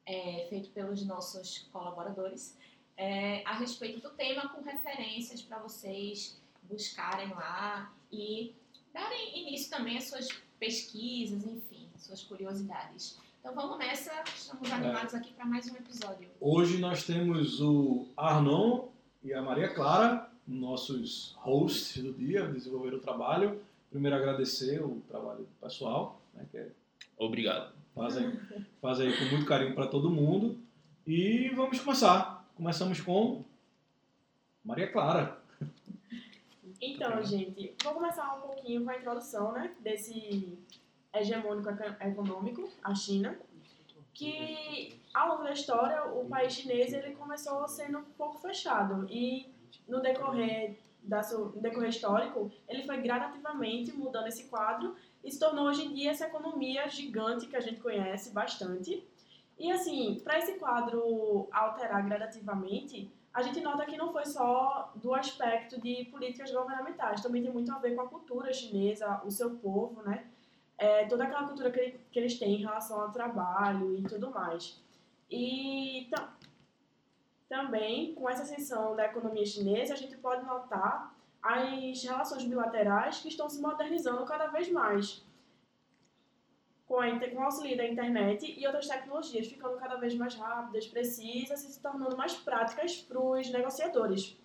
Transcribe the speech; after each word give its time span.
é, 0.06 0.46
feito 0.48 0.70
pelos 0.70 1.04
nossos 1.04 1.66
colaboradores 1.72 2.56
é, 2.96 3.42
a 3.44 3.54
respeito 3.54 4.00
do 4.00 4.10
tema 4.10 4.48
com 4.48 4.62
referências 4.62 5.42
para 5.42 5.58
vocês 5.58 6.40
buscarem 6.62 7.28
lá 7.30 7.92
e 8.10 8.54
darem 8.94 9.40
início 9.40 9.68
também 9.68 9.98
às 9.98 10.08
suas 10.08 10.28
pesquisas, 10.58 11.44
enfim, 11.44 11.88
suas 11.98 12.22
curiosidades. 12.22 13.18
Então 13.40 13.54
vamos 13.54 13.76
nessa, 13.78 14.24
estamos 14.34 14.72
animados 14.72 15.14
aqui 15.14 15.34
para 15.34 15.44
mais 15.44 15.70
um 15.70 15.76
episódio. 15.76 16.30
Hoje 16.40 16.78
nós 16.78 17.04
temos 17.04 17.60
o 17.60 18.08
Arnon 18.16 18.88
e 19.26 19.34
a 19.34 19.42
Maria 19.42 19.68
Clara, 19.74 20.30
nossos 20.46 21.34
hosts 21.40 22.00
do 22.02 22.12
dia, 22.12 22.46
desenvolver 22.46 22.94
o 22.94 23.00
trabalho. 23.00 23.60
Primeiro 23.90 24.16
agradecer 24.16 24.80
o 24.82 25.00
trabalho 25.08 25.40
do 25.40 25.48
pessoal, 25.60 26.20
né, 26.32 26.44
que 26.50 26.58
é, 26.58 26.68
Obrigado. 27.18 27.72
fazem, 27.94 28.38
fazem 28.80 29.10
com 29.16 29.24
muito 29.34 29.46
carinho 29.46 29.74
para 29.74 29.88
todo 29.88 30.10
mundo. 30.10 30.58
E 31.06 31.48
vamos 31.56 31.80
começar. 31.80 32.46
Começamos 32.56 33.00
com 33.00 33.42
Maria 34.64 34.90
Clara. 34.92 35.38
Então, 36.80 37.22
gente, 37.24 37.74
vou 37.82 37.94
começar 37.94 38.34
um 38.36 38.42
pouquinho 38.42 38.84
com 38.84 38.90
a 38.90 38.96
introdução, 38.98 39.52
né, 39.52 39.72
desse 39.80 40.56
hegemônico 41.12 41.68
eco- 41.70 42.02
econômico, 42.04 42.68
a 42.84 42.94
China, 42.94 43.36
que 44.16 44.98
ao 45.12 45.28
longo 45.28 45.44
da 45.44 45.52
história 45.52 46.04
o 46.06 46.24
país 46.26 46.54
chinês 46.54 46.92
ele 46.92 47.14
começou 47.14 47.66
sendo 47.68 47.98
um 47.98 48.04
pouco 48.16 48.38
fechado 48.38 49.06
e 49.10 49.46
no 49.86 50.00
decorrer 50.00 50.78
da 51.02 51.22
su- 51.22 51.52
no 51.54 51.60
decorrer 51.60 51.90
histórico 51.90 52.50
ele 52.66 52.82
foi 52.84 52.96
gradativamente 53.02 53.92
mudando 53.92 54.26
esse 54.28 54.44
quadro 54.44 54.96
e 55.22 55.30
se 55.30 55.38
tornou 55.38 55.66
hoje 55.66 55.84
em 55.84 55.92
dia 55.94 56.10
essa 56.12 56.26
economia 56.26 56.88
gigante 56.88 57.46
que 57.46 57.56
a 57.56 57.60
gente 57.60 57.80
conhece 57.80 58.30
bastante. 58.30 59.06
E 59.58 59.70
assim, 59.70 60.20
para 60.24 60.38
esse 60.38 60.52
quadro 60.58 61.48
alterar 61.52 62.04
gradativamente, 62.06 63.10
a 63.34 63.42
gente 63.42 63.60
nota 63.60 63.84
que 63.84 63.96
não 63.98 64.12
foi 64.12 64.24
só 64.24 64.92
do 64.94 65.14
aspecto 65.14 65.80
de 65.80 66.04
políticas 66.06 66.50
governamentais, 66.50 67.20
também 67.22 67.42
tem 67.42 67.52
muito 67.52 67.70
a 67.72 67.78
ver 67.78 67.94
com 67.94 68.02
a 68.02 68.08
cultura 68.08 68.52
chinesa, 68.52 69.20
o 69.24 69.30
seu 69.30 69.50
povo, 69.56 70.02
né? 70.02 70.24
É, 70.78 71.06
toda 71.06 71.24
aquela 71.24 71.46
cultura 71.46 71.70
que, 71.70 71.80
ele- 71.80 72.00
que 72.12 72.18
eles 72.18 72.38
têm 72.38 72.56
em 72.56 72.62
relação 72.64 73.00
ao 73.00 73.10
trabalho 73.10 73.96
e 73.98 74.02
tudo 74.02 74.30
mais. 74.30 74.78
E 75.30 76.06
tam- 76.10 76.28
também, 77.48 78.14
com 78.14 78.28
essa 78.28 78.42
ascensão 78.42 78.94
da 78.94 79.06
economia 79.06 79.46
chinesa, 79.46 79.94
a 79.94 79.96
gente 79.96 80.16
pode 80.16 80.44
notar 80.44 81.14
as 81.42 82.02
relações 82.02 82.44
bilaterais 82.44 83.20
que 83.20 83.28
estão 83.28 83.48
se 83.48 83.60
modernizando 83.60 84.24
cada 84.26 84.48
vez 84.48 84.70
mais. 84.70 85.24
Com, 86.86 87.00
a, 87.00 87.08
com 87.30 87.36
o 87.36 87.42
auxílio 87.44 87.76
da 87.76 87.86
internet 87.86 88.54
e 88.58 88.64
outras 88.66 88.86
tecnologias 88.86 89.46
ficando 89.48 89.76
cada 89.76 89.96
vez 89.96 90.14
mais 90.14 90.34
rápidas, 90.36 90.86
precisas 90.86 91.64
e 91.64 91.72
se 91.72 91.80
tornando 91.80 92.16
mais 92.16 92.34
práticas 92.34 92.96
para 92.96 93.18
os 93.20 93.48
negociadores. 93.50 94.36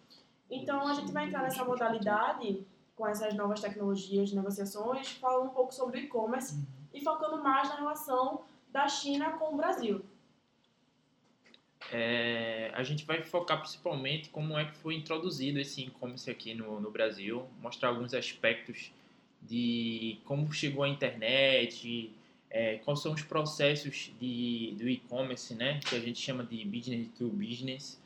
Então, 0.50 0.88
a 0.88 0.94
gente 0.94 1.12
vai 1.12 1.28
entrar 1.28 1.44
nessa 1.44 1.63
modalidade 1.63 2.66
com 3.01 3.07
essas 3.07 3.34
novas 3.34 3.59
tecnologias 3.59 4.29
de 4.29 4.35
negociações, 4.35 5.09
falando 5.13 5.47
um 5.47 5.53
pouco 5.53 5.73
sobre 5.73 6.00
o 6.00 6.03
e-commerce 6.03 6.63
e 6.94 7.03
focando 7.03 7.41
mais 7.41 7.67
na 7.67 7.78
relação 7.78 8.44
da 8.72 8.88
China 8.88 9.31
com 9.39 9.56
o 9.56 9.57
Brasil. 9.57 10.06
É, 11.91 12.72
a 12.75 12.84
gente 12.84 13.03
vai 13.03 13.23
focar 13.23 13.59
principalmente 13.59 14.29
como 14.29 14.56
é 14.56 14.66
que 14.66 14.78
foi 14.78 14.94
introduzido 14.94 15.59
esse 15.59 15.81
e-commerce 15.81 16.29
aqui 16.29 16.53
no, 16.53 16.79
no 16.79 16.91
Brasil, 16.91 17.47
mostrar 17.59 17.89
alguns 17.89 18.13
aspectos 18.13 18.91
de 19.41 20.19
como 20.23 20.53
chegou 20.53 20.83
a 20.83 20.88
internet, 20.88 22.13
é, 22.51 22.78
quais 22.85 23.01
são 23.01 23.13
os 23.13 23.23
processos 23.23 24.12
de, 24.22 24.75
do 24.78 24.88
e-commerce, 24.88 25.56
né, 25.56 25.79
que 25.79 25.95
a 25.95 26.00
gente 26.00 26.19
chama 26.19 26.44
de 26.44 26.63
business 26.66 27.07
to 27.18 27.28
business, 27.29 28.00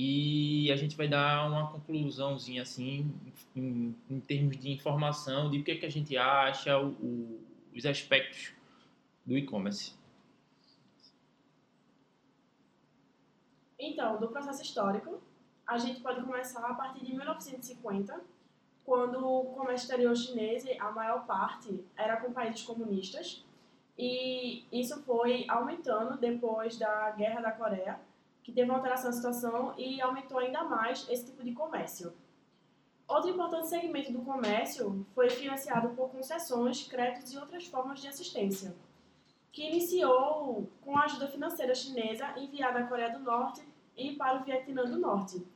e 0.00 0.70
a 0.70 0.76
gente 0.76 0.96
vai 0.96 1.08
dar 1.08 1.48
uma 1.50 1.72
conclusãozinha 1.72 2.62
assim, 2.62 3.12
em, 3.56 3.96
em 4.08 4.20
termos 4.20 4.56
de 4.56 4.70
informação, 4.70 5.50
de 5.50 5.58
o 5.58 5.64
que, 5.64 5.72
é 5.72 5.76
que 5.76 5.86
a 5.86 5.90
gente 5.90 6.16
acha, 6.16 6.78
o- 6.78 6.90
o- 6.90 7.40
os 7.74 7.84
aspectos 7.84 8.52
do 9.26 9.36
e-commerce. 9.36 9.94
Então, 13.76 14.20
do 14.20 14.28
processo 14.28 14.62
histórico, 14.62 15.20
a 15.66 15.76
gente 15.78 16.00
pode 16.00 16.22
começar 16.22 16.64
a 16.64 16.74
partir 16.74 17.04
de 17.04 17.12
1950, 17.14 18.20
quando 18.84 19.18
o 19.26 19.46
comércio 19.56 19.86
exterior 19.86 20.16
chinês, 20.16 20.64
a 20.78 20.92
maior 20.92 21.26
parte, 21.26 21.84
era 21.96 22.16
com 22.18 22.32
países 22.32 22.62
comunistas. 22.62 23.44
E 23.98 24.64
isso 24.70 25.02
foi 25.02 25.44
aumentando 25.48 26.16
depois 26.18 26.78
da 26.78 27.10
Guerra 27.10 27.40
da 27.40 27.50
Coreia, 27.50 27.98
que 28.48 28.52
teve 28.54 28.70
uma 28.70 28.78
alteração 28.78 29.10
da 29.10 29.16
situação 29.16 29.74
e 29.76 30.00
aumentou 30.00 30.38
ainda 30.38 30.64
mais 30.64 31.06
esse 31.10 31.26
tipo 31.26 31.44
de 31.44 31.52
comércio. 31.52 32.14
Outro 33.06 33.28
importante 33.28 33.68
segmento 33.68 34.10
do 34.10 34.22
comércio 34.22 35.06
foi 35.14 35.28
financiado 35.28 35.90
por 35.90 36.08
concessões, 36.08 36.82
créditos 36.88 37.30
e 37.30 37.36
outras 37.36 37.66
formas 37.66 38.00
de 38.00 38.08
assistência 38.08 38.74
que 39.52 39.66
iniciou 39.66 40.66
com 40.80 40.96
a 40.96 41.02
ajuda 41.02 41.28
financeira 41.28 41.74
chinesa 41.74 42.32
enviada 42.38 42.78
à 42.78 42.86
Coreia 42.86 43.10
do 43.10 43.18
Norte 43.18 43.62
e 43.94 44.14
para 44.16 44.40
o 44.40 44.44
Vietnã 44.44 44.84
do 44.84 44.98
Norte, 44.98 45.46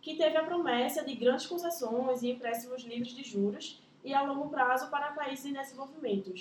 que 0.00 0.16
teve 0.16 0.38
a 0.38 0.44
promessa 0.44 1.04
de 1.04 1.14
grandes 1.14 1.46
concessões 1.46 2.22
e 2.22 2.30
empréstimos 2.30 2.82
livres 2.82 3.12
de 3.12 3.24
juros 3.24 3.82
e 4.02 4.14
a 4.14 4.22
longo 4.22 4.48
prazo 4.48 4.90
para 4.90 5.12
países 5.12 5.44
em 5.44 5.52
desenvolvimento. 5.52 6.32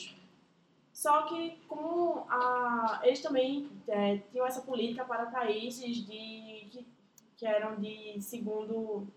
Só 1.02 1.24
que 1.24 1.58
como 1.68 2.28
a, 2.30 3.00
eles 3.02 3.24
também 3.24 3.68
é, 3.88 4.20
tinham 4.32 4.46
essa 4.46 4.62
política 4.62 5.04
para 5.04 5.26
países 5.32 6.06
de, 6.06 6.68
que, 6.70 6.88
que 7.38 7.44
eram 7.44 7.82
de 7.82 8.22
segundo 8.22 9.08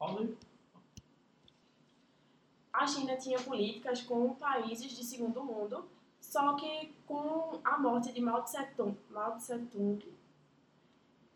aí. 0.00 0.36
a 2.72 2.84
China 2.84 3.16
tinha 3.16 3.40
políticas 3.40 4.02
com 4.02 4.34
países 4.34 4.90
de 4.90 5.04
segundo 5.04 5.44
mundo, 5.44 5.88
só 6.20 6.56
que 6.56 6.92
com 7.06 7.60
a 7.62 7.78
morte 7.78 8.12
de 8.12 8.20
Mao 8.20 8.42
Tse-tung, 8.42 8.96
Mao 9.08 9.36
Tse-tung 9.36 10.04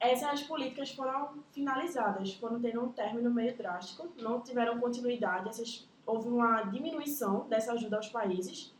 essas 0.00 0.42
políticas 0.42 0.90
foram 0.90 1.40
finalizadas, 1.52 2.34
foram 2.34 2.60
tendo 2.60 2.82
um 2.82 2.90
término 2.90 3.30
meio 3.30 3.56
drástico, 3.56 4.12
não 4.20 4.40
tiveram 4.40 4.80
continuidade, 4.80 5.48
essas, 5.48 5.88
houve 6.06 6.28
uma 6.28 6.62
diminuição 6.62 7.48
dessa 7.48 7.72
ajuda 7.72 7.96
aos 7.96 8.08
países. 8.08 8.72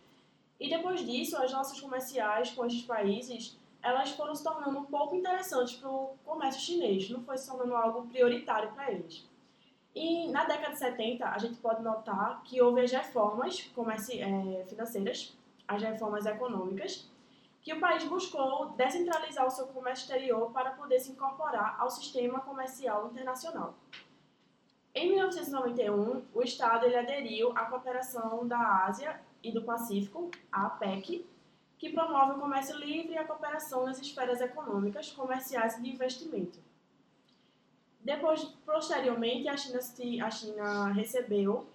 E 0.58 0.70
depois 0.70 1.05
disso, 1.05 1.37
as 1.37 1.50
relações 1.50 1.81
comerciais 1.81 2.50
com 2.52 2.64
esses 2.64 2.82
países, 2.82 3.58
elas 3.82 4.11
foram 4.12 4.34
se 4.34 4.43
tornando 4.43 4.78
um 4.78 4.84
pouco 4.84 5.14
interessantes 5.14 5.76
para 5.76 5.90
o 5.90 6.17
comércio 6.25 6.61
chinês, 6.61 7.11
não 7.11 7.23
foi 7.23 7.37
se 7.37 7.49
tornando 7.49 7.75
algo 7.75 8.06
prioritário 8.08 8.73
para 8.73 8.90
eles. 8.90 9.28
E 9.94 10.28
na 10.28 10.44
década 10.44 10.73
de 10.73 10.78
70, 10.78 11.26
a 11.26 11.38
gente 11.38 11.56
pode 11.58 11.82
notar 11.82 12.43
que 12.44 12.61
houve 12.61 12.82
as 12.82 12.93
reformas 12.93 13.62
comerci- 13.75 14.20
eh, 14.20 14.64
financeiras, 14.69 15.37
as 15.67 15.82
reformas 15.82 16.26
econômicas, 16.26 17.08
que 17.62 17.72
o 17.72 17.81
país 17.81 18.05
buscou 18.05 18.70
descentralizar 18.70 19.46
o 19.46 19.50
seu 19.50 19.67
comércio 19.69 20.05
exterior 20.05 20.52
para 20.52 20.70
poder 20.70 21.00
se 21.00 21.11
incorporar 21.11 21.76
ao 21.81 21.90
sistema 21.90 22.40
comercial 22.40 23.08
internacional. 23.08 23.75
Em 24.98 25.10
1991, 25.10 26.22
o 26.32 26.43
Estado 26.43 26.87
ele 26.87 26.96
aderiu 26.96 27.52
à 27.54 27.66
Cooperação 27.66 28.48
da 28.48 28.87
Ásia 28.87 29.20
e 29.43 29.52
do 29.52 29.60
Pacífico, 29.60 30.31
a 30.50 30.69
APEC, 30.69 31.28
que 31.76 31.90
promove 31.90 32.32
o 32.32 32.40
comércio 32.40 32.75
livre 32.78 33.12
e 33.12 33.19
a 33.19 33.26
cooperação 33.26 33.84
nas 33.84 34.00
esferas 34.00 34.40
econômicas, 34.40 35.12
comerciais 35.12 35.76
e 35.76 35.82
de 35.82 35.90
investimento. 35.90 36.58
Depois, 38.00 38.43
posteriormente, 38.64 39.46
a 39.48 39.56
China, 39.58 39.81
a 40.25 40.31
China 40.31 40.88
recebeu 40.94 41.66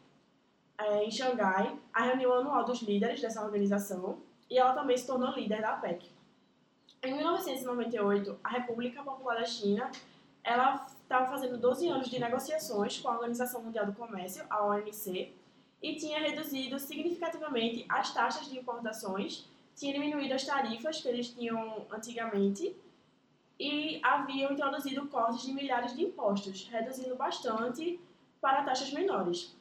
é, 0.75 1.03
em 1.03 1.12
Xangai 1.12 1.77
a 1.94 2.01
reunião 2.01 2.33
anual 2.33 2.65
dos 2.65 2.81
líderes 2.81 3.21
dessa 3.21 3.45
organização 3.45 4.18
e 4.50 4.57
ela 4.57 4.73
também 4.73 4.97
se 4.97 5.06
tornou 5.06 5.29
líder 5.29 5.62
da 5.62 5.73
APEC. 5.73 6.09
Em 7.03 7.13
1998, 7.18 8.39
a 8.44 8.50
República 8.50 9.03
Popular 9.03 9.35
da 9.35 9.45
China 9.45 9.91
ela 10.44 10.88
estava 11.11 11.27
fazendo 11.27 11.57
12 11.57 11.89
anos 11.89 12.09
de 12.09 12.17
negociações 12.17 12.97
com 12.97 13.09
a 13.09 13.15
Organização 13.15 13.61
Mundial 13.61 13.85
do 13.85 13.91
Comércio, 13.91 14.45
a 14.49 14.65
OMC, 14.65 15.33
e 15.81 15.95
tinha 15.95 16.19
reduzido 16.19 16.79
significativamente 16.79 17.85
as 17.89 18.13
taxas 18.13 18.47
de 18.47 18.57
importações, 18.57 19.45
tinha 19.75 19.91
diminuído 19.91 20.33
as 20.33 20.45
tarifas 20.45 21.01
que 21.01 21.09
eles 21.09 21.27
tinham 21.29 21.85
antigamente 21.91 22.73
e 23.59 23.99
haviam 24.01 24.53
introduzido 24.53 25.05
cortes 25.07 25.41
de 25.41 25.51
milhares 25.51 25.93
de 25.93 26.03
impostos, 26.03 26.69
reduzindo 26.71 27.15
bastante 27.17 27.99
para 28.39 28.63
taxas 28.63 28.93
menores. 28.93 29.53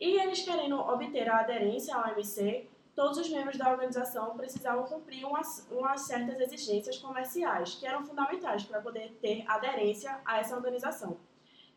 E 0.00 0.20
eles 0.20 0.42
querendo 0.42 0.76
obter 0.76 1.28
a 1.28 1.38
aderência 1.38 1.94
à 1.94 2.10
OMC, 2.10 2.68
todos 2.96 3.18
os 3.18 3.28
membros 3.28 3.58
da 3.58 3.70
organização 3.70 4.34
precisavam 4.38 4.86
cumprir 4.86 5.26
umas, 5.26 5.68
umas 5.70 6.00
certas 6.00 6.40
exigências 6.40 6.96
comerciais 6.96 7.74
que 7.74 7.86
eram 7.86 8.02
fundamentais 8.02 8.64
para 8.64 8.80
poder 8.80 9.12
ter 9.20 9.44
aderência 9.46 10.18
a 10.24 10.38
essa 10.38 10.56
organização 10.56 11.18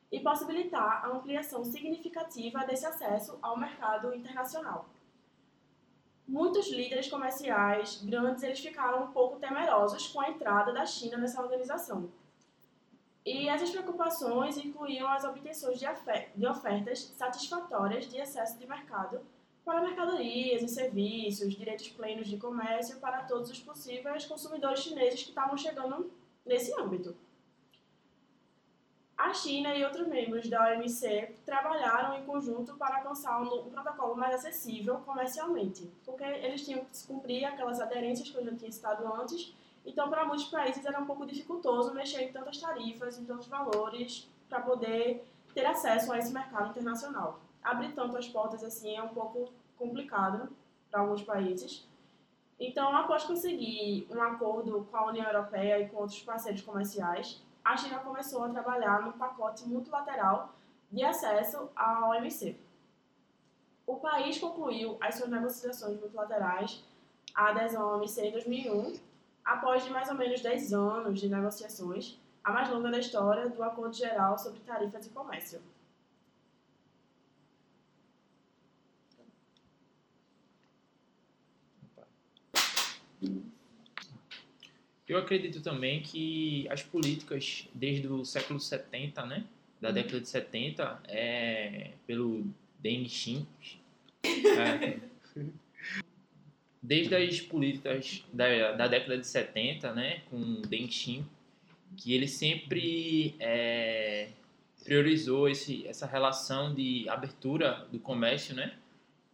e 0.10 0.22
possibilitar 0.22 1.06
a 1.06 1.10
ampliação 1.10 1.64
significativa 1.66 2.66
desse 2.66 2.86
acesso 2.86 3.38
ao 3.42 3.60
mercado 3.60 4.16
internacional. 4.16 4.88
Muitos 6.26 6.72
líderes 6.72 7.10
comerciais 7.10 8.02
grandes 8.02 8.42
eles 8.42 8.60
ficaram 8.60 9.04
um 9.04 9.12
pouco 9.12 9.40
temerosos 9.40 10.08
com 10.08 10.22
a 10.22 10.30
entrada 10.30 10.72
da 10.72 10.86
China 10.86 11.18
nessa 11.18 11.42
organização. 11.42 12.10
E 13.26 13.50
essas 13.50 13.70
preocupações 13.72 14.58
incluíam 14.58 15.08
as 15.10 15.26
obtenções 15.26 15.80
de, 15.80 16.48
ofertas 16.48 17.00
satisfatórias 17.18 18.08
de 18.08 18.22
acesso 18.22 18.58
de 18.58 18.66
mercado 18.66 19.20
para 19.70 19.82
mercadorias 19.82 20.64
e 20.64 20.68
serviços, 20.68 21.54
direitos 21.54 21.90
plenos 21.90 22.28
de 22.28 22.38
comércio 22.38 23.00
para 23.00 23.22
todos 23.22 23.52
os 23.52 23.60
possíveis 23.60 24.26
consumidores 24.26 24.80
chineses 24.80 25.22
que 25.22 25.30
estavam 25.30 25.56
chegando 25.56 26.12
nesse 26.44 26.74
âmbito. 26.82 27.16
A 29.16 29.32
China 29.32 29.76
e 29.76 29.84
outros 29.84 30.08
membros 30.08 30.50
da 30.50 30.72
OMC 30.72 31.36
trabalharam 31.46 32.18
em 32.18 32.26
conjunto 32.26 32.78
para 32.78 32.98
alcançar 32.98 33.40
um, 33.44 33.70
protocolo 33.70 34.16
mais 34.16 34.34
acessível 34.34 35.02
comercialmente, 35.06 35.88
porque 36.04 36.24
eles 36.24 36.66
tinham 36.66 36.84
que 36.84 37.06
cumprir 37.06 37.46
aquelas 37.46 37.80
aderências 37.80 38.28
que 38.28 38.36
eu 38.36 38.44
já 38.44 38.56
tinha 38.56 38.72
citado 38.72 39.06
antes, 39.22 39.54
então 39.86 40.10
para 40.10 40.26
muitos 40.26 40.46
países 40.46 40.84
era 40.84 41.00
um 41.00 41.06
pouco 41.06 41.28
dificultoso 41.28 41.94
mexer 41.94 42.24
em 42.24 42.32
tantas 42.32 42.58
tarifas, 42.58 43.20
em 43.20 43.26
tantos 43.26 43.46
valores, 43.46 44.28
para 44.50 44.62
poder 44.62 45.24
ter 45.54 45.68
acesso 45.68 46.12
a 46.12 46.18
esse 46.18 46.34
mercado 46.34 46.72
internacional. 46.72 47.40
Abrir 47.62 47.94
tanto 47.94 48.18
as 48.18 48.28
portas 48.28 48.64
assim 48.64 48.96
é 48.96 49.04
um 49.04 49.10
pouco 49.10 49.52
complicado 49.80 50.50
para 50.92 51.00
alguns 51.00 51.24
países. 51.24 51.88
Então, 52.60 52.94
após 52.96 53.24
conseguir 53.24 54.06
um 54.12 54.22
acordo 54.22 54.86
com 54.92 54.98
a 54.98 55.08
União 55.08 55.26
Europeia 55.26 55.80
e 55.80 55.88
com 55.88 55.98
outros 55.98 56.22
parceiros 56.22 56.62
comerciais, 56.62 57.42
a 57.64 57.78
China 57.78 58.00
começou 58.00 58.44
a 58.44 58.50
trabalhar 58.50 59.02
no 59.02 59.14
pacote 59.14 59.66
multilateral 59.66 60.54
de 60.92 61.04
acesso 61.04 61.70
à 61.76 62.10
OMC. 62.10 62.60
O 63.88 63.96
país 63.96 64.38
concluiu 64.38 64.98
as 65.00 65.16
suas 65.16 65.30
negociações 65.30 66.00
multilaterais, 66.00 66.84
a 67.34 67.50
adesão 67.50 67.82
à 67.82 67.96
OMC 67.96 68.28
em 68.28 68.32
2001, 68.32 69.00
após 69.46 69.86
de 69.86 69.90
mais 69.92 70.10
ou 70.10 70.16
menos 70.16 70.42
10 70.42 70.74
anos 70.74 71.20
de 71.20 71.30
negociações, 71.30 72.20
a 72.44 72.52
mais 72.52 72.70
longa 72.70 72.92
da 72.92 73.00
história 73.00 73.50
do 73.50 73.64
Acordo 73.64 73.96
Geral 73.96 74.38
sobre 74.38 74.60
Tarifas 74.60 75.06
e 75.06 75.10
Comércio. 75.10 75.62
Eu 85.10 85.18
acredito 85.18 85.60
também 85.60 86.04
que 86.04 86.68
as 86.70 86.84
políticas 86.84 87.68
desde 87.74 88.08
o 88.08 88.24
século 88.24 88.60
70, 88.60 89.26
né, 89.26 89.44
da 89.82 89.90
década 89.90 90.22
de 90.22 90.30
70, 90.30 91.02
é, 91.08 91.94
pelo 92.06 92.46
Deng 92.78 93.10
Xiaoping, 93.10 93.48
é, 94.24 95.00
desde 96.80 97.16
as 97.16 97.42
políticas 97.42 98.24
da, 98.32 98.74
da 98.74 98.88
década 98.88 99.18
de 99.18 99.26
70, 99.26 99.96
né, 99.96 100.22
com 100.30 100.62
Deng 100.62 100.92
Xiaoping, 100.92 101.28
que 101.98 102.14
ele 102.14 102.28
sempre 102.28 103.34
é, 103.40 104.30
priorizou 104.84 105.50
esse, 105.50 105.88
essa 105.88 106.06
relação 106.06 106.72
de 106.76 107.10
abertura 107.10 107.88
do 107.92 107.98
comércio, 107.98 108.54
né, 108.54 108.78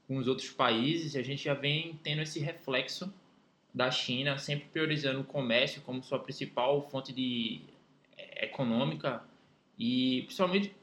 com 0.08 0.16
os 0.16 0.28
outros 0.30 0.50
países, 0.52 1.18
a 1.18 1.22
gente 1.22 1.44
já 1.44 1.54
vem 1.54 2.00
tendo 2.02 2.22
esse 2.22 2.40
reflexo 2.40 3.14
da 3.76 3.92
China, 3.92 4.38
sempre 4.38 4.70
priorizando 4.70 5.20
o 5.20 5.26
comércio 5.26 5.82
como 5.82 6.02
sua 6.02 6.18
principal 6.18 6.82
fonte 6.90 7.12
de 7.12 7.60
é, 8.18 8.46
econômica 8.46 9.22
e 9.78 10.22
principalmente 10.22 10.74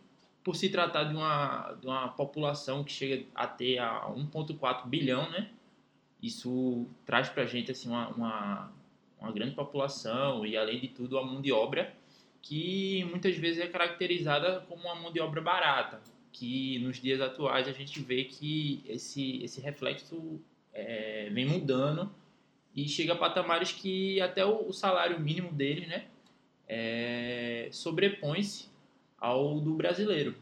por 0.44 0.54
se 0.54 0.68
tratar 0.68 1.04
de 1.04 1.14
uma, 1.14 1.72
de 1.80 1.86
uma 1.86 2.08
população 2.08 2.84
que 2.84 2.92
chega 2.92 3.24
a 3.34 3.46
ter 3.46 3.78
a 3.78 4.08
1,4 4.10 4.86
bilhão, 4.86 5.30
né? 5.30 5.48
Isso 6.22 6.86
traz 7.06 7.30
para 7.30 7.44
a 7.44 7.46
gente 7.46 7.70
assim, 7.70 7.88
uma, 7.88 8.08
uma, 8.08 8.72
uma, 9.18 9.32
grande 9.32 9.54
população 9.54 10.44
e, 10.44 10.56
além 10.56 10.78
de 10.78 10.88
tudo, 10.88 11.18
a 11.18 11.24
mão 11.24 11.40
de 11.40 11.50
obra 11.50 11.94
que 12.42 13.04
muitas 13.04 13.36
vezes 13.36 13.60
é 13.60 13.68
caracterizada 13.68 14.60
como 14.68 14.82
uma 14.82 14.96
mão 14.96 15.12
de 15.12 15.20
obra 15.20 15.40
barata, 15.40 16.00
que 16.32 16.78
nos 16.80 17.00
dias 17.00 17.20
atuais 17.20 17.68
a 17.68 17.72
gente 17.72 18.00
vê 18.00 18.24
que 18.24 18.82
esse, 18.86 19.42
esse 19.42 19.60
reflexo 19.60 20.40
é, 20.74 21.30
vem 21.30 21.46
mudando 21.46 22.12
e 22.74 22.88
chega 22.88 23.12
a 23.12 23.16
patamares 23.16 23.72
que 23.72 24.20
até 24.20 24.44
o, 24.44 24.68
o 24.68 24.72
salário 24.72 25.20
mínimo 25.20 25.52
dele, 25.52 25.86
né, 25.86 26.06
é, 26.68 27.68
sobrepõe-se 27.70 28.68
ao 29.18 29.60
do 29.60 29.74
brasileiro. 29.74 30.34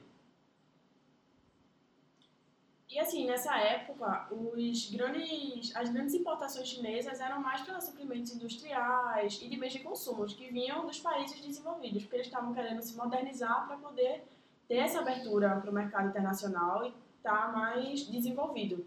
E 2.91 2.99
assim, 2.99 3.25
nessa 3.25 3.57
época, 3.57 4.27
os 4.33 4.91
grandes, 4.91 5.75
as 5.77 5.91
grandes 5.91 6.13
importações 6.13 6.69
chinesas 6.69 7.21
eram 7.21 7.41
mais 7.41 7.61
para 7.61 7.81
suprimentos 7.81 8.35
industriais 8.35 9.41
e 9.41 9.49
de 9.49 9.57
bens 9.57 9.73
de 9.73 9.79
consumo, 9.79 10.27
que 10.27 10.51
vinham 10.51 10.85
dos 10.85 10.99
países 10.99 11.41
desenvolvidos, 11.41 12.03
porque 12.03 12.17
eles 12.17 12.27
estavam 12.27 12.53
querendo 12.53 12.83
se 12.83 12.97
modernizar 12.97 13.69
para 13.69 13.77
poder 13.77 14.25
ter 14.67 14.79
essa 14.79 15.01
abertura 15.01 15.61
para 15.61 15.71
o 15.71 15.75
mercado 15.75 16.09
internacional 16.09 16.85
e 16.85 16.93
estar 17.17 17.47
tá 17.47 17.53
mais 17.53 18.09
desenvolvido. 18.09 18.85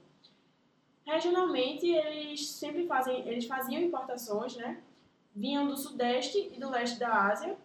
Regionalmente, 1.06 1.88
eles 1.88 2.48
sempre 2.48 2.88
fazem, 2.88 3.28
eles 3.28 3.46
faziam 3.46 3.82
importações, 3.82 4.56
né? 4.56 4.82
Vinham 5.36 5.68
do 5.68 5.76
sudeste 5.76 6.52
e 6.54 6.60
do 6.60 6.70
leste 6.70 7.00
da 7.00 7.28
Ásia 7.28 7.58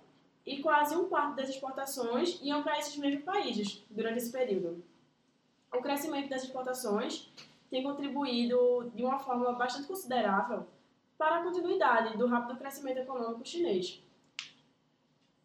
e 0.45 0.61
quase 0.63 0.97
um 0.97 1.09
quarto 1.09 1.37
das 1.37 1.49
exportações 1.49 2.41
iam 2.43 2.63
para 2.63 2.79
esses 2.79 2.97
mesmos 2.97 3.23
países 3.23 3.85
durante 3.91 4.19
esse 4.19 4.33
período. 4.33 4.83
O 5.73 5.83
crescimento 5.83 6.31
das 6.31 6.45
exportações 6.45 7.31
tem 7.71 7.83
contribuído 7.83 8.91
de 8.95 9.05
uma 9.05 9.19
forma 9.19 9.53
bastante 9.53 9.87
considerável 9.87 10.67
para 11.19 11.39
a 11.39 11.43
continuidade 11.43 12.17
do 12.17 12.27
rápido 12.27 12.59
crescimento 12.59 12.99
econômico 12.99 13.47
chinês. 13.47 14.03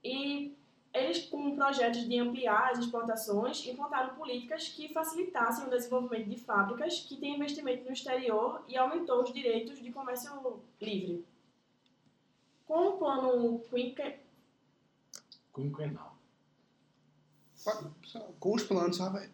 E 0.03 0.55
eles, 0.93 1.25
com 1.25 1.55
projetos 1.55 2.07
de 2.07 2.19
ampliar 2.19 2.71
as 2.71 2.79
exportações, 2.79 3.65
implantaram 3.65 4.13
políticas 4.15 4.69
que 4.69 4.93
facilitassem 4.93 5.65
o 5.65 5.69
desenvolvimento 5.69 6.29
de 6.29 6.37
fábricas 6.37 6.99
que 6.99 7.17
têm 7.17 7.35
investimento 7.35 7.85
no 7.85 7.91
exterior 7.91 8.63
e 8.67 8.77
aumentou 8.77 9.23
os 9.23 9.33
direitos 9.33 9.81
de 9.81 9.91
comércio 9.91 10.61
livre. 10.79 11.25
Com 12.67 12.89
o 12.89 12.97
plano 12.97 13.59
Quinque... 13.69 14.19
Quinquenal. 15.53 16.15
Com 18.39 18.55
os 18.55 18.63
planos, 18.63 18.97
vai. 18.99 19.29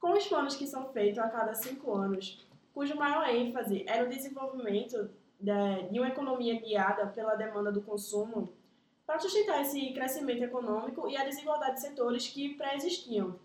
Com 0.00 0.12
os 0.12 0.26
planos 0.26 0.56
que 0.56 0.66
são 0.66 0.92
feitos 0.92 1.18
a 1.18 1.28
cada 1.28 1.54
cinco 1.54 1.92
anos, 1.92 2.44
cujo 2.72 2.96
maior 2.96 3.28
ênfase 3.28 3.84
era 3.86 4.04
o 4.04 4.08
desenvolvimento 4.08 5.10
de 5.40 5.98
uma 5.98 6.08
economia 6.08 6.58
guiada 6.60 7.06
pela 7.08 7.34
demanda 7.34 7.70
do 7.70 7.82
consumo 7.82 8.52
para 9.06 9.18
sustentar 9.18 9.60
esse 9.60 9.92
crescimento 9.92 10.42
econômico 10.42 11.08
e 11.08 11.16
a 11.16 11.24
desigualdade 11.24 11.74
de 11.74 11.80
setores 11.82 12.28
que 12.28 12.54
pré-existiam. 12.54 13.38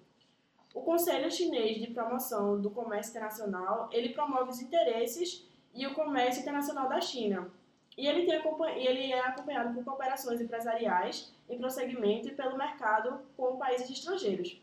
O 0.73 0.81
Conselho 0.81 1.31
Chinês 1.31 1.81
de 1.81 1.87
Promoção 1.87 2.61
do 2.61 2.69
Comércio 2.69 3.11
Internacional, 3.11 3.89
ele 3.91 4.09
promove 4.09 4.51
os 4.51 4.61
interesses 4.61 5.45
e 5.73 5.85
o 5.85 5.93
comércio 5.93 6.41
internacional 6.41 6.87
da 6.87 7.01
China. 7.01 7.51
e 7.97 8.07
ele, 8.07 8.25
tem, 8.25 8.41
ele 8.77 9.11
é 9.11 9.19
acompanhado 9.19 9.73
por 9.73 9.83
cooperações 9.83 10.39
empresariais 10.39 11.33
em 11.49 11.57
prosseguimento 11.57 12.29
e 12.29 12.35
pelo 12.35 12.57
mercado 12.57 13.19
com 13.35 13.57
países 13.57 13.89
estrangeiros. 13.89 14.61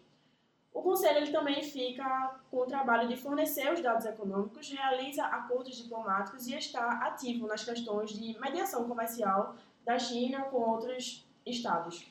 O 0.76 0.82
Conselho 0.82 1.16
ele 1.16 1.32
também 1.32 1.62
fica 1.62 2.38
com 2.50 2.58
o 2.58 2.66
trabalho 2.66 3.08
de 3.08 3.16
fornecer 3.16 3.72
os 3.72 3.80
dados 3.80 4.04
econômicos, 4.04 4.70
realiza 4.70 5.24
acordos 5.24 5.74
diplomáticos 5.74 6.46
e 6.46 6.54
está 6.54 7.06
ativo 7.06 7.46
nas 7.46 7.64
questões 7.64 8.10
de 8.10 8.38
mediação 8.38 8.86
comercial 8.86 9.54
da 9.86 9.98
China 9.98 10.42
com 10.42 10.58
outros 10.58 11.26
estados. 11.46 12.06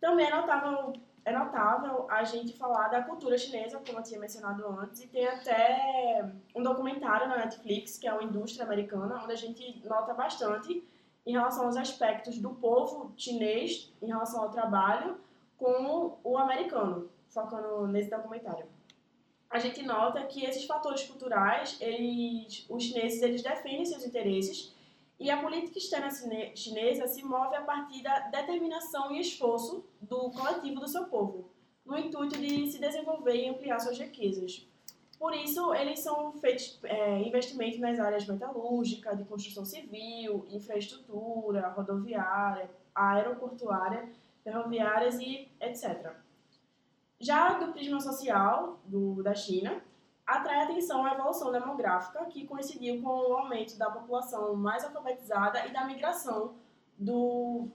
Também 0.00 0.28
é 0.28 0.34
notável, 0.34 0.94
é 1.26 1.30
notável 1.30 2.06
a 2.10 2.24
gente 2.24 2.56
falar 2.56 2.88
da 2.88 3.02
cultura 3.02 3.36
chinesa, 3.36 3.78
como 3.84 3.98
eu 3.98 4.02
tinha 4.02 4.18
mencionado 4.18 4.66
antes, 4.68 5.02
e 5.02 5.08
tem 5.08 5.26
até 5.26 6.32
um 6.54 6.62
documentário 6.62 7.28
na 7.28 7.36
Netflix, 7.36 7.98
que 7.98 8.08
é 8.08 8.10
a 8.12 8.22
Indústria 8.22 8.64
Americana, 8.64 9.20
onde 9.22 9.32
a 9.34 9.36
gente 9.36 9.86
nota 9.86 10.14
bastante 10.14 10.82
em 11.26 11.32
relação 11.32 11.66
aos 11.66 11.76
aspectos 11.76 12.38
do 12.38 12.54
povo 12.54 13.12
chinês 13.14 13.92
em 14.00 14.06
relação 14.06 14.42
ao 14.42 14.48
trabalho 14.48 15.20
com 15.58 16.18
o 16.24 16.38
americano 16.38 17.10
focando 17.32 17.86
nesse 17.86 18.10
documentário. 18.10 18.66
A 19.50 19.58
gente 19.58 19.82
nota 19.82 20.24
que 20.24 20.44
esses 20.44 20.64
fatores 20.64 21.04
culturais, 21.04 21.76
eles, 21.80 22.64
os 22.68 22.82
chineses, 22.82 23.20
eles 23.20 23.42
defendem 23.42 23.84
seus 23.84 24.04
interesses 24.04 24.74
e 25.20 25.30
a 25.30 25.40
política 25.40 25.78
externa 25.78 26.10
chinesa 26.54 27.06
se 27.06 27.22
move 27.22 27.54
a 27.54 27.60
partir 27.60 28.02
da 28.02 28.20
determinação 28.28 29.12
e 29.12 29.20
esforço 29.20 29.84
do 30.00 30.30
coletivo 30.30 30.80
do 30.80 30.88
seu 30.88 31.04
povo, 31.04 31.50
no 31.84 31.98
intuito 31.98 32.38
de 32.38 32.70
se 32.70 32.80
desenvolver 32.80 33.36
e 33.36 33.48
ampliar 33.48 33.78
suas 33.78 33.98
riquezas. 33.98 34.66
Por 35.18 35.32
isso, 35.34 35.72
eles 35.74 36.00
são 36.00 36.32
feitos 36.32 36.80
é, 36.82 37.20
investimentos 37.20 37.78
nas 37.78 38.00
áreas 38.00 38.26
metalúrgica, 38.26 39.14
de 39.14 39.22
construção 39.24 39.64
civil, 39.64 40.44
infraestrutura, 40.50 41.68
rodoviária, 41.68 42.68
aeroportuária, 42.92 44.08
ferroviárias 44.42 45.20
e 45.20 45.48
etc. 45.60 46.16
Já 47.22 47.52
do 47.52 47.72
prisma 47.72 48.00
social 48.00 48.80
do, 48.84 49.22
da 49.22 49.32
China, 49.32 49.80
atrai 50.26 50.64
atenção 50.64 51.06
a 51.06 51.14
evolução 51.14 51.52
demográfica, 51.52 52.24
que 52.24 52.44
coincidiu 52.44 53.00
com 53.00 53.10
o 53.10 53.34
aumento 53.34 53.78
da 53.78 53.88
população 53.88 54.56
mais 54.56 54.82
alfabetizada 54.82 55.64
e 55.64 55.72
da 55.72 55.84
migração 55.84 56.56
do. 56.98 57.68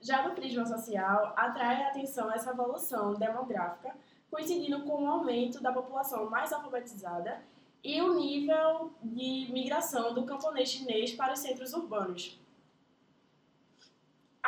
Já 0.00 0.28
no 0.28 0.36
prisma 0.36 0.64
social, 0.64 1.32
atrai 1.36 1.82
atenção 1.82 2.32
essa 2.32 2.52
evolução 2.52 3.14
demográfica, 3.14 3.96
coincidindo 4.30 4.84
com 4.84 5.02
o 5.02 5.08
aumento 5.08 5.60
da 5.60 5.72
população 5.72 6.30
mais 6.30 6.52
alfabetizada 6.52 7.42
e 7.82 8.00
o 8.00 8.14
nível 8.14 8.92
de 9.02 9.48
migração 9.52 10.14
do 10.14 10.24
camponês 10.24 10.68
chinês 10.68 11.12
para 11.12 11.32
os 11.32 11.40
centros 11.40 11.74
urbanos. 11.74 12.38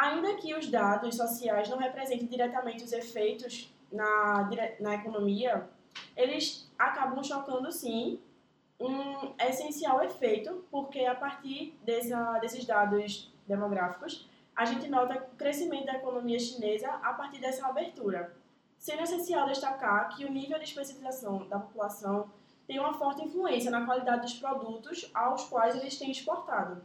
Ainda 0.00 0.34
que 0.36 0.54
os 0.54 0.66
dados 0.66 1.14
sociais 1.14 1.68
não 1.68 1.76
representem 1.76 2.26
diretamente 2.26 2.82
os 2.82 2.90
efeitos 2.90 3.70
na, 3.92 4.48
na 4.80 4.94
economia, 4.94 5.68
eles 6.16 6.72
acabam 6.78 7.22
chocando 7.22 7.70
sim 7.70 8.18
um 8.80 9.34
essencial 9.38 10.02
efeito, 10.02 10.64
porque 10.70 11.00
a 11.00 11.14
partir 11.14 11.78
dessa, 11.84 12.38
desses 12.38 12.64
dados 12.64 13.30
demográficos, 13.46 14.26
a 14.56 14.64
gente 14.64 14.88
nota 14.88 15.28
o 15.30 15.36
crescimento 15.36 15.84
da 15.84 15.96
economia 15.96 16.38
chinesa 16.38 16.88
a 17.02 17.12
partir 17.12 17.38
dessa 17.38 17.66
abertura. 17.66 18.34
Sendo 18.78 19.02
essencial 19.02 19.46
destacar 19.46 20.16
que 20.16 20.24
o 20.24 20.32
nível 20.32 20.56
de 20.56 20.64
especialização 20.64 21.46
da 21.46 21.58
população 21.58 22.30
tem 22.66 22.80
uma 22.80 22.94
forte 22.94 23.22
influência 23.22 23.70
na 23.70 23.84
qualidade 23.84 24.22
dos 24.22 24.32
produtos 24.32 25.10
aos 25.12 25.44
quais 25.44 25.74
eles 25.74 25.98
têm 25.98 26.10
exportado. 26.10 26.82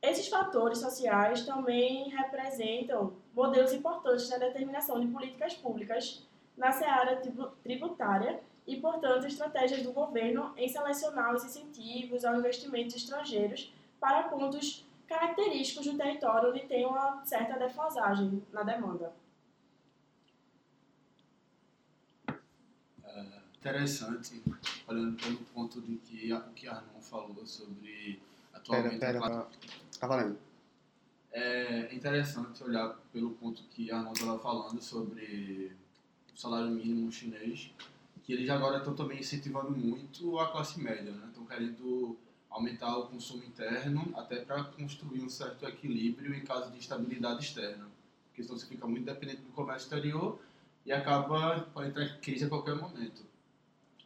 Esses 0.00 0.28
fatores 0.28 0.78
sociais 0.78 1.44
também 1.44 2.08
representam 2.08 3.16
modelos 3.34 3.72
importantes 3.72 4.28
na 4.30 4.38
determinação 4.38 5.00
de 5.00 5.08
políticas 5.08 5.54
públicas 5.54 6.24
na 6.56 6.70
seara 6.70 7.20
tributária 7.62 8.40
e, 8.66 8.76
portanto, 8.80 9.26
estratégias 9.26 9.82
do 9.82 9.92
governo 9.92 10.52
em 10.56 10.68
selecionar 10.68 11.34
os 11.34 11.44
incentivos 11.44 12.24
aos 12.24 12.38
investimentos 12.38 12.94
estrangeiros 12.94 13.72
para 13.98 14.28
pontos 14.28 14.86
característicos 15.08 15.86
do 15.86 15.96
território 15.96 16.50
onde 16.50 16.60
tem 16.66 16.84
uma 16.84 17.24
certa 17.24 17.58
defasagem 17.58 18.42
na 18.52 18.62
demanda. 18.62 19.12
É 23.04 23.24
interessante, 23.56 24.42
olhando 24.86 25.16
pelo 25.16 25.38
ponto 25.38 25.80
de 25.80 25.96
que 25.96 26.32
o 26.32 26.52
que 26.52 26.68
Arnon 26.68 27.00
falou 27.00 27.44
sobre 27.46 28.20
atualmente 28.58 28.98
pera, 28.98 29.20
pera, 29.20 29.48
Tá 29.98 30.06
valendo. 30.06 30.38
É 31.32 31.94
interessante 31.94 32.62
olhar 32.62 32.96
pelo 33.12 33.30
ponto 33.32 33.62
que 33.64 33.90
a 33.90 33.98
Armando 33.98 34.14
estava 34.14 34.38
falando 34.38 34.80
sobre 34.80 35.72
o 36.34 36.38
salário 36.38 36.70
mínimo 36.70 37.10
chinês, 37.10 37.70
que 38.24 38.32
eles 38.32 38.48
agora 38.50 38.78
estão 38.78 38.94
também 38.94 39.20
incentivando 39.20 39.70
muito 39.70 40.38
a 40.38 40.50
classe 40.50 40.80
média, 40.80 41.12
né? 41.12 41.26
Estão 41.28 41.44
querendo 41.44 42.16
aumentar 42.50 42.96
o 42.96 43.08
consumo 43.08 43.44
interno 43.44 44.12
até 44.16 44.36
para 44.40 44.64
construir 44.64 45.20
um 45.20 45.28
certo 45.28 45.66
equilíbrio 45.66 46.34
em 46.34 46.40
caso 46.40 46.70
de 46.70 46.78
instabilidade 46.78 47.44
externa. 47.44 47.86
Porque 48.28 48.42
senão 48.42 48.58
você 48.58 48.66
fica 48.66 48.86
muito 48.86 49.04
dependente 49.04 49.42
do 49.42 49.52
comércio 49.52 49.86
exterior 49.86 50.38
e 50.84 50.92
acaba 50.92 51.60
pode 51.74 51.90
entrar 51.90 52.04
em 52.04 52.20
crise 52.20 52.44
a 52.44 52.48
qualquer 52.48 52.74
momento. 52.74 53.22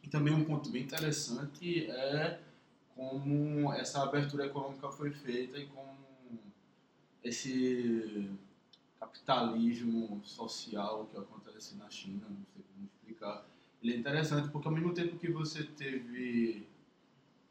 E 0.03 0.09
também 0.09 0.33
um 0.33 0.43
ponto 0.43 0.69
bem 0.69 0.83
interessante 0.83 1.89
é 1.89 2.39
como 2.95 3.73
essa 3.73 4.03
abertura 4.03 4.45
econômica 4.45 4.89
foi 4.89 5.11
feita 5.11 5.57
e 5.57 5.67
como 5.67 5.97
esse 7.23 8.29
capitalismo 8.99 10.21
social 10.23 11.07
que 11.11 11.17
acontece 11.17 11.75
na 11.75 11.89
China, 11.89 12.25
não 12.29 12.45
sei 12.53 12.63
como 12.73 12.85
explicar, 12.85 13.45
ele 13.81 13.93
é 13.93 13.97
interessante 13.97 14.49
porque 14.49 14.67
ao 14.67 14.73
mesmo 14.73 14.93
tempo 14.93 15.17
que 15.17 15.31
você 15.31 15.63
teve 15.63 16.67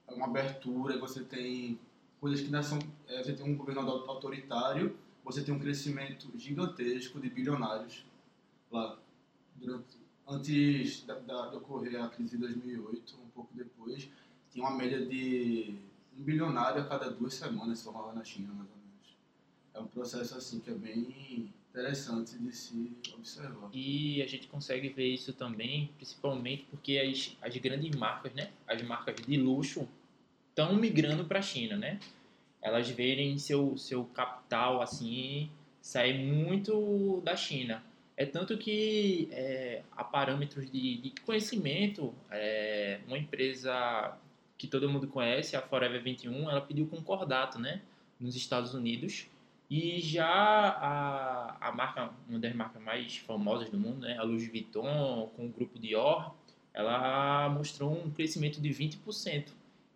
uma 0.08 0.26
abertura, 0.26 0.98
você 0.98 1.22
tem 1.24 1.78
coisas 2.20 2.40
que 2.40 2.50
não 2.50 2.62
são, 2.62 2.78
é, 3.08 3.22
você 3.22 3.32
tem 3.32 3.44
um 3.44 3.56
governo 3.56 3.80
autoritário, 3.80 4.96
você 5.24 5.42
tem 5.42 5.54
um 5.54 5.58
crescimento 5.58 6.30
gigantesco 6.38 7.20
de 7.20 7.30
bilionários 7.30 8.04
lá 8.70 8.98
durante 9.56 10.02
antes 10.28 11.04
da, 11.04 11.18
da, 11.18 11.48
de 11.48 11.56
ocorrer 11.56 12.00
a 12.00 12.08
crise 12.08 12.32
de 12.32 12.38
2008, 12.38 13.16
um 13.16 13.30
pouco 13.30 13.52
depois, 13.54 14.08
tinha 14.52 14.64
uma 14.64 14.76
média 14.76 15.04
de 15.04 15.74
um 16.16 16.22
bilionário 16.22 16.82
a 16.82 16.84
cada 16.84 17.10
duas 17.10 17.34
semanas 17.34 17.78
se 17.78 17.84
formava 17.84 18.12
na 18.12 18.22
China, 18.22 18.48
mais 18.48 18.68
ou 18.68 18.76
menos. 18.76 19.16
É 19.74 19.80
um 19.80 19.86
processo 19.86 20.36
assim 20.36 20.60
que 20.60 20.70
é 20.70 20.74
bem 20.74 21.50
interessante 21.70 22.38
de 22.38 22.52
se 22.54 22.92
observar. 23.14 23.70
E 23.72 24.22
a 24.22 24.26
gente 24.26 24.46
consegue 24.46 24.90
ver 24.90 25.08
isso 25.08 25.32
também, 25.32 25.90
principalmente 25.96 26.66
porque 26.70 26.98
as, 26.98 27.36
as 27.40 27.56
grandes 27.56 27.96
marcas, 27.96 28.32
né, 28.34 28.50
as 28.66 28.82
marcas 28.82 29.16
de 29.16 29.36
luxo, 29.38 29.88
estão 30.50 30.76
migrando 30.76 31.24
para 31.24 31.38
a 31.38 31.42
China, 31.42 31.78
né? 31.78 31.98
Elas 32.60 32.90
verem 32.90 33.38
seu, 33.38 33.76
seu 33.78 34.04
capital 34.04 34.82
assim 34.82 35.50
sair 35.80 36.22
muito 36.24 37.22
da 37.24 37.34
China. 37.34 37.82
É 38.16 38.26
tanto 38.26 38.58
que 38.58 39.28
é, 39.32 39.82
a 39.96 40.04
parâmetros 40.04 40.70
de, 40.70 40.98
de 40.98 41.10
conhecimento, 41.24 42.14
é, 42.30 43.00
uma 43.08 43.18
empresa 43.18 44.14
que 44.62 44.68
todo 44.68 44.88
mundo 44.88 45.08
conhece, 45.08 45.56
a 45.56 45.60
Forever 45.60 46.00
21, 46.00 46.48
ela 46.48 46.60
pediu 46.60 46.86
concordato, 46.86 47.58
né, 47.58 47.82
nos 48.20 48.36
Estados 48.36 48.74
Unidos. 48.74 49.26
E 49.68 50.00
já 50.00 50.24
a, 50.24 51.68
a 51.68 51.72
marca, 51.72 52.10
uma 52.28 52.38
das 52.38 52.54
marcas 52.54 52.80
mais 52.80 53.16
famosas 53.16 53.68
do 53.70 53.76
mundo, 53.76 54.02
né, 54.02 54.16
a 54.16 54.22
Louis 54.22 54.46
Vuitton, 54.48 55.32
com 55.34 55.46
o 55.46 55.48
grupo 55.48 55.80
Dior, 55.80 56.32
ela 56.72 57.48
mostrou 57.48 57.92
um 57.92 58.08
crescimento 58.12 58.60
de 58.60 58.68
20%. 58.68 59.48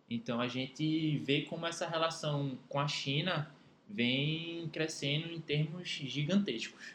Então 0.09 0.41
a 0.41 0.49
gente 0.49 1.17
vê 1.19 1.43
como 1.43 1.65
essa 1.65 1.87
relação 1.87 2.57
com 2.67 2.81
a 2.81 2.89
China 2.89 3.49
vem 3.87 4.67
crescendo 4.67 5.31
em 5.31 5.39
termos 5.39 5.87
gigantescos. 5.87 6.93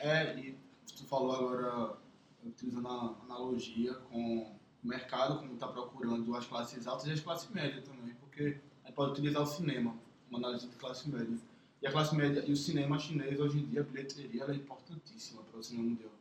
É, 0.00 0.36
e 0.38 0.54
tu 0.94 1.06
falou 1.06 1.34
agora 1.34 2.03
utilizando 2.46 2.88
a 2.88 3.16
analogia 3.24 3.94
com 3.94 4.38
o 4.82 4.86
mercado, 4.86 5.38
como 5.38 5.54
está 5.54 5.66
procurando 5.68 6.34
as 6.34 6.46
classes 6.46 6.86
altas 6.86 7.06
e 7.06 7.12
as 7.12 7.20
classes 7.20 7.48
médias 7.50 7.84
também, 7.84 8.14
porque 8.20 8.58
a 8.82 8.86
gente 8.86 8.94
pode 8.94 9.12
utilizar 9.12 9.42
o 9.42 9.46
cinema, 9.46 9.96
uma 10.28 10.38
análise 10.38 10.68
de 10.68 10.76
classe 10.76 11.08
média. 11.08 11.38
E 11.80 11.86
a 11.86 11.92
classe 11.92 12.14
média 12.14 12.44
e 12.46 12.52
o 12.52 12.56
cinema 12.56 12.98
chinês, 12.98 13.38
hoje 13.38 13.58
em 13.58 13.66
dia, 13.66 13.80
a 13.80 13.84
bilheteria 13.84 14.44
é 14.44 14.54
importantíssima 14.54 15.42
para 15.42 15.58
o 15.58 15.62
cinema 15.62 15.88
mundial. 15.90 16.12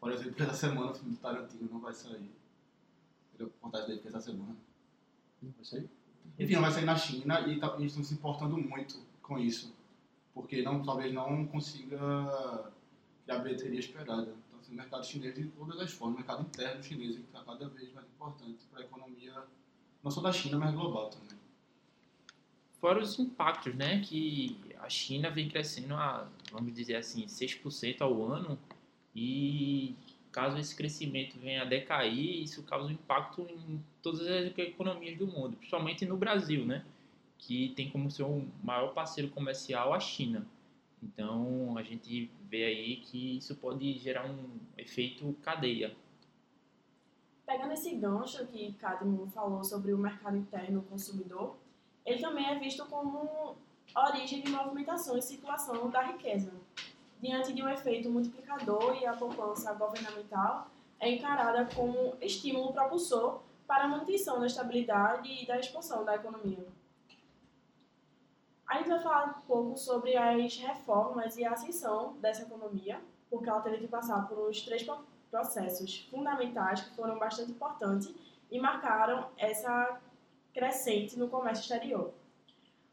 Por 0.00 0.12
exemplo, 0.12 0.42
essa 0.42 0.54
semana 0.54 0.90
o 0.90 0.94
filme 0.94 1.12
do 1.12 1.18
Tarantino 1.18 1.68
não 1.70 1.80
vai 1.80 1.94
sair. 1.94 2.30
Ele 3.38 3.50
vontade 3.60 3.86
dele 3.86 4.00
que 4.00 4.08
essa 4.08 4.20
semana. 4.20 4.56
Não 5.42 5.52
vai 5.52 5.64
sair? 5.64 5.88
Enfim, 6.38 6.54
não 6.54 6.62
vai 6.62 6.70
sair 6.70 6.84
na 6.84 6.96
China 6.96 7.40
e 7.48 7.58
tá, 7.58 7.74
eles 7.78 7.92
estão 7.92 8.04
se 8.04 8.14
importando 8.14 8.56
muito 8.56 8.98
com 9.22 9.38
isso. 9.38 9.74
Porque 10.32 10.62
não, 10.62 10.82
talvez 10.82 11.12
não 11.12 11.46
consiga 11.46 11.96
criar 13.24 13.36
a 13.36 13.38
bilheteria 13.38 13.80
esperada. 13.80 14.34
O 14.74 14.76
mercado 14.76 15.06
chinês, 15.06 15.36
de 15.36 15.44
todas 15.50 15.78
as 15.78 15.92
formas, 15.92 16.16
o 16.16 16.18
mercado 16.18 16.42
interno 16.42 16.82
chinês 16.82 17.14
está 17.14 17.40
cada 17.44 17.68
vez 17.68 17.92
mais 17.92 18.08
importante 18.08 18.58
para 18.72 18.80
a 18.80 18.84
economia, 18.84 19.32
não 20.02 20.10
só 20.10 20.20
da 20.20 20.32
China, 20.32 20.58
mas 20.58 20.74
global 20.74 21.10
também. 21.10 21.38
Fora 22.80 23.00
os 23.00 23.16
impactos, 23.20 23.72
né? 23.76 24.00
Que 24.00 24.58
a 24.80 24.88
China 24.88 25.30
vem 25.30 25.48
crescendo 25.48 25.94
a, 25.94 26.28
vamos 26.50 26.74
dizer 26.74 26.96
assim, 26.96 27.24
6% 27.24 28.00
ao 28.00 28.24
ano 28.24 28.58
e 29.14 29.94
caso 30.32 30.58
esse 30.58 30.74
crescimento 30.74 31.38
venha 31.38 31.62
a 31.62 31.64
decair, 31.64 32.42
isso 32.42 32.64
causa 32.64 32.88
um 32.88 32.90
impacto 32.90 33.42
em 33.68 33.80
todas 34.02 34.22
as 34.22 34.58
economias 34.58 35.16
do 35.16 35.28
mundo, 35.28 35.56
principalmente 35.56 36.04
no 36.04 36.16
Brasil, 36.16 36.66
né? 36.66 36.84
Que 37.38 37.68
tem 37.76 37.88
como 37.90 38.10
seu 38.10 38.44
maior 38.60 38.92
parceiro 38.92 39.30
comercial 39.30 39.94
a 39.94 40.00
China. 40.00 40.44
Então 41.04 41.76
a 41.76 41.82
gente 41.82 42.30
vê 42.48 42.64
aí 42.64 42.96
que 42.96 43.36
isso 43.36 43.54
pode 43.56 43.92
gerar 43.98 44.26
um 44.26 44.58
efeito 44.78 45.32
cadeia. 45.42 45.94
Pegando 47.46 47.74
esse 47.74 47.94
gancho 47.96 48.46
que 48.46 48.72
Cadmo 48.74 49.26
falou 49.26 49.62
sobre 49.62 49.92
o 49.92 49.98
mercado 49.98 50.38
interno 50.38 50.82
consumidor, 50.82 51.56
ele 52.06 52.20
também 52.20 52.46
é 52.46 52.58
visto 52.58 52.86
como 52.86 53.56
origem 53.94 54.40
de 54.40 54.50
movimentação 54.50 55.18
e 55.18 55.22
circulação 55.22 55.90
da 55.90 56.02
riqueza. 56.02 56.52
Diante 57.20 57.52
de 57.52 57.62
um 57.62 57.68
efeito 57.68 58.10
multiplicador 58.10 58.96
e 59.00 59.06
a 59.06 59.14
poupança 59.14 59.74
governamental 59.74 60.70
é 60.98 61.10
encarada 61.10 61.68
como 61.74 62.16
estímulo 62.20 62.72
propulsor 62.72 63.42
para 63.66 63.84
a 63.84 63.88
manutenção 63.88 64.40
da 64.40 64.46
estabilidade 64.46 65.30
e 65.30 65.46
da 65.46 65.58
expansão 65.58 66.04
da 66.04 66.14
economia. 66.14 66.66
A 68.66 68.78
gente 68.78 68.88
vai 68.88 69.02
falar 69.02 69.26
um 69.26 69.46
pouco 69.46 69.76
sobre 69.76 70.16
as 70.16 70.56
reformas 70.56 71.36
e 71.36 71.44
a 71.44 71.52
ascensão 71.52 72.16
dessa 72.18 72.42
economia, 72.42 73.00
porque 73.28 73.48
ela 73.48 73.60
teve 73.60 73.78
que 73.78 73.88
passar 73.88 74.26
por 74.26 74.48
uns 74.48 74.62
três 74.62 74.86
processos 75.30 76.08
fundamentais 76.10 76.80
que 76.80 76.96
foram 76.96 77.18
bastante 77.18 77.50
importantes 77.50 78.14
e 78.50 78.58
marcaram 78.58 79.28
essa 79.36 80.00
crescente 80.52 81.18
no 81.18 81.28
comércio 81.28 81.62
exterior. 81.62 82.14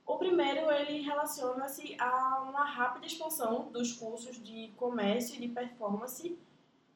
O 0.05 0.17
primeiro, 0.17 0.69
ele 0.71 1.01
relaciona-se 1.01 1.95
a 1.99 2.41
uma 2.41 2.65
rápida 2.65 3.05
expansão 3.05 3.71
dos 3.71 3.93
cursos 3.93 4.43
de 4.43 4.73
comércio 4.75 5.35
e 5.35 5.39
de 5.39 5.47
performance 5.47 6.37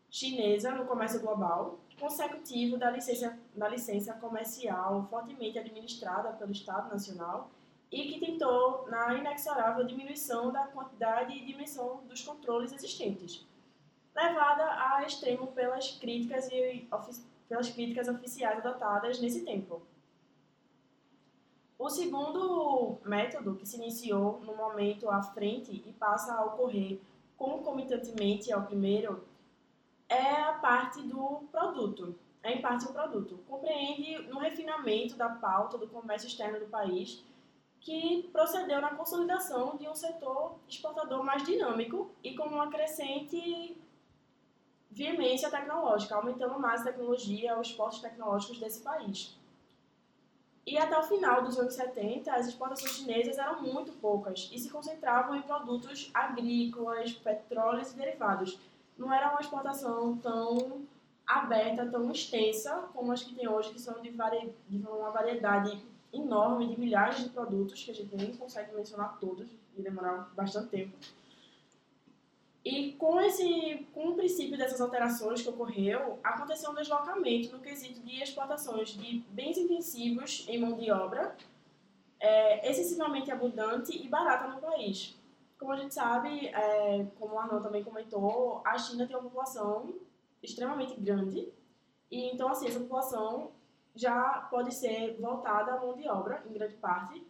chinesa 0.10 0.72
no 0.72 0.86
comércio 0.86 1.22
global, 1.22 1.80
consecutivo 2.00 2.78
da 2.78 2.90
licença, 2.90 3.38
da 3.56 3.70
licença 3.70 4.14
comercial 4.14 5.08
fortemente 5.10 5.58
administrada 5.58 6.34
pelo 6.34 6.52
Estado 6.52 6.90
Nacional 6.90 7.50
e 7.96 8.12
que 8.12 8.20
tentou 8.20 8.86
na 8.90 9.14
inexorável 9.14 9.86
diminuição 9.86 10.52
da 10.52 10.68
quantidade 10.68 11.34
e 11.34 11.46
dimensão 11.46 12.02
dos 12.10 12.22
controles 12.22 12.74
existentes, 12.74 13.48
levada 14.14 14.66
a 14.66 15.06
extremo 15.06 15.48
pelas 15.48 15.92
críticas 15.92 16.50
e 16.52 16.86
pelas 17.48 17.70
críticas 17.70 18.10
oficiais 18.10 18.58
adotadas 18.58 19.22
nesse 19.22 19.46
tempo. 19.46 19.82
O 21.80 21.90
segundo 21.90 22.98
método, 23.06 23.56
que 23.56 23.66
se 23.66 23.78
iniciou 23.78 24.42
no 24.42 24.54
momento 24.58 25.10
à 25.10 25.22
frente 25.22 25.72
e 25.86 25.94
passa 25.94 26.34
a 26.34 26.44
ocorrer 26.44 27.00
concomitantemente 27.38 28.52
ao 28.52 28.64
primeiro, 28.64 29.24
é 30.10 30.42
a 30.42 30.54
parte 30.54 31.02
do 31.02 31.48
produto. 31.50 32.14
É 32.44 32.52
em 32.52 32.62
parte 32.62 32.86
o 32.86 32.94
produto. 32.94 33.40
Compreende 33.48 34.20
no 34.28 34.40
refinamento 34.40 35.16
da 35.16 35.30
pauta 35.30 35.78
do 35.78 35.88
comércio 35.88 36.28
externo 36.28 36.60
do 36.60 36.68
país, 36.68 37.24
que 37.86 38.28
procedeu 38.34 38.82
na 38.82 38.96
consolidação 38.96 39.78
de 39.78 39.88
um 39.88 39.94
setor 39.94 40.56
exportador 40.68 41.24
mais 41.24 41.44
dinâmico 41.44 42.10
e 42.24 42.36
com 42.36 42.46
uma 42.46 42.68
crescente 42.68 43.78
veemência 44.90 45.52
tecnológica, 45.52 46.16
aumentando 46.16 46.60
mais 46.60 46.82
a 46.82 46.86
tecnologia, 46.86 47.60
os 47.60 47.68
esportes 47.68 48.00
tecnológicos 48.02 48.60
desse 48.60 48.82
país. 48.82 49.38
E 50.66 50.80
até 50.80 50.98
o 50.98 51.04
final 51.04 51.44
dos 51.44 51.60
anos 51.60 51.76
70, 51.76 52.34
as 52.34 52.48
exportações 52.48 52.94
chinesas 52.94 53.38
eram 53.38 53.62
muito 53.62 53.92
poucas 53.92 54.50
e 54.52 54.58
se 54.58 54.72
concentravam 54.72 55.36
em 55.36 55.44
produtos 55.44 56.10
agrícolas, 56.12 57.14
petróleos 57.14 57.92
e 57.92 57.98
derivados. 57.98 58.60
Não 58.98 59.14
era 59.14 59.30
uma 59.30 59.42
exportação 59.42 60.18
tão 60.18 60.88
aberta, 61.28 61.86
tão 61.86 62.10
extensa 62.12 62.90
como 62.94 63.12
as 63.12 63.22
que 63.22 63.36
tem 63.36 63.48
hoje, 63.48 63.74
que 63.74 63.80
são 63.80 64.02
de, 64.02 64.10
vari... 64.10 64.52
de 64.68 64.78
uma 64.78 65.12
variedade 65.12 65.80
enorme 66.16 66.68
de 66.68 66.80
milhares 66.80 67.24
de 67.24 67.30
produtos 67.30 67.84
que 67.84 67.92
a 67.92 67.94
gente 67.94 68.16
nem 68.16 68.36
consegue 68.36 68.74
mencionar 68.74 69.20
todos 69.20 69.48
e 69.78 69.82
demorar 69.82 70.32
bastante 70.36 70.70
tempo. 70.70 70.98
E 72.66 72.94
com, 72.94 73.22
esse, 73.22 73.88
com 73.94 74.10
o 74.10 74.16
princípio 74.16 74.58
dessas 74.58 74.82
alterações 74.82 75.44
que 75.44 75.50
ocorreu, 75.50 76.20
aconteceu 76.24 76.72
um 76.72 76.74
deslocamento 76.74 77.56
no 77.56 77.62
quesito 77.62 78.00
de 78.00 78.24
exportações 78.24 78.90
de 78.90 79.20
bens 79.30 79.56
intensivos 79.56 80.46
em 80.50 80.60
mão 80.60 80.76
de 80.76 80.92
obra, 80.92 81.36
é, 82.20 82.68
excessivamente 82.68 83.30
abundante 83.30 83.96
e 83.96 84.08
barata 84.08 84.48
no 84.48 84.60
país. 84.60 85.16
Como 85.60 85.74
a 85.74 85.78
gente 85.78 85.94
sabe, 85.94 86.48
é, 86.48 87.06
como 87.20 87.36
o 87.36 87.40
Arnaud 87.40 87.64
também 87.64 87.84
comentou, 87.84 88.62
a 88.66 88.76
China 88.80 89.06
tem 89.06 89.16
uma 89.16 89.24
população 89.24 89.94
extremamente 90.42 91.00
grande, 91.00 91.48
e 92.10 92.32
então 92.32 92.50
assim, 92.50 92.68
essa 92.68 92.80
população 92.80 93.52
já 93.96 94.48
pode 94.50 94.74
ser 94.74 95.18
voltada 95.20 95.74
à 95.74 95.80
mão 95.80 95.96
de 95.96 96.08
obra, 96.08 96.44
em 96.50 96.54
grande 96.54 96.76
parte, 96.76 97.26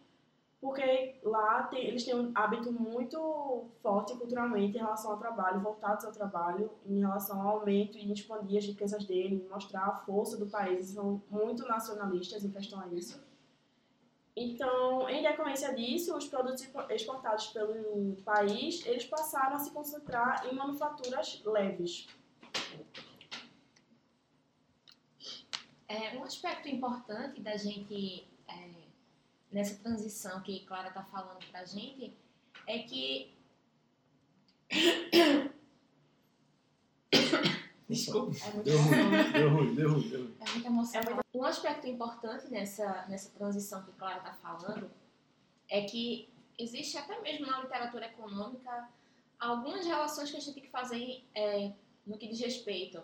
porque 0.60 1.20
lá 1.22 1.64
tem, 1.64 1.86
eles 1.86 2.04
têm 2.04 2.14
um 2.14 2.32
hábito 2.34 2.72
muito 2.72 3.66
forte 3.82 4.16
culturalmente 4.16 4.76
em 4.76 4.80
relação 4.80 5.12
ao 5.12 5.18
trabalho, 5.18 5.60
voltados 5.60 6.04
ao 6.04 6.12
trabalho, 6.12 6.70
em 6.84 7.00
relação 7.00 7.40
ao 7.40 7.58
aumento 7.58 7.96
e 7.96 8.12
expandir 8.12 8.58
as 8.58 8.64
riquezas 8.64 9.04
dele, 9.04 9.46
mostrar 9.50 9.86
a 9.86 9.94
força 9.94 10.36
do 10.36 10.46
país, 10.46 10.72
eles 10.72 10.88
são 10.88 11.22
muito 11.30 11.66
nacionalistas 11.68 12.44
em 12.44 12.50
questão 12.50 12.80
a 12.80 12.88
isso. 12.88 13.24
Então, 14.34 15.08
em 15.08 15.22
decorrência 15.22 15.74
disso, 15.74 16.14
os 16.14 16.26
produtos 16.26 16.68
exportados 16.90 17.46
pelo 17.48 18.16
país, 18.16 18.84
eles 18.84 19.06
passaram 19.06 19.56
a 19.56 19.58
se 19.58 19.70
concentrar 19.70 20.46
em 20.46 20.54
manufaturas 20.54 21.42
leves. 21.46 22.06
É, 25.88 26.16
um 26.16 26.24
aspecto 26.24 26.68
importante 26.68 27.40
da 27.40 27.56
gente 27.56 28.26
nessa 29.56 29.76
transição 29.76 30.40
que 30.42 30.60
Clara 30.66 30.88
está 30.88 31.02
falando 31.04 31.44
para 31.50 31.60
a 31.60 31.64
gente, 31.64 32.14
é 32.66 32.80
que. 32.80 33.34
Desculpa. 37.88 38.36
É 38.44 38.50
muito 38.50 38.64
deu, 38.64 38.78
ruim, 38.78 38.90
deu 39.32 39.50
ruim, 39.50 39.74
deu 39.74 39.92
ruim, 39.92 40.08
deu 40.08 40.20
ruim. 40.22 40.36
É 40.40 40.50
muita 40.50 40.68
emoção. 40.68 41.00
Um 41.32 41.44
aspecto 41.44 41.86
importante 41.86 42.48
nessa, 42.50 43.06
nessa 43.06 43.30
transição 43.30 43.82
que 43.84 43.92
Clara 43.92 44.18
está 44.18 44.32
falando 44.34 44.90
é 45.68 45.82
que 45.82 46.28
existe 46.58 46.98
até 46.98 47.20
mesmo 47.20 47.46
na 47.46 47.60
literatura 47.60 48.06
econômica 48.06 48.88
algumas 49.38 49.86
relações 49.86 50.30
que 50.30 50.36
a 50.36 50.40
gente 50.40 50.54
tem 50.54 50.64
que 50.64 50.70
fazer 50.70 51.24
é, 51.34 51.70
no 52.04 52.18
que 52.18 52.26
diz 52.26 52.40
respeito 52.40 53.00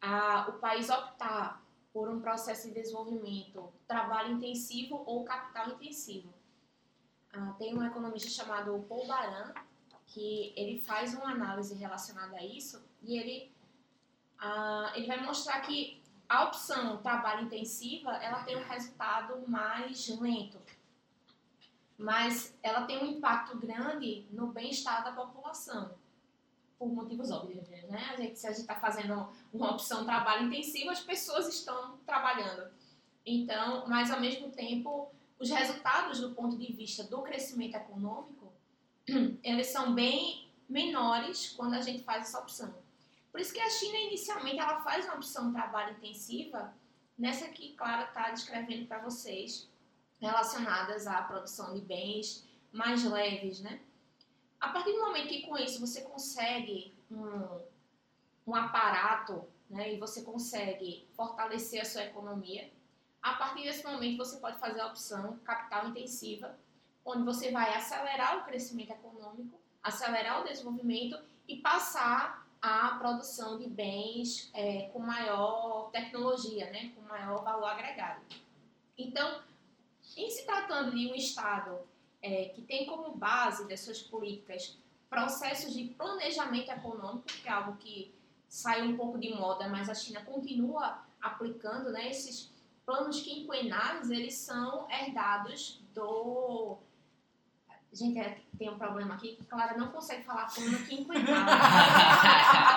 a 0.00 0.48
o 0.48 0.54
país 0.54 0.88
optar 0.88 1.63
por 1.94 2.08
um 2.08 2.20
processo 2.20 2.66
de 2.66 2.74
desenvolvimento, 2.74 3.72
trabalho 3.86 4.32
intensivo 4.32 5.04
ou 5.06 5.24
capital 5.24 5.68
intensivo. 5.70 6.34
Ah, 7.32 7.54
tem 7.56 7.72
um 7.72 7.84
economista 7.84 8.28
chamado 8.28 8.84
Paul 8.88 9.06
Baran, 9.06 9.54
que 10.04 10.52
ele 10.56 10.80
faz 10.80 11.14
uma 11.14 11.30
análise 11.30 11.72
relacionada 11.76 12.36
a 12.36 12.44
isso 12.44 12.84
e 13.00 13.16
ele, 13.16 13.54
ah, 14.40 14.92
ele 14.96 15.06
vai 15.06 15.24
mostrar 15.24 15.60
que 15.60 16.02
a 16.28 16.42
opção 16.44 16.96
trabalho 17.00 17.44
intensiva 17.44 18.10
ela 18.16 18.42
tem 18.42 18.56
um 18.56 18.64
resultado 18.64 19.48
mais 19.48 20.08
lento, 20.18 20.60
mas 21.96 22.58
ela 22.60 22.86
tem 22.86 23.04
um 23.04 23.06
impacto 23.06 23.56
grande 23.56 24.26
no 24.32 24.48
bem-estar 24.48 25.04
da 25.04 25.12
população 25.12 25.94
por 26.78 26.92
motivos 26.92 27.30
óbvios, 27.30 27.68
né? 27.68 28.10
A 28.12 28.16
gente, 28.16 28.38
se 28.38 28.46
a 28.46 28.50
gente 28.50 28.62
está 28.62 28.74
fazendo 28.74 29.28
uma 29.52 29.72
opção 29.72 30.04
trabalho 30.04 30.46
intensivo, 30.46 30.90
as 30.90 31.00
pessoas 31.00 31.48
estão 31.48 31.98
trabalhando. 32.06 32.70
Então, 33.24 33.86
mas 33.88 34.10
ao 34.10 34.20
mesmo 34.20 34.50
tempo, 34.50 35.10
os 35.38 35.50
resultados 35.50 36.20
do 36.20 36.32
ponto 36.32 36.56
de 36.58 36.72
vista 36.72 37.04
do 37.04 37.22
crescimento 37.22 37.74
econômico, 37.76 38.52
eles 39.42 39.68
são 39.68 39.94
bem 39.94 40.48
menores 40.68 41.52
quando 41.56 41.74
a 41.74 41.80
gente 41.80 42.02
faz 42.02 42.28
essa 42.28 42.40
opção. 42.40 42.74
Por 43.30 43.40
isso 43.40 43.52
que 43.52 43.60
a 43.60 43.70
China 43.70 43.98
inicialmente 43.98 44.58
ela 44.58 44.80
faz 44.80 45.04
uma 45.06 45.16
opção 45.16 45.52
trabalho 45.52 45.96
intensiva, 45.96 46.72
nessa 47.18 47.48
que 47.48 47.74
Clara 47.74 48.04
está 48.04 48.30
descrevendo 48.30 48.86
para 48.86 49.00
vocês, 49.00 49.68
relacionadas 50.20 51.06
à 51.06 51.22
produção 51.22 51.74
de 51.74 51.80
bens 51.80 52.46
mais 52.72 53.04
leves, 53.04 53.60
né? 53.60 53.80
A 54.64 54.70
partir 54.70 54.92
do 54.92 55.00
momento 55.00 55.28
que 55.28 55.42
com 55.42 55.58
isso 55.58 55.78
você 55.78 56.00
consegue 56.00 56.94
um, 57.10 57.60
um 58.46 58.54
aparato 58.54 59.46
né, 59.68 59.92
e 59.92 59.98
você 59.98 60.22
consegue 60.22 61.06
fortalecer 61.14 61.82
a 61.82 61.84
sua 61.84 62.04
economia, 62.04 62.72
a 63.20 63.34
partir 63.34 63.64
desse 63.64 63.84
momento 63.84 64.16
você 64.16 64.38
pode 64.38 64.58
fazer 64.58 64.80
a 64.80 64.86
opção 64.86 65.38
capital 65.44 65.88
intensiva, 65.88 66.58
onde 67.04 67.24
você 67.24 67.52
vai 67.52 67.74
acelerar 67.74 68.38
o 68.38 68.44
crescimento 68.44 68.90
econômico, 68.90 69.60
acelerar 69.82 70.40
o 70.40 70.44
desenvolvimento 70.44 71.22
e 71.46 71.58
passar 71.58 72.48
à 72.62 72.96
produção 72.96 73.58
de 73.58 73.68
bens 73.68 74.50
é, 74.54 74.88
com 74.94 74.98
maior 74.98 75.90
tecnologia, 75.90 76.70
né, 76.70 76.90
com 76.96 77.02
maior 77.02 77.44
valor 77.44 77.66
agregado. 77.66 78.22
Então, 78.96 79.42
em 80.16 80.30
se 80.30 80.46
tratando 80.46 80.96
de 80.96 81.06
um 81.06 81.14
Estado 81.14 81.86
é, 82.24 82.46
que 82.46 82.62
tem 82.62 82.86
como 82.86 83.14
base 83.14 83.68
das 83.68 83.80
suas 83.80 84.00
políticas 84.00 84.78
processos 85.10 85.74
de 85.74 85.84
planejamento 85.84 86.70
econômico, 86.70 87.26
que 87.26 87.46
é 87.46 87.52
algo 87.52 87.76
que 87.76 88.14
saiu 88.48 88.86
um 88.86 88.96
pouco 88.96 89.18
de 89.18 89.34
moda, 89.34 89.68
mas 89.68 89.90
a 89.90 89.94
China 89.94 90.22
continua 90.24 91.04
aplicando, 91.20 91.92
né, 91.92 92.08
esses 92.08 92.50
planos 92.86 93.20
quinquenais, 93.20 94.10
eles 94.10 94.34
são 94.34 94.88
herdados 94.90 95.82
do 95.94 96.78
Gente, 97.94 98.18
é, 98.18 98.38
tem 98.58 98.68
um 98.68 98.76
problema 98.76 99.14
aqui 99.14 99.36
que 99.36 99.44
Clara 99.44 99.78
não 99.78 99.86
consegue 99.86 100.24
falar 100.24 100.52
plano 100.52 100.76
quinquenal. 100.78 101.46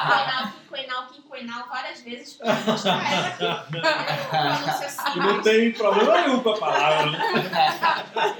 quinquenal, 0.05 0.51
quinquenal, 0.51 1.07
quinquenal, 1.07 1.67
várias 1.69 2.01
vezes 2.01 2.35
para 2.35 2.53
mostrar 2.53 3.41
ela 3.41 3.65
que 3.65 4.85
assim, 4.85 5.19
não 5.19 5.41
tem 5.41 5.73
problema 5.73 6.21
nenhum 6.21 6.43
com 6.43 6.49
a 6.51 6.59
palavra. 6.59 7.09
Né? 7.09 7.17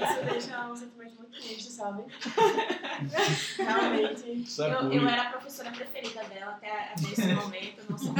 Isso 0.04 0.24
deixa 0.32 0.68
um 0.68 0.76
sentimento 0.76 1.16
muito 1.16 1.32
triste, 1.32 1.67
sabe? 1.78 2.04
Realmente. 3.56 4.62
É 4.62 4.74
eu, 4.74 4.92
eu, 4.92 5.08
era 5.08 5.22
a 5.22 5.30
professora 5.30 5.70
preferida 5.70 6.24
dela 6.24 6.52
até, 6.52 6.92
até 6.92 7.02
esse 7.12 7.32
momento, 7.34 7.84
não 7.88 7.96
sei. 7.96 8.12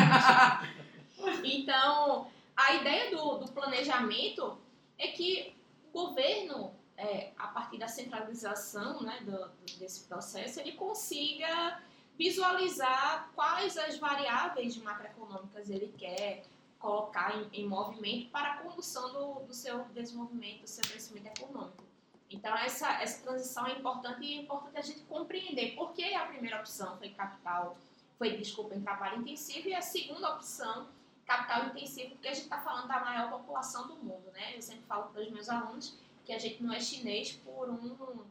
Então, 1.44 2.28
a 2.56 2.74
ideia 2.74 3.10
do, 3.10 3.38
do 3.38 3.52
planejamento 3.52 4.56
é 4.96 5.08
que 5.08 5.54
o 5.92 6.06
governo 6.06 6.72
é, 6.96 7.32
a 7.36 7.48
partir 7.48 7.78
da 7.78 7.88
centralização 7.88 9.02
né, 9.02 9.20
do, 9.22 9.50
desse 9.78 10.00
processo, 10.04 10.60
ele 10.60 10.72
consiga 10.72 11.80
visualizar 12.16 13.30
quais 13.34 13.76
as 13.76 13.96
variáveis 13.98 14.76
macroeconômicas 14.76 15.70
ele 15.70 15.94
quer 15.96 16.44
colocar 16.78 17.36
em, 17.36 17.60
em 17.60 17.66
movimento 17.66 18.30
para 18.30 18.54
a 18.54 18.56
condução 18.58 19.12
do, 19.12 19.46
do, 19.46 19.54
seu 19.54 19.84
desenvolvimento, 19.94 20.62
do 20.62 20.68
seu 20.68 20.82
crescimento 20.82 21.26
econômico. 21.26 21.87
Então, 22.30 22.54
essa, 22.56 23.02
essa 23.02 23.22
transição 23.22 23.66
é 23.66 23.72
importante 23.72 24.22
e 24.22 24.38
é 24.38 24.42
importante 24.42 24.78
a 24.78 24.82
gente 24.82 25.00
compreender 25.00 25.74
por 25.74 25.92
que 25.92 26.14
a 26.14 26.26
primeira 26.26 26.58
opção 26.58 26.96
foi 26.98 27.08
capital, 27.10 27.76
foi, 28.18 28.36
desculpa, 28.36 28.74
em 28.74 28.82
trabalho 28.82 29.20
intensivo, 29.20 29.68
e 29.68 29.74
a 29.74 29.80
segunda 29.80 30.34
opção, 30.34 30.88
capital 31.24 31.66
intensivo, 31.68 32.10
porque 32.10 32.28
a 32.28 32.34
gente 32.34 32.44
está 32.44 32.58
falando 32.58 32.86
da 32.86 33.00
maior 33.00 33.30
população 33.30 33.86
do 33.86 33.96
mundo, 33.96 34.30
né? 34.32 34.56
Eu 34.56 34.62
sempre 34.62 34.84
falo 34.86 35.10
para 35.10 35.22
os 35.22 35.30
meus 35.30 35.48
alunos 35.48 35.94
que 36.24 36.32
a 36.32 36.38
gente 36.38 36.62
não 36.62 36.72
é 36.74 36.80
chinês 36.80 37.32
por 37.32 37.70
um, 37.70 38.24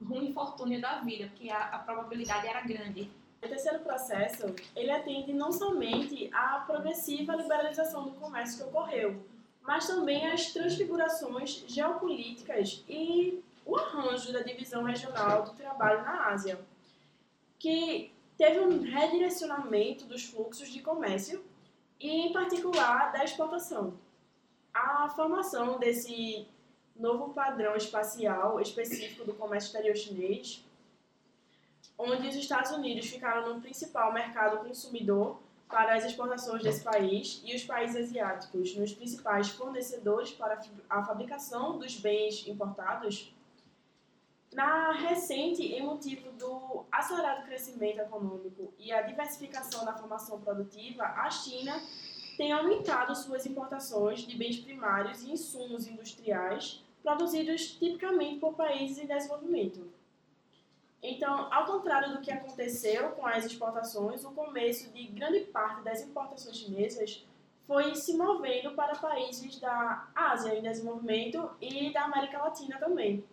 um 0.00 0.22
infortúnio 0.22 0.80
da 0.80 1.00
vida, 1.00 1.28
porque 1.28 1.50
a, 1.50 1.64
a 1.66 1.78
probabilidade 1.78 2.46
era 2.46 2.62
grande. 2.62 3.10
O 3.42 3.48
terceiro 3.48 3.80
processo, 3.80 4.54
ele 4.74 4.90
atende 4.90 5.32
não 5.32 5.50
somente 5.50 6.30
à 6.32 6.60
progressiva 6.60 7.34
liberalização 7.34 8.04
do 8.04 8.12
comércio 8.12 8.58
que 8.58 8.70
ocorreu, 8.70 9.22
mas 9.62 9.86
também 9.86 10.26
às 10.26 10.52
transfigurações 10.52 11.64
geopolíticas 11.66 12.84
e 12.88 13.42
o 13.64 13.76
arranjo 13.76 14.32
da 14.32 14.42
divisão 14.42 14.82
regional 14.82 15.44
do 15.44 15.52
trabalho 15.52 16.02
na 16.02 16.28
Ásia, 16.28 16.60
que 17.58 18.12
teve 18.36 18.58
um 18.60 18.82
redirecionamento 18.82 20.04
dos 20.04 20.24
fluxos 20.24 20.68
de 20.68 20.80
comércio 20.80 21.44
e, 22.00 22.26
em 22.26 22.32
particular, 22.32 23.12
da 23.12 23.22
exportação. 23.22 23.94
A 24.74 25.08
formação 25.10 25.78
desse 25.78 26.46
novo 26.96 27.32
padrão 27.32 27.76
espacial 27.76 28.60
específico 28.60 29.24
do 29.24 29.34
comércio 29.34 29.68
exterior 29.68 29.96
chinês, 29.96 30.64
onde 31.96 32.26
os 32.26 32.34
Estados 32.34 32.72
Unidos 32.72 33.06
ficaram 33.08 33.54
no 33.54 33.60
principal 33.60 34.12
mercado 34.12 34.66
consumidor 34.66 35.38
para 35.72 35.94
as 35.94 36.04
exportações 36.04 36.62
desse 36.62 36.84
país 36.84 37.40
e 37.42 37.56
os 37.56 37.64
países 37.64 37.96
asiáticos 37.96 38.76
nos 38.76 38.92
principais 38.92 39.48
fornecedores 39.48 40.30
para 40.30 40.60
a 40.88 41.02
fabricação 41.02 41.78
dos 41.78 41.96
bens 41.96 42.46
importados. 42.46 43.34
Na 44.52 44.92
recente, 44.92 45.62
em 45.62 45.82
motivo 45.82 46.30
do 46.32 46.84
acelerado 46.92 47.46
crescimento 47.46 48.00
econômico 48.00 48.74
e 48.78 48.92
a 48.92 49.00
diversificação 49.00 49.86
da 49.86 49.94
formação 49.94 50.38
produtiva, 50.42 51.04
a 51.04 51.30
China 51.30 51.80
tem 52.36 52.52
aumentado 52.52 53.16
suas 53.16 53.46
importações 53.46 54.26
de 54.26 54.36
bens 54.36 54.58
primários 54.58 55.22
e 55.22 55.32
insumos 55.32 55.86
industriais 55.86 56.84
produzidos 57.02 57.72
tipicamente 57.72 58.38
por 58.40 58.52
países 58.52 58.98
em 58.98 59.06
desenvolvimento. 59.06 59.90
Então, 61.02 61.52
ao 61.52 61.66
contrário 61.66 62.12
do 62.12 62.20
que 62.20 62.30
aconteceu 62.30 63.10
com 63.10 63.26
as 63.26 63.44
exportações, 63.44 64.24
o 64.24 64.30
começo 64.30 64.88
de 64.92 65.04
grande 65.08 65.40
parte 65.40 65.82
das 65.82 66.00
importações 66.00 66.56
chinesas 66.56 67.26
foi 67.66 67.94
se 67.96 68.16
movendo 68.16 68.72
para 68.72 68.94
países 68.94 69.58
da 69.58 70.08
Ásia 70.14 70.54
em 70.54 70.62
desenvolvimento 70.62 71.50
e 71.60 71.92
da 71.92 72.04
América 72.04 72.38
Latina 72.38 72.78
também. 72.78 73.24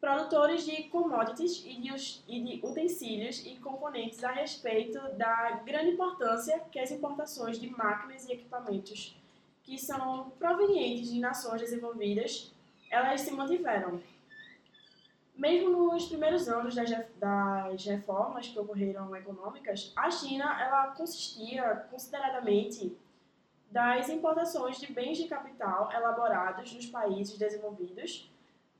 Produtores 0.00 0.64
de 0.64 0.84
commodities 0.84 1.64
e 1.66 1.74
de, 1.74 2.60
utensílios 2.64 3.44
e 3.44 3.56
componentes 3.56 4.22
a 4.22 4.30
respeito 4.30 4.98
da 5.16 5.50
grande 5.64 5.90
importância 5.90 6.60
que 6.70 6.78
as 6.78 6.90
importações 6.90 7.58
de 7.58 7.68
máquinas 7.68 8.26
e 8.28 8.32
equipamentos 8.32 9.16
que 9.64 9.76
são 9.76 10.30
provenientes 10.38 11.10
de 11.10 11.18
nações 11.18 11.60
desenvolvidas 11.60 12.50
elas 12.90 13.20
se 13.20 13.32
mantiveram. 13.32 14.00
Mesmo 15.38 15.70
nos 15.70 16.08
primeiros 16.08 16.48
anos 16.48 16.74
das, 16.74 16.90
das 17.16 17.84
reformas 17.84 18.48
que 18.48 18.58
ocorreram 18.58 19.14
econômicas, 19.14 19.92
a 19.94 20.10
China 20.10 20.60
ela 20.60 20.88
consistia 20.88 21.86
consideradamente 21.92 22.92
das 23.70 24.08
importações 24.08 24.80
de 24.80 24.92
bens 24.92 25.16
de 25.16 25.28
capital 25.28 25.92
elaborados 25.92 26.72
nos 26.72 26.86
países 26.86 27.38
desenvolvidos 27.38 28.28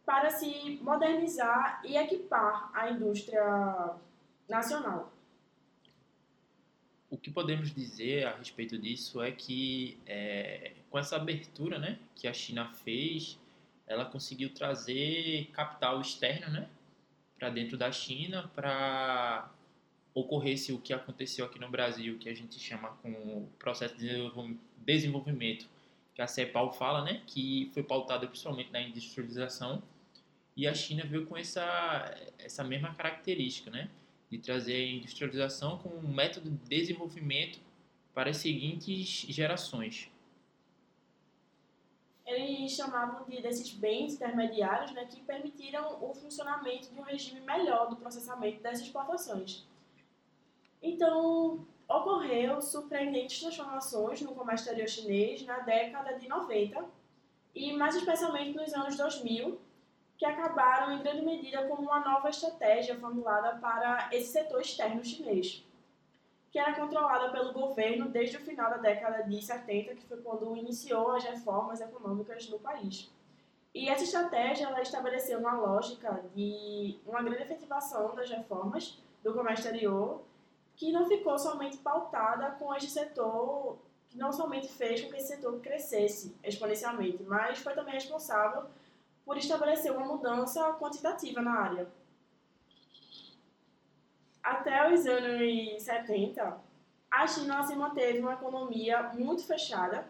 para 0.04 0.30
se 0.30 0.80
modernizar 0.82 1.80
e 1.84 1.96
equipar 1.96 2.70
a 2.74 2.90
indústria 2.90 3.94
nacional. 4.48 5.12
O 7.08 7.16
que 7.16 7.30
podemos 7.30 7.72
dizer 7.72 8.26
a 8.26 8.34
respeito 8.36 8.76
disso 8.76 9.22
é 9.22 9.30
que 9.30 9.96
é, 10.06 10.72
com 10.90 10.98
essa 10.98 11.14
abertura 11.14 11.78
né, 11.78 12.00
que 12.16 12.26
a 12.26 12.32
China 12.32 12.68
fez 12.68 13.38
ela 13.88 14.04
conseguiu 14.04 14.52
trazer 14.52 15.48
capital 15.52 16.00
externo, 16.00 16.52
né, 16.52 16.68
para 17.38 17.48
dentro 17.48 17.76
da 17.76 17.90
China, 17.90 18.50
para 18.54 19.50
ocorresse 20.12 20.72
o 20.72 20.78
que 20.78 20.92
aconteceu 20.92 21.46
aqui 21.46 21.58
no 21.58 21.70
Brasil, 21.70 22.18
que 22.18 22.28
a 22.28 22.34
gente 22.34 22.58
chama 22.58 22.90
com 23.02 23.10
o 23.10 23.48
processo 23.58 23.96
de 23.96 24.08
desenvolvimento, 24.84 25.68
que 26.14 26.20
a 26.20 26.26
CEPAL 26.26 26.72
fala, 26.72 27.02
né, 27.02 27.22
que 27.26 27.70
foi 27.72 27.82
pautado 27.82 28.26
principalmente 28.26 28.70
na 28.70 28.80
industrialização, 28.82 29.82
e 30.56 30.66
a 30.66 30.74
China 30.74 31.04
veio 31.04 31.24
com 31.24 31.36
essa, 31.36 32.14
essa 32.38 32.64
mesma 32.64 32.94
característica, 32.94 33.70
né, 33.70 33.88
de 34.28 34.38
trazer 34.38 34.74
a 34.74 34.90
industrialização 34.90 35.78
como 35.78 35.96
um 35.96 36.12
método 36.12 36.50
de 36.50 36.68
desenvolvimento 36.68 37.60
para 38.12 38.30
as 38.30 38.38
seguintes 38.38 39.24
gerações 39.28 40.10
eles 42.28 42.72
chamavam 42.72 43.24
de, 43.24 43.40
desses 43.40 43.72
bens 43.72 44.14
intermediários 44.14 44.92
né, 44.92 45.06
que 45.06 45.20
permitiram 45.22 45.98
o 46.02 46.14
funcionamento 46.14 46.92
de 46.92 47.00
um 47.00 47.02
regime 47.02 47.40
melhor 47.40 47.88
do 47.88 47.96
processamento 47.96 48.60
das 48.60 48.80
exportações. 48.80 49.66
Então, 50.82 51.66
ocorreu 51.88 52.60
surpreendentes 52.60 53.40
transformações 53.40 54.20
no 54.20 54.34
comércio 54.34 54.64
exterior 54.64 54.88
chinês 54.88 55.44
na 55.46 55.60
década 55.60 56.18
de 56.18 56.28
90 56.28 56.84
e 57.54 57.72
mais 57.72 57.96
especialmente 57.96 58.54
nos 58.54 58.74
anos 58.74 58.96
2000, 58.96 59.58
que 60.18 60.26
acabaram 60.26 60.92
em 60.92 61.02
grande 61.02 61.22
medida 61.22 61.66
como 61.66 61.82
uma 61.82 62.00
nova 62.00 62.28
estratégia 62.28 62.98
formulada 62.98 63.58
para 63.58 64.10
esse 64.12 64.32
setor 64.32 64.60
externo 64.60 65.02
chinês 65.02 65.64
que 66.50 66.58
era 66.58 66.74
controlada 66.74 67.30
pelo 67.30 67.52
governo 67.52 68.08
desde 68.08 68.36
o 68.36 68.40
final 68.40 68.70
da 68.70 68.78
década 68.78 69.22
de 69.22 69.42
70, 69.42 69.94
que 69.94 70.06
foi 70.06 70.18
quando 70.18 70.56
iniciou 70.56 71.10
as 71.12 71.24
reformas 71.24 71.80
econômicas 71.80 72.48
no 72.48 72.58
país. 72.58 73.10
E 73.74 73.88
essa 73.88 74.04
estratégia 74.04 74.66
ela 74.66 74.80
estabeleceu 74.80 75.38
uma 75.38 75.52
lógica 75.52 76.24
de 76.34 76.98
uma 77.06 77.22
grande 77.22 77.42
efetivação 77.42 78.14
das 78.14 78.30
reformas 78.30 78.98
do 79.22 79.34
comércio 79.34 79.66
exterior, 79.66 80.22
que 80.74 80.90
não 80.90 81.06
ficou 81.06 81.38
somente 81.38 81.76
pautada 81.78 82.50
com 82.52 82.74
esse 82.74 82.88
setor, 82.88 83.76
que 84.08 84.16
não 84.16 84.32
somente 84.32 84.68
fez 84.68 85.02
com 85.02 85.10
que 85.10 85.16
esse 85.16 85.28
setor 85.28 85.60
crescesse 85.60 86.34
exponencialmente, 86.42 87.22
mas 87.24 87.58
foi 87.58 87.74
também 87.74 87.94
responsável 87.94 88.64
por 89.24 89.36
estabelecer 89.36 89.92
uma 89.92 90.06
mudança 90.06 90.72
quantitativa 90.74 91.42
na 91.42 91.52
área 91.52 91.86
até 94.68 94.92
os 94.92 95.06
anos 95.06 95.82
70, 95.82 96.60
a 97.10 97.26
China 97.26 97.62
se 97.62 97.74
manteve 97.74 98.18
uma 98.18 98.34
economia 98.34 99.02
muito 99.14 99.42
fechada, 99.42 100.06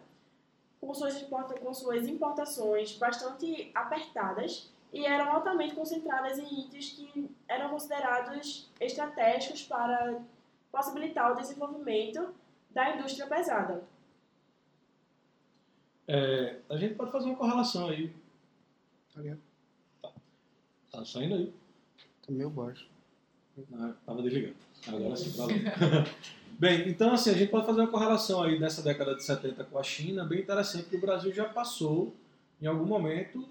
com 0.81 0.93
suas, 0.93 1.23
com 1.23 1.73
suas 1.73 2.07
importações 2.09 2.97
bastante 2.99 3.71
apertadas 3.75 4.73
e 4.93 5.07
eram 5.07 5.31
altamente 5.31 5.75
concentradas 5.75 6.39
em 6.39 6.61
itens 6.61 6.91
que 6.91 7.31
eram 7.47 7.71
considerados 7.71 8.69
estratégicos 8.81 9.63
para 9.63 10.21
possibilitar 10.73 11.33
o 11.33 11.37
desenvolvimento 11.37 12.35
da 12.71 12.97
indústria 12.97 13.27
pesada. 13.27 13.85
É, 16.07 16.61
a 16.69 16.77
gente 16.77 16.95
pode 16.95 17.13
fazer 17.13 17.27
uma 17.27 17.37
correlação 17.37 17.89
aí. 17.89 18.13
Tá 19.15 19.21
ligado? 19.21 19.41
Tá 20.91 21.05
saindo 21.05 21.35
aí. 21.35 21.53
Tá 22.25 22.33
meio 22.33 22.51
baixo. 22.51 22.89
Ah, 23.75 23.93
tava 24.05 24.23
desligando. 24.23 24.57
Agora 24.87 25.17
sim. 25.17 25.33
Bem, 26.59 26.89
então 26.89 27.13
assim, 27.13 27.31
a 27.31 27.35
gente 27.35 27.51
pode 27.51 27.67
fazer 27.67 27.81
uma 27.81 27.91
correlação 27.91 28.43
aí 28.43 28.59
dessa 28.59 28.83
década 28.83 29.15
de 29.15 29.23
70 29.23 29.63
com 29.65 29.79
a 29.79 29.83
China, 29.83 30.25
bem 30.25 30.41
interessante 30.41 30.89
que 30.89 30.97
o 30.97 31.01
Brasil 31.01 31.33
já 31.33 31.45
passou 31.45 32.13
em 32.61 32.67
algum 32.67 32.85
momento 32.85 33.47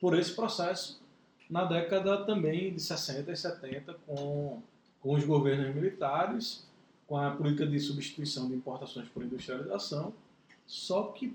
por 0.00 0.18
esse 0.18 0.34
processo 0.34 1.00
na 1.48 1.64
década 1.64 2.24
também 2.24 2.74
de 2.74 2.80
60 2.80 3.30
e 3.30 3.36
70 3.36 3.94
com, 4.06 4.60
com 5.00 5.14
os 5.14 5.24
governos 5.24 5.74
militares, 5.74 6.66
com 7.06 7.16
a 7.16 7.30
política 7.30 7.66
de 7.66 7.78
substituição 7.80 8.48
de 8.48 8.54
importações 8.54 9.08
por 9.08 9.22
industrialização. 9.22 10.12
Só 10.66 11.04
que 11.04 11.34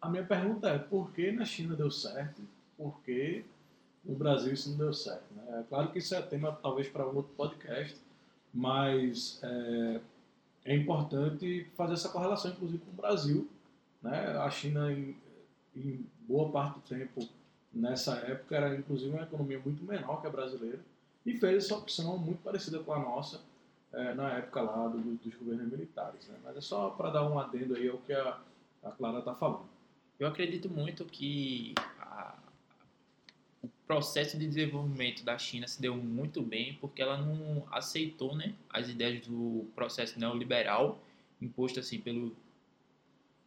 a 0.00 0.08
minha 0.08 0.24
pergunta 0.24 0.68
é, 0.68 0.78
por 0.78 1.12
que 1.12 1.30
na 1.30 1.44
China 1.44 1.76
deu 1.76 1.90
certo? 1.90 2.42
Por 2.76 3.00
que 3.02 3.44
no 4.08 4.16
Brasil 4.16 4.52
isso 4.52 4.70
não 4.70 4.78
deu 4.78 4.92
certo? 4.92 5.32
Né? 5.34 5.60
É 5.60 5.62
claro 5.68 5.92
que 5.92 5.98
isso 5.98 6.14
é 6.14 6.22
tema 6.22 6.58
talvez 6.62 6.88
para 6.88 7.04
outro 7.04 7.32
podcast, 7.36 7.96
mas 8.52 9.38
é, 9.42 10.00
é 10.64 10.74
importante 10.74 11.66
fazer 11.76 11.92
essa 11.92 12.08
correlação, 12.08 12.50
inclusive, 12.50 12.78
com 12.78 12.90
o 12.90 12.94
Brasil. 12.94 13.48
Né? 14.02 14.36
A 14.38 14.50
China, 14.50 14.90
em, 14.90 15.14
em 15.76 16.06
boa 16.26 16.50
parte 16.50 16.76
do 16.76 16.80
tempo, 16.80 17.28
nessa 17.72 18.16
época, 18.16 18.56
era 18.56 18.74
inclusive 18.74 19.10
uma 19.10 19.22
economia 19.22 19.60
muito 19.62 19.84
menor 19.84 20.20
que 20.20 20.26
a 20.26 20.30
brasileira 20.30 20.80
e 21.26 21.36
fez 21.36 21.64
essa 21.64 21.76
opção 21.76 22.16
muito 22.16 22.42
parecida 22.42 22.78
com 22.78 22.92
a 22.92 22.98
nossa 22.98 23.40
é, 23.92 24.14
na 24.14 24.32
época 24.38 24.62
lá 24.62 24.88
do, 24.88 24.98
dos 24.98 25.34
governos 25.34 25.70
militares. 25.70 26.26
Né? 26.28 26.36
Mas 26.42 26.56
é 26.56 26.60
só 26.60 26.90
para 26.90 27.10
dar 27.10 27.28
um 27.28 27.38
adendo 27.38 27.74
aí 27.74 27.88
ao 27.88 27.98
que 27.98 28.12
a, 28.12 28.38
a 28.82 28.90
Clara 28.90 29.18
está 29.18 29.34
falando. 29.34 29.68
Eu 30.18 30.26
acredito 30.26 30.68
muito 30.68 31.04
que 31.04 31.74
o 31.76 31.97
processo 33.88 34.38
de 34.38 34.46
desenvolvimento 34.46 35.24
da 35.24 35.38
China 35.38 35.66
se 35.66 35.80
deu 35.80 35.96
muito 35.96 36.42
bem 36.42 36.74
porque 36.74 37.00
ela 37.00 37.16
não 37.16 37.66
aceitou 37.72 38.36
né, 38.36 38.54
as 38.68 38.90
ideias 38.90 39.26
do 39.26 39.66
processo 39.74 40.20
neoliberal 40.20 41.02
imposto 41.40 41.80
assim 41.80 41.98
pelo, 41.98 42.36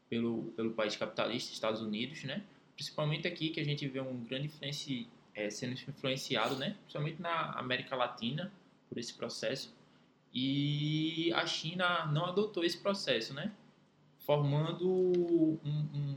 pelo, 0.10 0.52
pelo 0.56 0.72
país 0.72 0.96
capitalista, 0.96 1.54
Estados 1.54 1.82
Unidos, 1.82 2.24
né? 2.24 2.44
principalmente 2.74 3.28
aqui 3.28 3.50
que 3.50 3.60
a 3.60 3.64
gente 3.64 3.88
vê 3.88 4.02
um 4.02 4.24
grande 4.24 4.48
influenci, 4.48 5.08
é, 5.36 5.50
sendo 5.50 5.74
influenciado, 5.74 6.56
né? 6.56 6.76
principalmente 6.82 7.22
na 7.22 7.52
América 7.52 7.96
Latina, 7.96 8.52
por 8.90 8.98
esse 8.98 9.14
processo. 9.14 9.74
E 10.34 11.32
a 11.36 11.46
China 11.46 12.06
não 12.08 12.26
adotou 12.26 12.64
esse 12.64 12.78
processo, 12.78 13.34
né? 13.34 13.52
formando 14.20 14.90
um, 14.90 15.60
um 15.64 16.16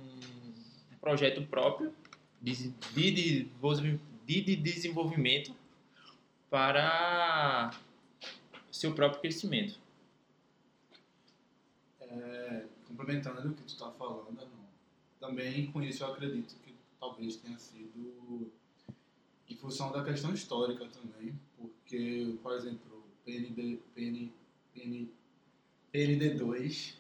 projeto 1.01 1.43
próprio 1.47 1.93
de, 2.41 2.69
de, 2.95 3.45
desenvolvimento 4.25 5.55
para 6.51 7.71
seu 8.71 8.95
próprio 8.95 9.21
crescimento. 9.21 9.79
É, 12.01 12.67
complementando 12.87 13.49
o 13.49 13.55
que 13.55 13.63
tu 13.63 13.69
está 13.69 13.91
falando, 13.93 14.47
também 15.19 15.71
com 15.71 15.83
isso 15.83 16.03
eu 16.03 16.13
acredito 16.13 16.55
que 16.63 16.75
talvez 17.01 17.37
tenha 17.37 17.59
sido 17.59 18.51
em 19.49 19.57
função 19.57 19.93
da 19.93 20.05
questão 20.05 20.33
histórica 20.33 20.87
também, 20.87 21.39
porque, 21.57 22.37
por 22.43 22.53
exemplo, 22.53 23.05
PND, 23.25 23.79
PN, 23.95 24.31
PN, 24.75 25.09
PND2 25.93 26.95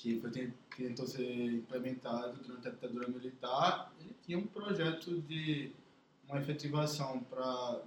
que 0.00 0.18
foi, 0.18 0.30
tentou 0.76 1.06
ser 1.06 1.52
implementado 1.52 2.42
durante 2.42 2.68
a 2.68 2.70
ditadura 2.70 3.08
militar, 3.08 3.92
ele 4.00 4.16
tinha 4.24 4.38
um 4.38 4.46
projeto 4.46 5.20
de 5.22 5.72
uma 6.30 6.40
efetivação 6.40 7.22
para 7.24 7.82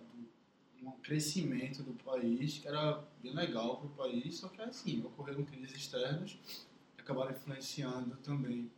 um 0.81 0.91
crescimento 1.01 1.81
do 1.81 1.93
país 2.03 2.57
que 2.57 2.67
era 2.67 3.01
bem 3.21 3.33
legal 3.33 3.77
para 3.77 3.87
o 3.87 3.89
país, 3.89 4.37
só 4.37 4.49
que 4.49 4.61
assim, 4.61 5.01
ocorreram 5.03 5.45
crises 5.45 5.73
externas 5.73 6.37
que 6.95 7.01
acabaram 7.01 7.31
influenciando 7.31 8.17
também 8.17 8.69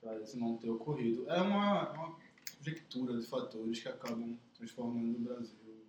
para 0.00 0.18
isso 0.20 0.38
não 0.38 0.56
ter 0.56 0.70
ocorrido. 0.70 1.28
É 1.28 1.40
uma, 1.40 1.90
uma 1.92 2.16
conjectura 2.56 3.20
de 3.20 3.26
fatores 3.26 3.80
que 3.80 3.88
acabam 3.88 4.38
transformando 4.54 5.16
o 5.16 5.20
Brasil 5.20 5.84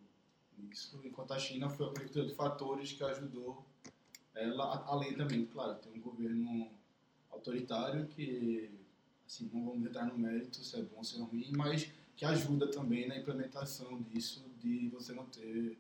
nisso, 0.57 0.99
enquanto 1.03 1.33
a 1.33 1.39
China 1.39 1.69
foi 1.69 1.87
a 1.87 1.89
conjectura 1.89 2.25
de 2.25 2.35
fatores 2.35 2.91
que 2.91 3.03
ajudou 3.03 3.65
ela, 4.33 4.83
além 4.85 5.15
também, 5.15 5.45
claro, 5.45 5.75
tem 5.75 5.93
um 5.93 6.01
governo 6.01 6.69
autoritário 7.31 8.05
que, 8.07 8.69
assim, 9.25 9.49
não 9.53 9.65
vamos 9.65 9.85
entrar 9.85 10.05
no 10.05 10.17
mérito 10.17 10.57
se 10.57 10.77
é 10.77 10.81
bom 10.81 10.97
ou 10.97 11.03
se 11.03 11.19
é 11.19 11.23
ruim, 11.23 11.51
mas 11.55 11.91
que 12.15 12.25
ajuda 12.25 12.69
também 12.71 13.07
na 13.07 13.17
implementação 13.17 14.01
disso, 14.03 14.45
de 14.59 14.87
você 14.89 15.13
não 15.13 15.25
ter 15.25 15.77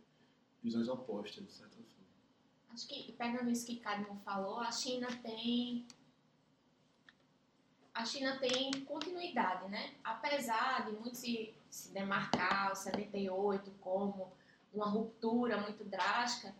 visões 0.61 0.87
opostas, 0.87 1.45
de 1.45 1.51
certa 1.51 1.75
forma. 1.75 1.85
Acho 2.69 2.87
que, 2.87 3.13
pegando 3.13 3.49
isso 3.49 3.65
que 3.65 3.77
Cadmo 3.77 4.19
falou, 4.25 4.59
a 4.59 4.71
China 4.71 5.07
tem 5.21 5.85
a 7.93 8.03
China 8.03 8.37
tem 8.37 8.71
continuidade, 8.83 9.69
né? 9.69 9.93
Apesar 10.03 10.85
de 10.85 10.91
muito 10.97 11.15
se, 11.15 11.55
se 11.69 11.93
demarcar 11.93 12.73
o 12.73 12.75
78 12.75 13.71
como 13.79 14.33
uma 14.73 14.89
ruptura 14.89 15.61
muito 15.61 15.85
drástica, 15.85 16.53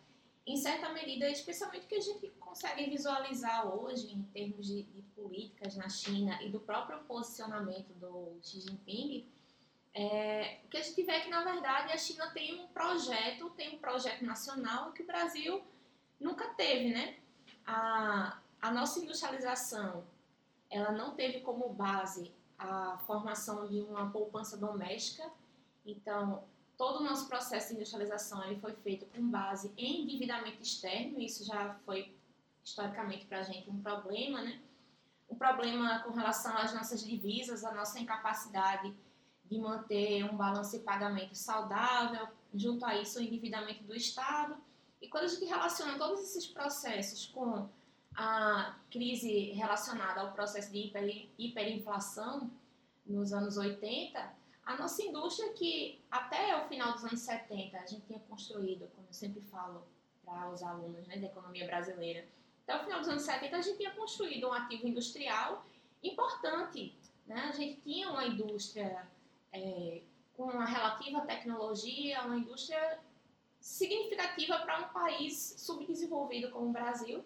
em 0.45 0.57
certa 0.57 0.89
medida, 0.89 1.29
especialmente 1.29 1.87
que 1.87 1.95
a 1.95 2.01
gente 2.01 2.27
consegue 2.39 2.89
visualizar 2.89 3.67
hoje 3.67 4.13
em 4.13 4.21
termos 4.23 4.67
de, 4.67 4.83
de, 4.83 5.01
políticas 5.15 5.75
na 5.75 5.89
China 5.89 6.41
e 6.43 6.49
do 6.49 6.59
próprio 6.59 6.99
posicionamento 7.05 7.91
do 7.95 8.37
Xi 8.43 8.61
Jinping, 8.61 9.25
é, 9.93 10.59
o 10.65 10.67
que 10.67 10.77
a 10.77 10.81
gente 10.81 11.01
vê 11.03 11.13
é 11.13 11.19
que, 11.21 11.29
na 11.29 11.43
verdade, 11.43 11.91
a 11.91 11.97
China 11.97 12.29
tem 12.31 12.61
um 12.61 12.67
projeto, 12.67 13.49
tem 13.51 13.75
um 13.75 13.79
projeto 13.79 14.23
nacional 14.23 14.91
que 14.91 15.01
o 15.01 15.05
Brasil 15.05 15.63
nunca 16.19 16.49
teve, 16.49 16.93
né? 16.93 17.17
A, 17.65 18.37
a 18.61 18.71
nossa 18.71 18.99
industrialização, 18.99 20.03
ela 20.69 20.91
não 20.91 21.15
teve 21.15 21.39
como 21.39 21.69
base 21.69 22.31
a 22.59 22.97
formação 23.07 23.67
de 23.67 23.79
uma 23.81 24.11
poupança 24.11 24.57
doméstica, 24.57 25.31
então 25.85 26.43
todo 26.77 26.99
o 26.99 27.03
nosso 27.03 27.27
processo 27.27 27.69
de 27.69 27.75
industrialização 27.75 28.43
ele 28.43 28.59
foi 28.59 28.73
feito 28.73 29.05
com 29.07 29.29
base 29.29 29.71
em 29.77 30.03
endividamento 30.03 30.61
externo, 30.61 31.19
isso 31.19 31.45
já 31.45 31.75
foi 31.85 32.15
historicamente 32.63 33.25
para 33.25 33.39
a 33.39 33.43
gente 33.43 33.69
um 33.69 33.81
problema, 33.81 34.41
né? 34.41 34.59
Um 35.29 35.35
problema 35.35 35.99
com 35.99 36.11
relação 36.11 36.55
às 36.57 36.73
nossas 36.73 37.03
divisas, 37.03 37.63
a 37.63 37.73
nossa 37.73 37.99
incapacidade 37.99 38.93
de 39.45 39.57
manter 39.59 40.23
um 40.23 40.35
balanço 40.35 40.77
de 40.77 40.83
pagamento 40.83 41.35
saudável, 41.35 42.27
junto 42.53 42.85
a 42.85 42.95
isso 42.95 43.19
o 43.19 43.21
endividamento 43.21 43.83
do 43.83 43.95
Estado. 43.95 44.55
E 45.01 45.07
quando 45.07 45.25
a 45.25 45.27
gente 45.27 45.45
relaciona 45.45 45.97
todos 45.97 46.21
esses 46.21 46.47
processos 46.47 47.27
com 47.27 47.69
a 48.15 48.75
crise 48.89 49.51
relacionada 49.51 50.21
ao 50.21 50.31
processo 50.31 50.71
de 50.71 50.79
hiper, 50.79 51.29
hiperinflação 51.37 52.49
nos 53.05 53.33
anos 53.33 53.57
80, 53.57 54.33
a 54.65 54.75
nossa 54.77 55.03
indústria 55.03 55.53
que 55.53 56.01
até 56.09 56.57
o 56.57 56.67
final 56.67 56.93
dos 56.93 57.05
anos 57.05 57.19
70 57.21 57.77
a 57.77 57.85
gente 57.85 58.05
tinha 58.07 58.19
construído, 58.19 58.87
como 58.95 59.07
eu 59.07 59.13
sempre 59.13 59.41
falo 59.41 59.85
para 60.25 60.49
os 60.49 60.63
alunos 60.63 61.07
né, 61.07 61.17
da 61.17 61.27
economia 61.27 61.67
brasileira, 61.67 62.27
até 62.63 62.75
o 62.75 62.83
final 62.83 62.99
dos 62.99 63.09
anos 63.09 63.23
70 63.23 63.55
a 63.55 63.61
gente 63.61 63.77
tinha 63.77 63.91
construído 63.91 64.47
um 64.47 64.53
ativo 64.53 64.87
industrial 64.87 65.65
importante. 66.03 66.97
Né? 67.27 67.35
A 67.35 67.51
gente 67.51 67.79
tinha 67.81 68.09
uma 68.09 68.25
indústria 68.25 69.07
é, 69.53 70.01
com 70.35 70.43
uma 70.43 70.65
relativa 70.65 71.21
tecnologia, 71.21 72.23
uma 72.23 72.37
indústria 72.37 72.99
significativa 73.59 74.59
para 74.59 74.79
um 74.79 74.93
país 74.93 75.55
subdesenvolvido 75.57 76.49
como 76.49 76.69
o 76.69 76.71
Brasil. 76.71 77.23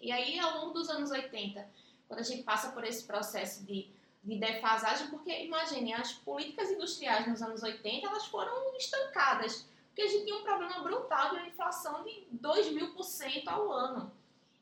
E 0.00 0.12
aí, 0.12 0.38
ao 0.38 0.58
longo 0.58 0.72
dos 0.72 0.90
anos 0.90 1.10
80, 1.10 1.68
quando 2.06 2.20
a 2.20 2.22
gente 2.22 2.42
passa 2.42 2.70
por 2.72 2.84
esse 2.84 3.04
processo 3.04 3.64
de 3.64 3.90
de 4.26 4.36
defasagem, 4.36 5.06
porque 5.08 5.44
imagine, 5.44 5.94
as 5.94 6.12
políticas 6.12 6.68
industriais 6.68 7.28
nos 7.28 7.40
anos 7.40 7.62
80 7.62 8.08
elas 8.08 8.26
foram 8.26 8.76
estancadas, 8.76 9.68
porque 9.86 10.02
a 10.02 10.08
gente 10.08 10.24
tinha 10.24 10.36
um 10.36 10.42
problema 10.42 10.82
brutal 10.82 11.30
de 11.30 11.36
uma 11.36 11.46
inflação 11.46 12.02
de 12.02 12.26
2 12.32 12.72
mil 12.72 12.92
por 12.92 13.04
cento 13.04 13.48
ao 13.48 13.70
ano. 13.70 14.12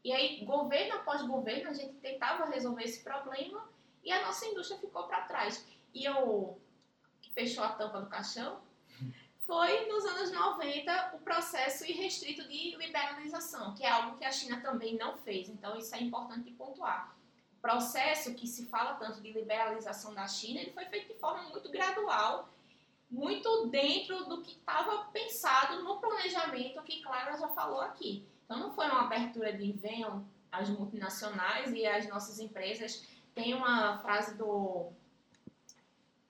E 0.05 0.13
aí, 0.13 0.45
governo 0.45 0.97
após 0.97 1.23
governo, 1.23 1.71
a 1.71 1.73
gente 1.73 1.95
tentava 1.95 2.45
resolver 2.45 2.85
esse 2.85 3.03
problema 3.03 3.67
e 4.05 4.13
a 4.13 4.27
nossa 4.27 4.45
indústria 4.45 4.79
ficou 4.79 5.05
para 5.05 5.23
trás. 5.23 5.67
E 5.95 6.07
o 6.11 6.59
que 7.23 7.33
fechou 7.33 7.65
a 7.65 7.71
tampa 7.71 8.03
do 8.03 8.11
caixão 8.11 8.61
foi 9.47 9.87
nos 9.87 10.05
anos 10.05 10.31
90 10.31 11.13
o 11.15 11.19
processo 11.21 11.87
irrestrito 11.87 12.47
de 12.47 12.77
liberalização, 12.77 13.75
que 13.75 13.83
é 13.83 13.89
algo 13.89 14.19
que 14.19 14.27
a 14.27 14.31
China 14.31 14.61
também 14.61 14.95
não 14.95 15.17
fez. 15.17 15.49
Então, 15.49 15.75
isso 15.79 15.95
é 15.95 16.03
importante 16.03 16.51
pontuar 16.51 17.17
processo 17.65 18.35
que 18.35 18.47
se 18.47 18.67
fala 18.67 18.93
tanto 18.97 19.23
de 19.23 19.33
liberalização 19.33 20.13
da 20.13 20.29
China, 20.29 20.61
ele 20.61 20.73
foi 20.73 20.85
feito 20.85 21.15
de 21.15 21.19
forma 21.19 21.45
muito 21.45 21.71
gradual, 21.71 22.51
muito 23.11 23.69
dentro 23.69 24.27
do 24.27 24.43
que 24.43 24.51
estava 24.51 25.05
pensado 25.05 25.83
no 25.83 25.97
planejamento 25.97 26.83
que 26.83 27.01
Clara 27.01 27.39
já 27.39 27.49
falou 27.49 27.81
aqui. 27.81 28.23
Então 28.45 28.59
não 28.59 28.75
foi 28.75 28.85
uma 28.85 29.07
abertura 29.07 29.51
de 29.51 29.73
venham 29.73 30.27
as 30.53 30.69
multinacionais 30.69 31.73
e 31.73 31.87
as 31.87 32.07
nossas 32.07 32.39
empresas. 32.39 33.03
Tem 33.35 33.55
uma 33.55 33.97
frase 33.97 34.37
do 34.37 34.93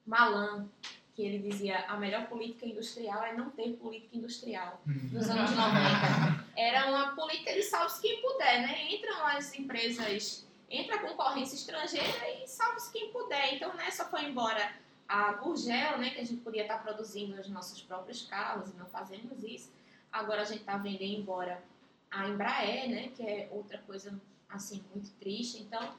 Malan 0.06 0.68
que 1.16 1.22
ele 1.22 1.50
dizia 1.50 1.84
a 1.88 1.96
melhor 1.96 2.28
política 2.28 2.64
industrial 2.64 3.24
é 3.24 3.34
não 3.34 3.50
ter 3.50 3.72
política 3.72 4.16
industrial 4.16 4.80
nos 4.86 5.28
anos 5.28 5.50
90. 5.50 6.44
Era 6.56 6.88
uma 6.90 7.16
política 7.16 7.52
de 7.54 7.62
salve-se 7.64 8.00
quem 8.00 8.22
puder, 8.22 8.62
né? 8.62 8.94
Entram 8.94 9.26
as 9.26 9.52
empresas, 9.54 10.44
entra 10.76 10.96
a 10.96 10.98
concorrência 11.00 11.54
estrangeira 11.54 12.30
e 12.42 12.46
salve-se 12.46 12.92
quem 12.92 13.12
puder. 13.12 13.54
Então 13.54 13.74
nessa 13.74 14.04
foi 14.04 14.24
embora 14.24 14.74
a 15.08 15.32
Gurgel, 15.34 15.98
né, 15.98 16.10
que 16.10 16.20
a 16.20 16.24
gente 16.24 16.40
podia 16.42 16.62
estar 16.62 16.82
produzindo 16.82 17.40
os 17.40 17.48
nossos 17.48 17.80
próprios 17.82 18.22
carros 18.22 18.70
e 18.70 18.76
não 18.76 18.86
fazemos 18.86 19.42
isso. 19.42 19.72
Agora 20.10 20.42
a 20.42 20.44
gente 20.44 20.60
está 20.60 20.76
vendendo 20.76 21.20
embora 21.20 21.62
a 22.10 22.28
Embraer, 22.28 22.88
né, 22.88 23.08
que 23.14 23.22
é 23.22 23.48
outra 23.50 23.78
coisa 23.78 24.18
assim 24.48 24.84
muito 24.94 25.10
triste. 25.18 25.60
Então, 25.62 25.94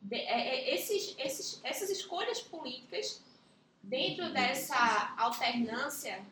de, 0.00 0.16
é, 0.16 0.70
é, 0.70 0.74
esses, 0.74 1.14
esses, 1.18 1.60
essas 1.62 1.88
escolhas 1.90 2.40
políticas 2.40 3.22
dentro 3.82 4.32
dessa 4.32 5.14
alternância 5.16 6.24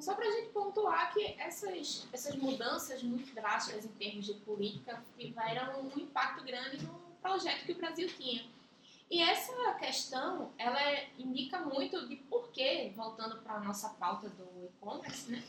só 0.00 0.14
para 0.14 0.26
a 0.26 0.30
gente 0.30 0.50
pontuar 0.50 1.12
que 1.12 1.34
essas, 1.38 2.06
essas 2.12 2.34
mudanças 2.36 3.02
muito 3.02 3.34
drásticas 3.34 3.84
em 3.84 3.88
termos 3.88 4.26
de 4.26 4.34
política 4.34 5.02
tiveram 5.18 5.80
um 5.82 5.98
impacto 5.98 6.44
grande 6.44 6.84
no 6.84 6.94
projeto 7.20 7.64
que 7.64 7.72
o 7.72 7.76
Brasil 7.76 8.08
tinha. 8.16 8.44
E 9.10 9.20
essa 9.20 9.74
questão, 9.74 10.52
ela 10.56 10.80
indica 11.18 11.58
muito 11.58 12.06
de 12.08 12.16
por 12.16 12.48
que, 12.50 12.92
voltando 12.94 13.42
para 13.42 13.54
a 13.54 13.60
nossa 13.60 13.88
pauta 13.90 14.28
do 14.28 14.66
e-commerce, 14.66 15.30
né? 15.30 15.42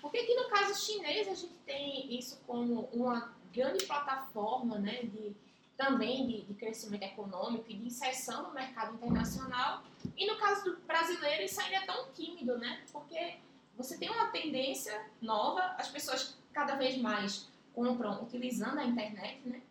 Porque 0.00 0.18
aqui 0.18 0.34
no 0.34 0.48
caso 0.48 0.84
chinês 0.84 1.28
a 1.28 1.34
gente 1.34 1.54
tem 1.64 2.18
isso 2.18 2.40
como 2.46 2.88
uma 2.92 3.34
grande 3.52 3.84
plataforma, 3.84 4.78
né, 4.78 5.02
de, 5.02 5.34
também 5.76 6.26
de, 6.26 6.42
de 6.42 6.54
crescimento 6.54 7.02
econômico 7.02 7.64
e 7.68 7.74
de 7.74 7.86
inserção 7.86 8.48
no 8.48 8.54
mercado 8.54 8.94
internacional. 8.94 9.82
E 10.16 10.26
no 10.26 10.36
caso 10.36 10.64
do 10.64 10.76
brasileiro 10.80 11.44
isso 11.44 11.60
ainda 11.60 11.76
é 11.76 11.86
tão 11.86 12.10
tímido, 12.12 12.58
né? 12.58 12.84
Porque 12.92 13.38
você 13.78 13.96
tem 13.96 14.10
uma 14.10 14.26
tendência 14.26 15.06
nova, 15.22 15.62
as 15.78 15.88
pessoas 15.88 16.36
cada 16.52 16.74
vez 16.74 16.98
mais 16.98 17.48
compram 17.72 18.20
utilizando 18.24 18.80
a 18.80 18.84
internet, 18.84 19.40
né? 19.46 19.62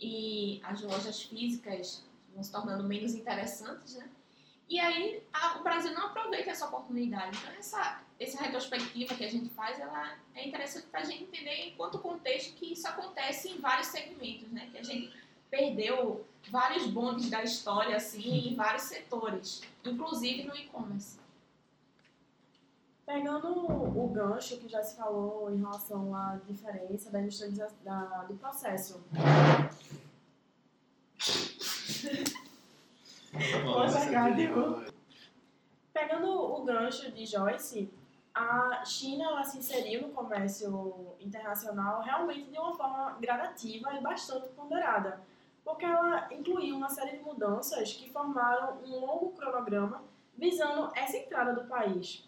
E 0.00 0.60
as 0.64 0.80
lojas 0.80 1.22
físicas 1.22 2.02
vão 2.32 2.42
se 2.42 2.50
tornando 2.50 2.82
menos 2.84 3.14
interessantes, 3.14 3.96
né? 3.96 4.08
E 4.66 4.80
aí 4.80 5.22
a, 5.30 5.58
o 5.58 5.62
Brasil 5.62 5.92
não 5.92 6.06
aproveita 6.06 6.50
essa 6.50 6.66
oportunidade. 6.66 7.36
Então 7.36 7.52
essa, 7.52 8.02
essa 8.18 8.42
retrospectiva 8.42 9.14
que 9.14 9.24
a 9.24 9.30
gente 9.30 9.50
faz, 9.50 9.78
ela 9.78 10.16
é 10.34 10.48
interessante 10.48 10.86
para 10.86 11.00
a 11.00 11.04
gente 11.04 11.24
entender 11.24 11.68
enquanto 11.68 11.98
contexto 11.98 12.54
que 12.54 12.72
isso 12.72 12.88
acontece 12.88 13.50
em 13.50 13.58
vários 13.58 13.88
segmentos, 13.88 14.48
né? 14.50 14.70
Que 14.72 14.78
a 14.78 14.82
gente 14.82 15.14
perdeu 15.50 16.26
vários 16.50 16.86
bondes 16.86 17.28
da 17.28 17.42
história 17.42 17.96
assim 17.96 18.48
em 18.48 18.54
vários 18.54 18.84
setores, 18.84 19.62
inclusive 19.84 20.44
no 20.44 20.56
e-commerce. 20.56 21.18
Pegando 23.08 23.48
o 23.48 24.06
gancho 24.08 24.58
que 24.58 24.68
já 24.68 24.82
se 24.82 24.94
falou 24.94 25.50
em 25.50 25.56
relação 25.56 26.14
à 26.14 26.38
diferença 26.46 27.10
da 27.10 27.22
industrialização 27.22 27.78
da, 27.82 28.24
do 28.24 28.34
processo. 28.34 29.02
Pegando 35.90 36.28
o 36.28 36.62
gancho 36.66 37.10
de 37.10 37.24
Joyce, 37.24 37.90
a 38.34 38.84
China 38.84 39.24
ela 39.24 39.42
se 39.42 39.56
inseriu 39.56 40.02
no 40.02 40.10
comércio 40.10 41.16
internacional 41.18 42.02
realmente 42.02 42.50
de 42.50 42.58
uma 42.58 42.76
forma 42.76 43.16
gradativa 43.18 43.94
e 43.94 44.02
bastante 44.02 44.50
ponderada, 44.50 45.18
porque 45.64 45.86
ela 45.86 46.28
incluiu 46.30 46.76
uma 46.76 46.90
série 46.90 47.16
de 47.16 47.24
mudanças 47.24 47.90
que 47.94 48.10
formaram 48.10 48.76
um 48.84 49.00
longo 49.00 49.30
cronograma 49.30 50.02
visando 50.36 50.92
essa 50.94 51.16
entrada 51.16 51.54
do 51.54 51.66
país. 51.66 52.27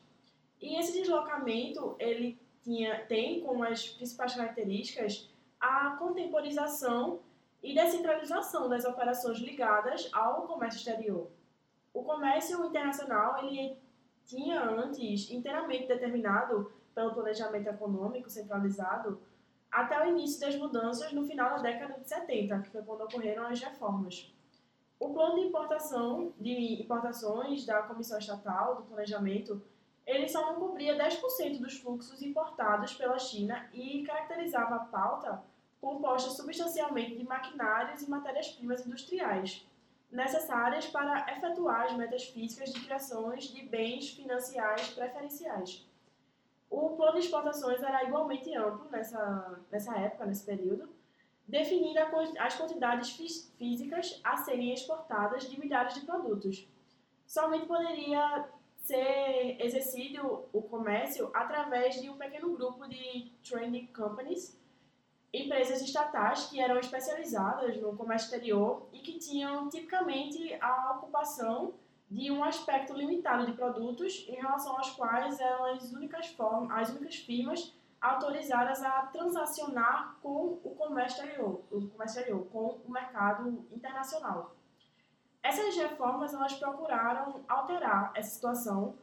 E 0.60 0.76
esse 0.78 0.92
deslocamento 0.92 1.96
ele 1.98 2.38
tinha, 2.62 3.04
tem 3.06 3.40
como 3.40 3.64
as 3.64 3.88
principais 3.88 4.34
características 4.34 5.28
a 5.58 5.96
contemporização 5.96 7.20
e 7.62 7.74
descentralização 7.74 8.68
das 8.68 8.84
operações 8.84 9.38
ligadas 9.38 10.08
ao 10.12 10.46
comércio 10.46 10.78
exterior. 10.78 11.30
O 11.92 12.02
comércio 12.02 12.64
internacional 12.64 13.44
ele 13.44 13.76
tinha 14.24 14.62
antes 14.62 15.30
inteiramente 15.30 15.86
determinado 15.86 16.72
pelo 16.94 17.12
planejamento 17.12 17.68
econômico 17.68 18.30
centralizado 18.30 19.20
até 19.70 20.02
o 20.02 20.08
início 20.08 20.40
das 20.40 20.56
mudanças 20.56 21.12
no 21.12 21.24
final 21.24 21.50
da 21.50 21.62
década 21.62 21.98
de 22.00 22.08
70, 22.08 22.60
que 22.60 22.70
foi 22.70 22.82
quando 22.82 23.02
ocorreram 23.02 23.46
as 23.46 23.60
reformas. 23.60 24.32
O 24.98 25.12
plano 25.12 25.36
de 25.36 25.46
importação 25.46 26.32
de 26.38 26.82
importações 26.82 27.64
da 27.64 27.82
Comissão 27.82 28.18
Estatal 28.18 28.76
do 28.76 28.82
Planejamento 28.82 29.62
ele 30.10 30.28
só 30.28 30.44
não 30.46 30.60
cobria 30.60 30.98
10% 30.98 31.58
dos 31.58 31.78
fluxos 31.78 32.20
importados 32.20 32.94
pela 32.94 33.18
China 33.18 33.68
e 33.72 34.02
caracterizava 34.02 34.74
a 34.76 34.80
pauta 34.80 35.42
composta 35.80 36.30
substancialmente 36.30 37.16
de 37.16 37.24
maquinários 37.24 38.02
e 38.02 38.10
matérias-primas 38.10 38.84
industriais, 38.86 39.66
necessárias 40.10 40.86
para 40.86 41.32
efetuar 41.32 41.86
as 41.86 41.96
metas 41.96 42.24
físicas 42.24 42.72
de 42.72 42.80
criações 42.80 43.44
de 43.44 43.62
bens 43.62 44.10
financiais 44.10 44.88
preferenciais. 44.88 45.86
O 46.68 46.90
plano 46.90 47.18
de 47.18 47.24
exportações 47.24 47.82
era 47.82 48.04
igualmente 48.04 48.54
amplo 48.54 48.90
nessa, 48.90 49.60
nessa 49.70 49.96
época, 49.96 50.26
nesse 50.26 50.44
período, 50.44 50.88
definindo 51.48 51.98
as 52.38 52.56
quantidades 52.56 53.10
físicas 53.56 54.20
a 54.22 54.36
serem 54.36 54.72
exportadas 54.72 55.48
de 55.48 55.58
milhares 55.58 55.94
de 55.94 56.02
produtos. 56.02 56.68
Somente 57.26 57.66
poderia 57.66 58.48
ser 58.90 59.56
exercido 59.60 60.48
o 60.52 60.62
comércio 60.62 61.30
através 61.32 62.00
de 62.00 62.10
um 62.10 62.16
pequeno 62.16 62.56
grupo 62.56 62.88
de 62.88 63.30
trading 63.48 63.86
companies 63.86 64.58
empresas 65.32 65.80
estatais 65.80 66.46
que 66.46 66.60
eram 66.60 66.76
especializadas 66.76 67.80
no 67.80 67.96
comércio 67.96 68.26
exterior 68.26 68.88
e 68.92 68.98
que 68.98 69.16
tinham 69.16 69.68
tipicamente 69.68 70.52
a 70.60 70.96
ocupação 70.96 71.74
de 72.10 72.32
um 72.32 72.42
aspecto 72.42 72.92
limitado 72.92 73.46
de 73.46 73.52
produtos 73.52 74.26
em 74.28 74.34
relação 74.34 74.76
aos 74.76 74.90
quais 74.90 75.38
eram 75.38 75.66
as 75.66 75.92
únicas, 75.92 76.26
formas, 76.26 76.76
as 76.76 76.90
únicas 76.90 77.14
firmas 77.14 77.72
autorizadas 78.00 78.82
a 78.82 79.02
transacionar 79.02 80.16
com 80.20 80.58
o 80.64 80.74
comércio 80.74 81.22
exterior, 81.22 81.62
o 81.70 81.86
comércio 81.86 82.18
exterior, 82.18 82.44
com 82.46 82.80
o 82.84 82.90
mercado 82.90 83.64
internacional. 83.70 84.56
Essas 85.42 85.74
reformas 85.76 86.34
elas 86.34 86.54
procuraram 86.54 87.42
alterar 87.48 88.12
essa 88.14 88.30
situação 88.30 88.94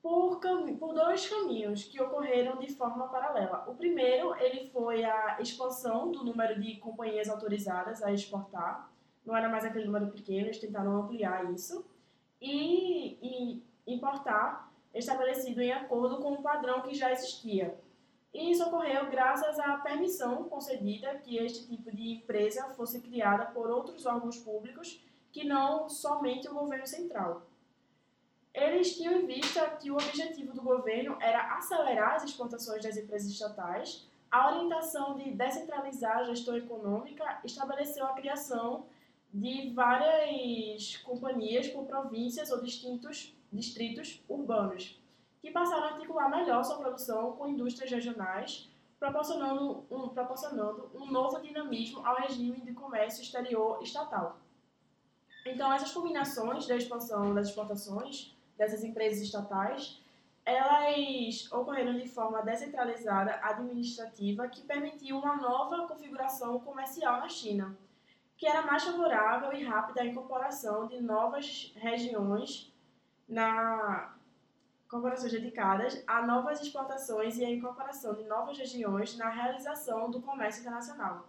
por, 0.00 0.40
por 0.78 0.94
dois 0.94 1.28
caminhos 1.28 1.84
que 1.84 2.00
ocorreram 2.00 2.58
de 2.58 2.72
forma 2.74 3.08
paralela. 3.08 3.64
O 3.66 3.74
primeiro, 3.74 4.34
ele 4.36 4.70
foi 4.70 5.04
a 5.04 5.38
expansão 5.40 6.12
do 6.12 6.24
número 6.24 6.60
de 6.60 6.76
companhias 6.76 7.28
autorizadas 7.28 8.02
a 8.02 8.12
exportar. 8.12 8.90
Não 9.26 9.36
era 9.36 9.48
mais 9.48 9.64
aquele 9.64 9.86
número 9.86 10.08
pequeno, 10.08 10.46
eles 10.46 10.58
tentaram 10.58 10.96
ampliar 10.96 11.52
isso. 11.52 11.84
E, 12.40 13.18
e 13.20 13.62
importar 13.86 14.72
estabelecido 14.94 15.60
em 15.60 15.72
acordo 15.72 16.18
com 16.18 16.34
o 16.34 16.42
padrão 16.42 16.82
que 16.82 16.94
já 16.94 17.10
existia. 17.10 17.76
E 18.32 18.52
isso 18.52 18.64
ocorreu 18.64 19.10
graças 19.10 19.58
à 19.58 19.78
permissão 19.78 20.44
concedida 20.44 21.16
que 21.16 21.36
este 21.36 21.66
tipo 21.66 21.90
de 21.90 22.12
empresa 22.12 22.68
fosse 22.74 23.00
criada 23.00 23.46
por 23.46 23.68
outros 23.68 24.06
órgãos 24.06 24.38
públicos 24.38 25.02
que 25.32 25.44
não 25.44 25.88
somente 25.88 26.48
o 26.48 26.54
governo 26.54 26.86
central. 26.86 27.42
Eles 28.54 28.96
tinham 28.96 29.20
em 29.20 29.26
vista 29.26 29.68
que 29.76 29.90
o 29.90 29.94
objetivo 29.94 30.52
do 30.52 30.62
governo 30.62 31.16
era 31.20 31.56
acelerar 31.56 32.14
as 32.14 32.24
exportações 32.24 32.82
das 32.82 32.96
empresas 32.96 33.30
estatais, 33.30 34.08
a 34.30 34.54
orientação 34.54 35.16
de 35.16 35.30
descentralizar 35.30 36.18
a 36.18 36.24
gestão 36.24 36.56
econômica 36.56 37.40
estabeleceu 37.44 38.04
a 38.04 38.12
criação 38.12 38.86
de 39.32 39.70
várias 39.70 40.96
companhias 40.98 41.68
por 41.68 41.86
províncias 41.86 42.50
ou 42.50 42.60
distintos 42.60 43.34
distritos 43.50 44.22
urbanos, 44.28 45.00
que 45.40 45.50
passaram 45.50 45.84
a 45.84 45.90
articular 45.92 46.28
melhor 46.28 46.62
sua 46.62 46.76
produção 46.76 47.32
com 47.32 47.48
indústrias 47.48 47.90
regionais, 47.90 48.68
proporcionando 48.98 49.84
um, 49.90 50.08
proporcionando 50.08 50.90
um 50.94 51.06
novo 51.06 51.40
dinamismo 51.40 52.04
ao 52.06 52.16
regime 52.16 52.60
de 52.60 52.72
comércio 52.72 53.22
exterior 53.22 53.82
estatal. 53.82 54.38
Então, 55.50 55.72
essas 55.72 55.92
combinações 55.92 56.66
da 56.66 56.76
expansão 56.76 57.34
das 57.34 57.48
exportações 57.48 58.36
dessas 58.56 58.82
empresas 58.84 59.22
estatais 59.22 60.00
elas 60.48 61.52
ocorreram 61.52 61.98
de 61.98 62.08
forma 62.08 62.40
descentralizada 62.40 63.38
administrativa 63.42 64.48
que 64.48 64.62
permitiu 64.62 65.18
uma 65.18 65.36
nova 65.36 65.86
configuração 65.86 66.58
comercial 66.60 67.20
na 67.20 67.28
China, 67.28 67.76
que 68.34 68.46
era 68.46 68.62
mais 68.62 68.82
favorável 68.82 69.52
e 69.52 69.62
rápida 69.62 70.00
à 70.00 70.06
incorporação 70.06 70.86
de 70.86 71.02
novas 71.02 71.74
regiões 71.76 72.72
na 73.28 74.14
corporações 74.88 75.32
dedicadas 75.32 76.02
a 76.06 76.22
novas 76.22 76.62
exportações 76.62 77.36
e 77.36 77.44
a 77.44 77.50
incorporação 77.50 78.14
de 78.14 78.24
novas 78.24 78.56
regiões 78.56 79.18
na 79.18 79.28
realização 79.28 80.10
do 80.10 80.22
comércio 80.22 80.62
internacional. 80.62 81.28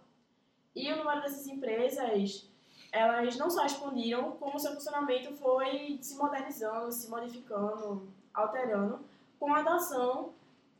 E 0.74 0.90
o 0.90 0.96
número 0.96 1.20
dessas 1.20 1.46
empresas, 1.46 2.49
elas 2.92 3.36
não 3.36 3.50
só 3.50 3.64
expandiram, 3.64 4.32
como 4.32 4.58
seu 4.58 4.72
funcionamento 4.72 5.34
foi 5.36 5.98
se 6.00 6.16
modernizando, 6.16 6.90
se 6.92 7.08
modificando, 7.08 8.08
alterando, 8.34 9.00
com 9.38 9.54
a 9.54 9.60
adoção 9.60 10.32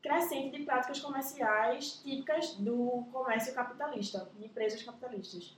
crescente 0.02 0.56
de 0.56 0.64
práticas 0.64 1.00
comerciais 1.00 2.00
típicas 2.02 2.54
do 2.54 3.04
comércio 3.12 3.54
capitalista, 3.54 4.28
de 4.36 4.46
empresas 4.46 4.82
capitalistas. 4.82 5.56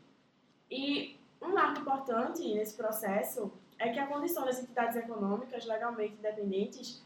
E 0.71 1.17
um 1.41 1.55
marco 1.55 1.81
importante 1.81 2.43
nesse 2.55 2.75
processo 2.75 3.53
é 3.79 3.91
que 3.91 3.99
a 3.99 4.07
condição 4.07 4.45
das 4.45 4.61
entidades 4.61 4.97
econômicas 4.97 5.65
legalmente 5.65 6.15
independentes 6.15 7.03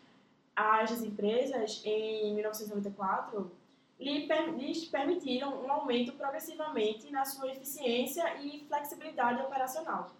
às 0.54 1.02
empresas 1.02 1.82
em 1.84 2.34
1994 2.34 3.50
lhes 3.98 4.84
permitiram 4.84 5.64
um 5.64 5.72
aumento 5.72 6.12
progressivamente 6.12 7.10
na 7.10 7.24
sua 7.24 7.50
eficiência 7.50 8.36
e 8.42 8.64
flexibilidade 8.66 9.42
operacional. 9.42 10.10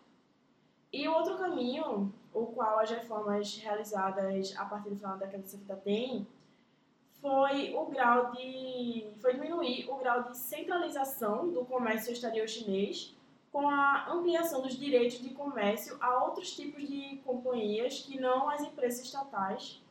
E 0.92 1.06
o 1.06 1.12
outro 1.12 1.36
caminho, 1.36 2.12
o 2.32 2.46
qual 2.46 2.78
as 2.78 2.90
reformas 2.90 3.56
realizadas 3.58 4.56
a 4.56 4.64
partir 4.64 4.90
do 4.90 4.96
final 4.96 5.18
da 5.18 5.26
década 5.26 5.42
de 5.42 5.50
70 5.50 5.76
têm, 5.76 6.26
foi 7.20 7.74
o 7.74 7.86
grau 7.86 8.30
de 8.32 9.08
foi 9.20 9.34
diminuir 9.34 9.90
o 9.90 9.96
grau 9.96 10.22
de 10.22 10.36
centralização 10.36 11.48
do 11.50 11.64
comércio 11.64 12.12
exterior 12.12 12.48
chinês 12.48 13.16
com 13.50 13.68
a 13.68 14.12
ampliação 14.12 14.60
dos 14.60 14.78
direitos 14.78 15.18
de 15.20 15.30
comércio 15.30 15.96
a 16.00 16.24
outros 16.24 16.54
tipos 16.54 16.86
de 16.86 17.16
companhias 17.24 18.00
que 18.00 18.20
não 18.20 18.48
as 18.50 18.60
empresas 18.60 19.04
estatais. 19.04 19.82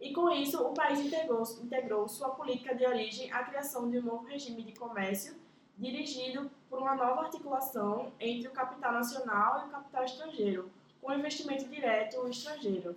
E 0.00 0.12
com 0.12 0.30
isso, 0.30 0.62
o 0.62 0.72
país 0.72 1.00
integrou, 1.00 1.42
integrou 1.62 2.08
sua 2.08 2.30
política 2.30 2.74
de 2.74 2.86
origem 2.86 3.32
à 3.32 3.42
criação 3.42 3.90
de 3.90 3.98
um 3.98 4.02
novo 4.02 4.24
regime 4.26 4.62
de 4.62 4.72
comércio 4.78 5.36
dirigido 5.76 6.50
por 6.68 6.80
uma 6.80 6.94
nova 6.94 7.22
articulação 7.22 8.12
entre 8.18 8.48
o 8.48 8.52
capital 8.52 8.92
nacional 8.92 9.64
e 9.64 9.68
o 9.68 9.70
capital 9.70 10.04
estrangeiro, 10.04 10.70
com 11.00 11.12
investimento 11.12 11.68
direto 11.68 12.28
estrangeiro, 12.28 12.96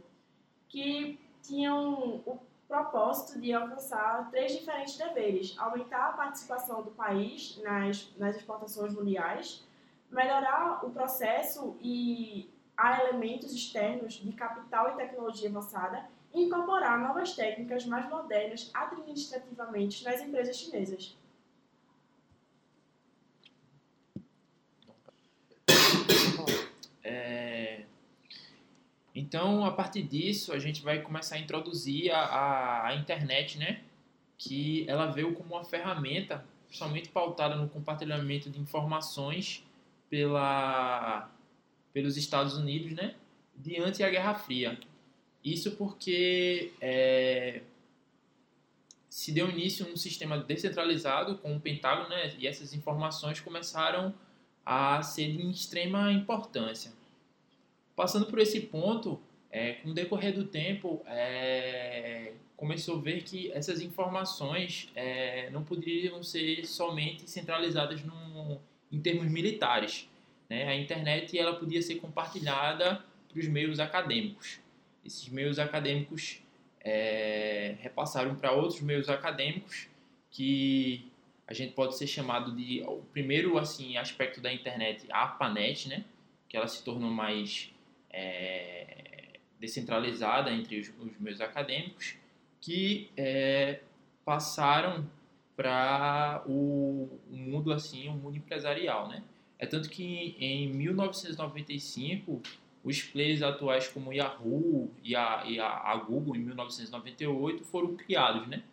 que 0.68 1.20
tinham 1.44 2.22
o 2.26 2.40
propósito 2.68 3.40
de 3.40 3.54
alcançar 3.54 4.30
três 4.32 4.54
diferentes 4.54 4.98
deveres: 4.98 5.56
aumentar 5.58 6.10
a 6.10 6.14
participação 6.14 6.82
do 6.82 6.92
país 6.92 7.60
nas, 7.64 8.10
nas 8.18 8.36
exportações 8.36 8.94
mundiais, 8.94 9.64
melhorar 10.10 10.86
o 10.86 10.90
processo 10.92 11.76
e 11.82 12.50
a 12.76 13.04
elementos 13.04 13.54
externos 13.54 14.16
de 14.16 14.32
capital 14.34 14.92
e 14.92 14.96
tecnologia 14.96 15.50
avançada 15.50 16.10
incorporar 16.34 17.00
novas 17.00 17.34
técnicas 17.34 17.86
mais 17.86 18.10
modernas 18.10 18.70
administrativamente 18.74 20.04
nas 20.04 20.22
empresas 20.22 20.58
chinesas. 20.58 21.18
É, 27.04 27.84
então, 29.14 29.66
a 29.66 29.72
partir 29.72 30.04
disso, 30.04 30.54
a 30.54 30.60
gente 30.60 30.82
vai 30.82 31.02
começar 31.02 31.36
a 31.36 31.40
introduzir 31.40 32.12
a, 32.12 32.20
a, 32.20 32.88
a 32.88 32.96
internet, 32.96 33.58
né? 33.58 33.82
Que 34.38 34.86
ela 34.90 35.08
veio 35.08 35.34
como 35.34 35.56
uma 35.56 35.64
ferramenta, 35.64 36.44
somente 36.70 37.10
pautada 37.10 37.56
no 37.56 37.68
compartilhamento 37.68 38.50
de 38.50 38.60
informações 38.60 39.66
pela, 40.10 41.30
pelos 41.94 42.18
Estados 42.18 42.58
Unidos, 42.58 42.94
né, 42.94 43.16
diante 43.56 44.00
da 44.00 44.10
Guerra 44.10 44.36
Fria. 44.36 44.80
Isso 45.44 45.72
porque 45.72 46.72
é, 46.80 47.62
se 49.10 49.32
deu 49.32 49.50
início 49.50 49.86
a 49.86 49.90
um 49.90 49.98
sistema 49.98 50.38
descentralizado 50.38 51.38
com 51.40 51.56
o 51.56 51.60
Pentágono, 51.60 52.10
né, 52.10 52.34
e 52.40 52.48
essas 52.48 52.74
informações 52.74 53.40
começaram 53.40 54.14
a 54.66 55.02
ser 55.02 55.36
de 55.36 55.50
extrema 55.50 56.12
importância. 56.12 56.92
Passando 57.96 58.28
por 58.28 58.40
esse 58.40 58.62
ponto, 58.62 59.20
é, 59.52 59.74
com 59.74 59.90
o 59.90 59.94
decorrer 59.94 60.34
do 60.34 60.46
tempo, 60.46 61.02
é, 61.06 62.34
começou 62.56 63.00
a 63.00 63.02
ver 63.02 63.24
que 63.24 63.52
essas 63.52 63.82
informações 63.82 64.90
é, 64.96 65.50
não 65.50 65.64
poderiam 65.64 66.24
ser 66.24 66.66
somente 66.66 67.30
centralizadas 67.30 68.04
num, 68.04 68.60
em 68.92 69.02
termos 69.02 69.26
militares. 69.26 70.08
Né? 70.50 70.68
A 70.68 70.76
internet 70.76 71.38
ela 71.38 71.56
podia 71.56 71.82
ser 71.82 71.96
compartilhada 71.96 73.04
para 73.28 73.40
os 73.40 73.48
meios 73.48 73.80
acadêmicos. 73.80 74.60
Esses 75.06 75.28
meios 75.30 75.60
acadêmicos 75.60 76.42
é, 76.80 77.76
repassaram 77.80 78.36
para 78.36 78.52
outros 78.52 78.82
meios 78.82 79.10
acadêmicos 79.10 79.88
que 80.30 81.12
a 81.48 81.54
gente 81.54 81.74
pode 81.74 81.98
ser 81.98 82.08
chamado 82.08 82.56
de 82.56 82.82
o 82.84 83.04
primeiro 83.12 83.58
assim 83.58 83.98
aspecto 83.98 84.40
da 84.40 84.54
internet 84.54 85.06
a 85.12 85.24
ARPANET, 85.24 85.90
né? 85.90 86.06
Que 86.48 86.56
ela 86.56 86.68
se 86.68 86.84
tornou 86.84 87.12
mais 87.12 87.72
é, 88.10 89.40
descentralizada 89.60 90.52
entre 90.52 90.80
os, 90.80 90.90
os 91.00 91.20
meios 91.20 91.42
acadêmicos, 91.42 92.16
que 92.60 93.10
é, 93.18 93.82
passaram 94.24 95.06
para 95.56 96.44
o, 96.48 97.20
o, 97.30 97.36
mundo 97.36 97.72
assim, 97.72 98.08
o 98.08 98.14
mundo 98.14 98.38
empresarial, 98.38 99.08
né? 99.08 99.24
É 99.60 99.66
tanto 99.66 99.90
que 99.90 100.36
em 100.40 100.74
1995 100.74 102.42
os 102.84 103.02
players 103.02 103.42
atuais 103.42 103.88
como 103.88 104.12
Yahoo 104.12 104.92
e 105.04 105.16
a, 105.16 105.44
e 105.46 105.60
a, 105.60 105.96
Google 105.96 106.36
em 106.36 106.40
1998 106.40 107.64
foram 107.64 107.96
criados, 107.96 108.48
né? 108.48 108.64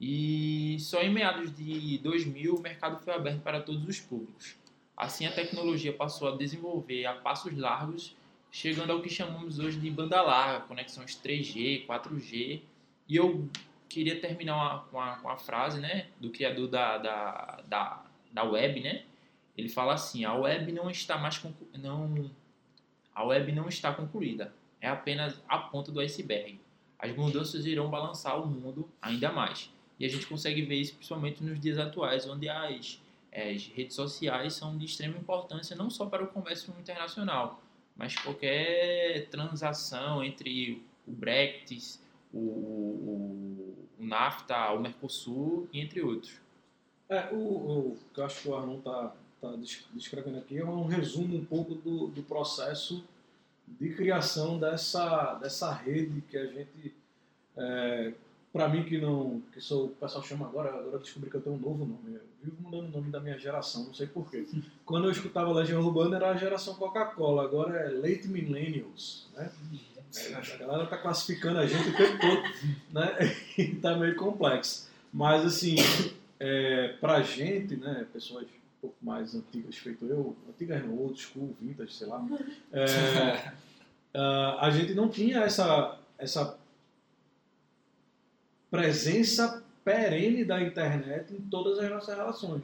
E 0.00 0.78
só 0.80 1.00
em 1.02 1.10
meados 1.10 1.54
de 1.54 1.98
2000 1.98 2.54
o 2.54 2.60
mercado 2.60 3.02
foi 3.02 3.12
aberto 3.12 3.40
para 3.42 3.60
todos 3.60 3.86
os 3.86 4.00
públicos. 4.00 4.56
Assim 4.96 5.26
a 5.26 5.32
tecnologia 5.32 5.92
passou 5.92 6.28
a 6.28 6.36
desenvolver 6.36 7.04
a 7.06 7.14
passos 7.14 7.56
largos, 7.56 8.16
chegando 8.50 8.90
ao 8.90 9.00
que 9.00 9.08
chamamos 9.08 9.58
hoje 9.58 9.78
de 9.78 9.90
banda 9.90 10.20
larga, 10.20 10.66
conexões 10.66 11.18
3G, 11.22 11.86
4G. 11.86 12.62
E 13.08 13.16
eu 13.16 13.48
queria 13.88 14.20
terminar 14.20 14.86
com 14.90 14.98
a, 14.98 15.20
a 15.24 15.36
frase 15.36 15.78
né, 15.78 16.06
do 16.18 16.30
criador 16.30 16.68
da, 16.68 16.98
da, 16.98 17.62
da, 17.68 18.06
da 18.32 18.42
web, 18.44 18.80
né? 18.80 19.04
Ele 19.56 19.68
fala 19.68 19.94
assim: 19.94 20.24
a 20.24 20.34
web 20.34 20.72
não 20.72 20.90
está 20.90 21.18
mais 21.18 21.40
não 21.78 22.30
a 23.14 23.24
web 23.24 23.52
não 23.52 23.68
está 23.68 23.92
concluída, 23.92 24.52
é 24.80 24.88
apenas 24.88 25.40
a 25.48 25.58
ponta 25.58 25.92
do 25.92 26.00
iceberg. 26.00 26.58
As 26.98 27.14
mudanças 27.14 27.66
irão 27.66 27.90
balançar 27.90 28.40
o 28.40 28.46
mundo 28.46 28.88
ainda 29.00 29.32
mais. 29.32 29.70
E 29.98 30.04
a 30.04 30.08
gente 30.08 30.26
consegue 30.26 30.62
ver 30.62 30.76
isso 30.76 30.94
principalmente 30.94 31.42
nos 31.42 31.60
dias 31.60 31.78
atuais, 31.78 32.26
onde 32.28 32.48
as, 32.48 33.00
as 33.32 33.66
redes 33.68 33.94
sociais 33.94 34.54
são 34.54 34.76
de 34.76 34.84
extrema 34.84 35.16
importância 35.18 35.76
não 35.76 35.90
só 35.90 36.06
para 36.06 36.24
o 36.24 36.28
comércio 36.28 36.72
internacional, 36.78 37.62
mas 37.96 38.16
qualquer 38.16 39.28
transação 39.30 40.22
entre 40.24 40.82
o 41.06 41.12
Brexit, 41.12 42.00
o, 42.32 42.38
o, 42.38 43.86
o 43.98 44.04
NAFTA, 44.04 44.72
o 44.72 44.80
Mercosul, 44.80 45.68
entre 45.72 46.02
outros. 46.02 46.40
É, 47.08 47.28
o, 47.32 47.36
o 47.36 47.98
que 48.14 48.20
eu 48.20 48.24
acho 48.24 48.42
que 48.42 48.48
o 48.48 48.56
Arnon 48.56 48.78
está 48.78 49.14
está 49.42 49.80
descrevendo 49.92 50.38
aqui 50.38 50.58
é 50.58 50.64
um 50.64 50.86
resumo 50.86 51.36
um 51.36 51.44
pouco 51.44 51.74
do, 51.74 52.06
do 52.08 52.22
processo 52.22 53.04
de 53.66 53.92
criação 53.94 54.58
dessa, 54.58 55.34
dessa 55.34 55.72
rede 55.72 56.22
que 56.30 56.36
a 56.36 56.46
gente, 56.46 56.94
é, 57.56 58.12
para 58.52 58.68
mim 58.68 58.84
que 58.84 58.98
não, 58.98 59.42
que 59.52 59.60
sou, 59.60 59.86
o 59.86 59.88
pessoal 59.90 60.22
chama 60.22 60.46
agora, 60.46 60.68
agora 60.68 60.98
descobri 60.98 61.28
que 61.28 61.36
eu 61.36 61.40
tenho 61.40 61.56
um 61.56 61.58
novo 61.58 61.84
nome, 61.84 62.14
eu 62.14 62.20
vivo 62.42 62.56
mudando 62.60 62.88
o 62.88 62.98
nome 62.98 63.10
da 63.10 63.18
minha 63.18 63.38
geração, 63.38 63.84
não 63.84 63.94
sei 63.94 64.06
porquê. 64.06 64.46
Quando 64.86 65.06
eu 65.06 65.10
escutava 65.10 65.52
Legião 65.52 65.82
Urbana 65.82 66.16
era 66.16 66.30
a 66.30 66.36
geração 66.36 66.74
Coca-Cola, 66.74 67.42
agora 67.42 67.78
é 67.78 67.88
Late 67.90 68.28
Millennials, 68.28 69.26
né? 69.34 69.50
É, 70.14 70.34
a 70.34 70.56
galera 70.58 70.86
tá 70.86 70.98
classificando 70.98 71.58
a 71.58 71.66
gente 71.66 71.88
o 71.88 71.96
tempo 71.96 72.18
todo, 72.20 72.42
né? 72.92 73.36
E 73.58 73.76
tá 73.76 73.96
meio 73.96 74.14
complexo. 74.16 74.90
Mas 75.12 75.44
assim, 75.44 75.76
é, 76.38 76.88
pra 77.00 77.22
gente, 77.22 77.76
né, 77.76 78.06
pessoas 78.12 78.46
pouco 78.82 78.96
mais 79.00 79.34
antigas, 79.34 79.76
feito 79.76 80.04
eu, 80.04 80.36
antigas 80.48 80.84
não, 80.84 80.98
old 80.98 81.18
school, 81.18 81.56
vintage, 81.58 81.94
sei 81.94 82.06
lá, 82.06 82.22
é, 82.72 83.52
uh, 84.18 84.58
a 84.58 84.70
gente 84.70 84.92
não 84.92 85.08
tinha 85.08 85.40
essa, 85.40 85.98
essa 86.18 86.58
presença 88.70 89.62
perene 89.82 90.44
da 90.44 90.60
internet 90.60 91.32
em 91.32 91.40
todas 91.42 91.78
as 91.78 91.88
nossas 91.88 92.14
relações. 92.14 92.62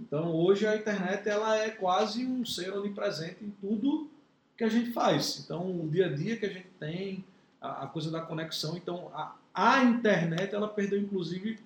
Então 0.00 0.32
hoje 0.32 0.66
a 0.66 0.76
internet 0.76 1.28
ela 1.28 1.56
é 1.58 1.68
quase 1.68 2.24
um 2.24 2.46
ser 2.46 2.72
onipresente 2.72 3.44
em 3.44 3.50
tudo 3.60 4.08
que 4.56 4.64
a 4.64 4.68
gente 4.68 4.92
faz. 4.92 5.40
Então 5.44 5.68
o 5.82 5.88
dia 5.88 6.06
a 6.06 6.12
dia 6.12 6.36
que 6.38 6.46
a 6.46 6.52
gente 6.52 6.68
tem, 6.78 7.24
a, 7.60 7.84
a 7.84 7.86
coisa 7.86 8.10
da 8.10 8.20
conexão. 8.20 8.76
Então, 8.76 9.10
a, 9.14 9.34
a 9.54 9.84
internet, 9.84 10.54
ela 10.54 10.68
perdeu, 10.68 10.98
inclusive, 10.98 11.58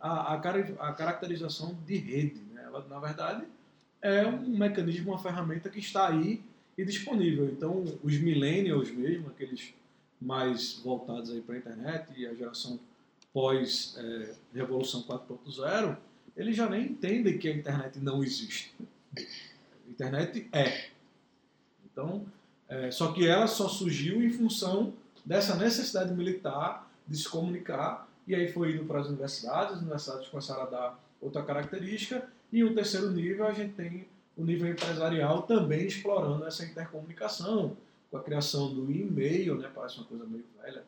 a, 0.00 0.34
a, 0.34 0.34
a 0.34 0.92
caracterização 0.92 1.76
de 1.86 1.96
rede. 1.96 2.40
Ela, 2.68 2.86
na 2.88 2.98
verdade, 2.98 3.44
é 4.00 4.26
um 4.26 4.56
mecanismo, 4.56 5.12
uma 5.12 5.18
ferramenta 5.18 5.68
que 5.70 5.78
está 5.78 6.08
aí 6.08 6.42
e 6.76 6.84
disponível. 6.84 7.46
Então, 7.46 7.84
os 8.02 8.18
millennials 8.18 8.90
mesmo, 8.90 9.28
aqueles 9.28 9.74
mais 10.20 10.74
voltados 10.84 11.30
aí 11.30 11.40
para 11.40 11.54
a 11.54 11.58
internet 11.58 12.12
e 12.16 12.26
a 12.26 12.34
geração 12.34 12.78
pós 13.32 13.96
eh, 13.98 14.34
Revolução 14.54 15.02
4.0, 15.02 15.96
eles 16.36 16.56
já 16.56 16.68
nem 16.68 16.86
entendem 16.86 17.38
que 17.38 17.48
a 17.48 17.52
internet 17.54 17.98
não 17.98 18.22
existe. 18.22 18.74
A 19.16 19.90
internet 19.90 20.48
é. 20.52 20.88
Então, 21.90 22.24
eh, 22.68 22.90
só 22.90 23.12
que 23.12 23.26
ela 23.26 23.46
só 23.46 23.68
surgiu 23.68 24.22
em 24.22 24.30
função 24.30 24.92
dessa 25.24 25.56
necessidade 25.56 26.12
militar 26.14 26.90
de 27.06 27.16
se 27.16 27.28
comunicar, 27.28 28.08
e 28.26 28.34
aí 28.34 28.52
foi 28.52 28.72
indo 28.72 28.84
para 28.84 29.00
as 29.00 29.08
universidades, 29.08 29.74
as 29.74 29.80
universidades 29.80 30.28
começaram 30.28 30.62
a 30.62 30.66
dar 30.66 31.04
outra 31.20 31.42
característica, 31.42 32.28
e 32.52 32.64
o 32.64 32.74
terceiro 32.74 33.10
nível 33.10 33.46
a 33.46 33.52
gente 33.52 33.74
tem 33.74 34.08
o 34.36 34.44
nível 34.44 34.70
empresarial 34.70 35.42
também 35.42 35.86
explorando 35.86 36.44
essa 36.44 36.64
intercomunicação, 36.64 37.76
com 38.10 38.16
a 38.16 38.22
criação 38.22 38.72
do 38.72 38.90
e-mail, 38.90 39.56
né, 39.56 39.70
parece 39.74 39.98
uma 39.98 40.06
coisa 40.06 40.24
meio 40.24 40.44
velha, 40.62 40.84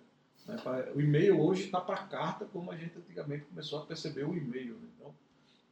né, 0.46 0.56
o 0.94 1.00
e-mail 1.00 1.40
hoje 1.40 1.64
está 1.64 1.80
para 1.80 1.96
carta, 1.98 2.46
como 2.46 2.70
a 2.70 2.76
gente 2.76 2.96
antigamente 2.96 3.44
começou 3.44 3.80
a 3.80 3.86
perceber 3.86 4.24
o 4.24 4.36
e-mail. 4.36 4.74
né? 4.74 4.88
Então, 4.96 5.14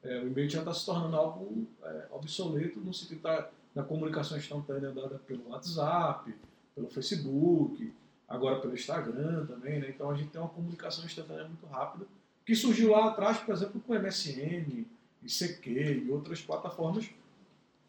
é, 0.03 0.21
o 0.21 0.29
e-mail 0.29 0.49
já 0.49 0.61
está 0.61 0.75
se 0.75 0.85
tornando 0.85 1.17
algo 1.17 1.67
é, 1.83 2.07
obsoleto 2.11 2.81
no 2.81 2.93
sentido 2.93 3.23
da, 3.23 3.49
da 3.75 3.83
comunicação 3.83 4.37
instantânea 4.37 4.91
dada 4.91 5.19
pelo 5.27 5.49
WhatsApp, 5.49 6.35
pelo 6.75 6.89
Facebook, 6.89 7.93
agora 8.29 8.61
pelo 8.61 8.75
Instagram 8.75 9.47
também. 9.47 9.81
Né? 9.81 9.91
Então 9.91 10.11
a 10.11 10.17
gente 10.17 10.31
tem 10.31 10.41
uma 10.41 10.51
comunicação 10.51 11.05
instantânea 11.05 11.45
muito 11.45 11.67
rápida, 11.67 12.07
que 12.45 12.55
surgiu 12.55 12.93
lá 12.93 13.09
atrás, 13.09 13.39
por 13.39 13.55
exemplo, 13.55 13.81
com 13.81 13.95
MSN, 13.95 14.85
ICQ 15.23 16.05
e 16.07 16.11
outras 16.11 16.41
plataformas 16.41 17.09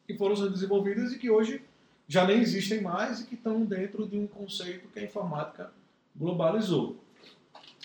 que 0.06 0.18
foram 0.18 0.36
sendo 0.36 0.52
desenvolvidas 0.52 1.14
e 1.14 1.20
que 1.20 1.30
hoje 1.30 1.62
já 2.08 2.26
nem 2.26 2.42
existem 2.42 2.82
mais 2.82 3.22
e 3.22 3.26
que 3.26 3.36
estão 3.36 3.64
dentro 3.64 4.08
de 4.08 4.18
um 4.18 4.26
conceito 4.26 4.88
que 4.88 5.00
a 5.00 5.04
informática 5.04 5.72
globalizou. 6.16 6.98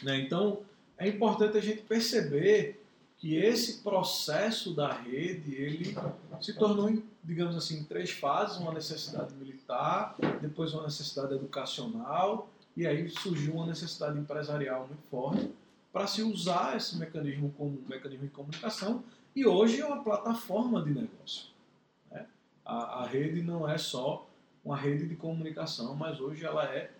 Né? 0.02 0.20
Então, 0.20 0.62
é 0.96 1.08
importante 1.08 1.58
a 1.58 1.60
gente 1.60 1.82
perceber 1.82 2.82
que 3.18 3.36
esse 3.36 3.82
processo 3.82 4.74
da 4.74 4.92
rede 4.92 5.54
ele 5.54 5.96
se 6.40 6.54
tornou, 6.54 7.02
digamos 7.22 7.56
assim, 7.56 7.78
em 7.78 7.84
três 7.84 8.10
fases: 8.10 8.58
uma 8.58 8.72
necessidade 8.72 9.34
militar, 9.34 10.16
depois 10.40 10.72
uma 10.72 10.84
necessidade 10.84 11.34
educacional 11.34 12.48
e 12.76 12.86
aí 12.86 13.08
surgiu 13.08 13.54
uma 13.54 13.66
necessidade 13.66 14.18
empresarial 14.18 14.86
muito 14.86 15.02
forte 15.08 15.50
para 15.92 16.06
se 16.06 16.22
usar 16.22 16.76
esse 16.76 16.96
mecanismo 16.96 17.54
como 17.56 17.70
um 17.70 17.88
mecanismo 17.88 18.24
de 18.24 18.32
comunicação 18.32 19.04
e 19.34 19.46
hoje 19.46 19.80
é 19.80 19.86
uma 19.86 20.02
plataforma 20.02 20.82
de 20.82 20.90
negócio. 20.90 21.48
né? 22.10 22.26
A, 22.64 23.02
a 23.02 23.06
rede 23.06 23.42
não 23.42 23.68
é 23.68 23.76
só 23.76 24.28
uma 24.64 24.76
rede 24.76 25.06
de 25.06 25.16
comunicação, 25.16 25.94
mas 25.94 26.20
hoje 26.20 26.44
ela 26.44 26.64
é 26.64 26.90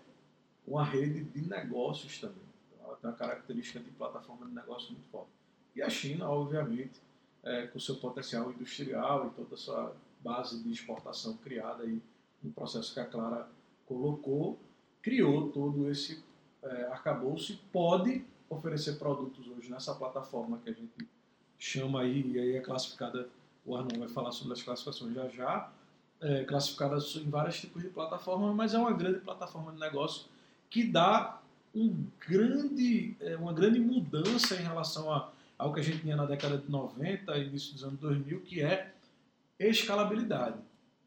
uma 0.67 0.83
rede 0.83 1.23
de 1.23 1.47
negócios 1.47 2.19
também. 2.19 2.43
Então, 2.67 2.87
ela 2.87 2.97
tem 2.97 3.09
uma 3.09 3.15
característica 3.15 3.79
de 3.79 3.89
plataforma 3.91 4.45
de 4.45 4.53
negócio 4.53 4.91
muito 4.91 5.07
forte. 5.09 5.31
E 5.75 5.81
a 5.81 5.89
China, 5.89 6.29
obviamente, 6.29 7.01
é, 7.43 7.67
com 7.67 7.79
seu 7.79 7.95
potencial 7.95 8.51
industrial 8.51 9.27
e 9.27 9.29
toda 9.31 9.55
a 9.55 9.57
sua 9.57 9.95
base 10.19 10.61
de 10.63 10.71
exportação 10.71 11.37
criada 11.37 11.83
aí 11.83 12.01
no 12.41 12.51
processo 12.51 12.93
que 12.93 12.99
a 12.99 13.05
Clara 13.05 13.47
colocou, 13.85 14.59
criou 15.01 15.51
todo 15.51 15.89
esse 15.89 16.23
é, 16.63 16.83
arcabouço 16.85 17.53
e 17.53 17.57
pode 17.71 18.25
oferecer 18.49 18.97
produtos 18.97 19.47
hoje 19.47 19.69
nessa 19.69 19.93
plataforma 19.93 20.59
que 20.59 20.69
a 20.69 20.73
gente 20.73 21.07
chama 21.65 22.01
aí, 22.01 22.31
e 22.31 22.39
aí 22.39 22.55
é 22.55 22.59
classificada, 22.59 23.27
o 23.65 23.75
Arnon 23.75 23.97
vai 23.97 24.07
falar 24.07 24.31
sobre 24.31 24.53
as 24.53 24.61
classificações 24.61 25.15
já 25.15 25.27
já, 25.29 25.71
é, 26.21 26.43
classificada 26.43 26.97
em 26.97 27.29
vários 27.29 27.59
tipos 27.59 27.81
de 27.81 27.89
plataformas, 27.89 28.55
mas 28.55 28.75
é 28.75 28.77
uma 28.77 28.93
grande 28.93 29.19
plataforma 29.19 29.71
de 29.71 29.79
negócio 29.79 30.27
que 30.69 30.83
dá 30.83 31.41
um 31.73 32.05
grande, 32.27 33.15
é, 33.19 33.35
uma 33.35 33.51
grande 33.51 33.79
mudança 33.79 34.55
em 34.55 34.61
relação 34.61 35.11
a, 35.11 35.31
ao 35.57 35.73
que 35.73 35.79
a 35.79 35.83
gente 35.83 36.01
tinha 36.01 36.15
na 36.15 36.25
década 36.25 36.57
de 36.57 36.69
90 36.69 37.35
e 37.35 37.47
início 37.47 37.73
dos 37.73 37.83
anos 37.83 37.99
2000, 37.99 38.41
que 38.41 38.61
é 38.61 38.93
escalabilidade. 39.59 40.59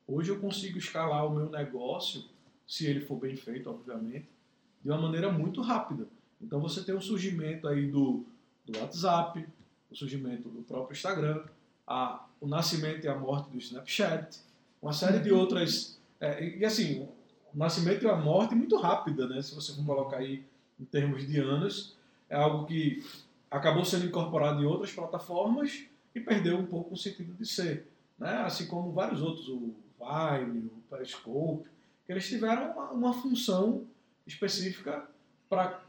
Hoje 0.09 0.30
eu 0.30 0.40
consigo 0.40 0.76
escalar 0.76 1.24
o 1.24 1.30
meu 1.30 1.48
negócio, 1.48 2.24
se 2.66 2.84
ele 2.84 3.00
for 3.00 3.16
bem 3.16 3.36
feito, 3.36 3.70
obviamente, 3.70 4.26
de 4.82 4.90
uma 4.90 5.00
maneira 5.00 5.30
muito 5.30 5.61
rápida. 5.61 6.06
Então 6.40 6.61
você 6.61 6.82
tem 6.82 6.94
o 6.94 7.00
surgimento 7.00 7.68
aí 7.68 7.86
do, 7.86 8.24
do 8.66 8.78
WhatsApp, 8.78 9.46
o 9.91 9.97
surgimento 9.97 10.49
do 10.49 10.62
próprio 10.62 10.95
Instagram, 10.95 11.45
a, 11.86 12.26
o 12.41 12.47
nascimento 12.47 13.05
e 13.05 13.09
a 13.09 13.14
morte 13.16 13.51
do 13.51 13.59
Snapchat, 13.59 14.39
uma 14.80 14.93
série 14.93 15.18
de 15.18 15.32
outras. 15.32 15.99
é, 16.20 16.59
e, 16.59 16.64
assim, 16.64 17.09
o 17.55 17.59
nascimento 17.59 18.05
e 18.05 18.09
a 18.09 18.16
morte 18.16 18.55
muito 18.55 18.76
rápida, 18.76 19.26
né? 19.26 19.41
Se 19.43 19.55
você 19.55 19.74
for 19.74 19.84
colocar 19.84 20.18
aí 20.18 20.45
em 20.78 20.84
termos 20.84 21.26
de 21.26 21.41
anos, 21.41 21.97
é 22.28 22.36
algo 22.36 22.66
que 22.66 23.05
acabou 23.51 23.84
sendo 23.84 24.07
incorporado 24.07 24.62
em 24.62 24.66
outras 24.66 24.93
plataformas 24.93 25.84
e 26.14 26.20
perdeu 26.20 26.59
um 26.59 26.66
pouco 26.66 26.95
o 26.95 26.97
sentido 26.97 27.32
de 27.34 27.47
ser, 27.47 27.86
né? 28.18 28.43
Assim 28.43 28.66
como 28.66 28.93
vários 28.93 29.22
outros, 29.22 29.49
o 29.49 29.74
Vine, 29.99 30.66
o 30.66 30.82
Periscope, 30.91 31.68
que 32.07 32.12
eles 32.12 32.28
tiveram 32.28 32.72
uma, 32.72 32.91
uma 32.91 33.12
função 33.14 33.84
específica 34.26 35.09
para 35.49 35.80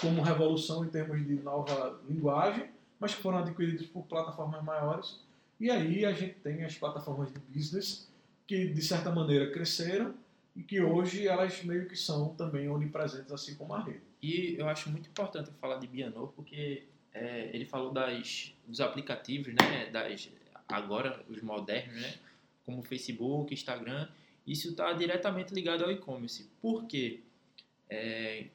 como 0.00 0.22
revolução 0.22 0.84
em 0.84 0.88
termos 0.88 1.26
de 1.26 1.34
nova 1.34 2.00
linguagem, 2.08 2.70
mas 3.00 3.14
que 3.14 3.22
foram 3.22 3.38
adquiridos 3.38 3.86
por 3.86 4.04
plataformas 4.04 4.62
maiores. 4.62 5.18
E 5.58 5.70
aí 5.70 6.04
a 6.04 6.12
gente 6.12 6.34
tem 6.34 6.62
as 6.64 6.76
plataformas 6.76 7.32
de 7.32 7.40
business 7.40 8.08
que 8.46 8.66
de 8.66 8.82
certa 8.82 9.10
maneira 9.10 9.50
cresceram 9.50 10.14
e 10.54 10.62
que 10.62 10.80
hoje 10.80 11.26
elas 11.26 11.62
meio 11.64 11.88
que 11.88 11.96
são 11.96 12.34
também 12.34 12.68
onipresentes, 12.68 13.32
assim 13.32 13.54
como 13.54 13.74
a 13.74 13.82
rede. 13.82 14.02
E 14.22 14.54
eu 14.58 14.68
acho 14.68 14.90
muito 14.90 15.08
importante 15.08 15.50
falar 15.60 15.78
de 15.78 15.86
Bianor, 15.86 16.28
porque 16.34 16.84
é, 17.14 17.50
ele 17.52 17.64
falou 17.64 17.92
das, 17.92 18.52
dos 18.66 18.80
aplicativos, 18.80 19.54
né? 19.54 19.86
Das, 19.90 20.28
agora, 20.68 21.24
os 21.28 21.40
modernos, 21.40 21.94
né? 22.00 22.14
Como 22.66 22.82
Facebook, 22.82 23.54
Instagram. 23.54 24.08
Isso 24.46 24.70
está 24.70 24.92
diretamente 24.92 25.54
ligado 25.54 25.84
ao 25.84 25.90
e-commerce. 25.90 26.48
Por 26.60 26.84
quê? 26.86 27.20
É, 27.88 28.46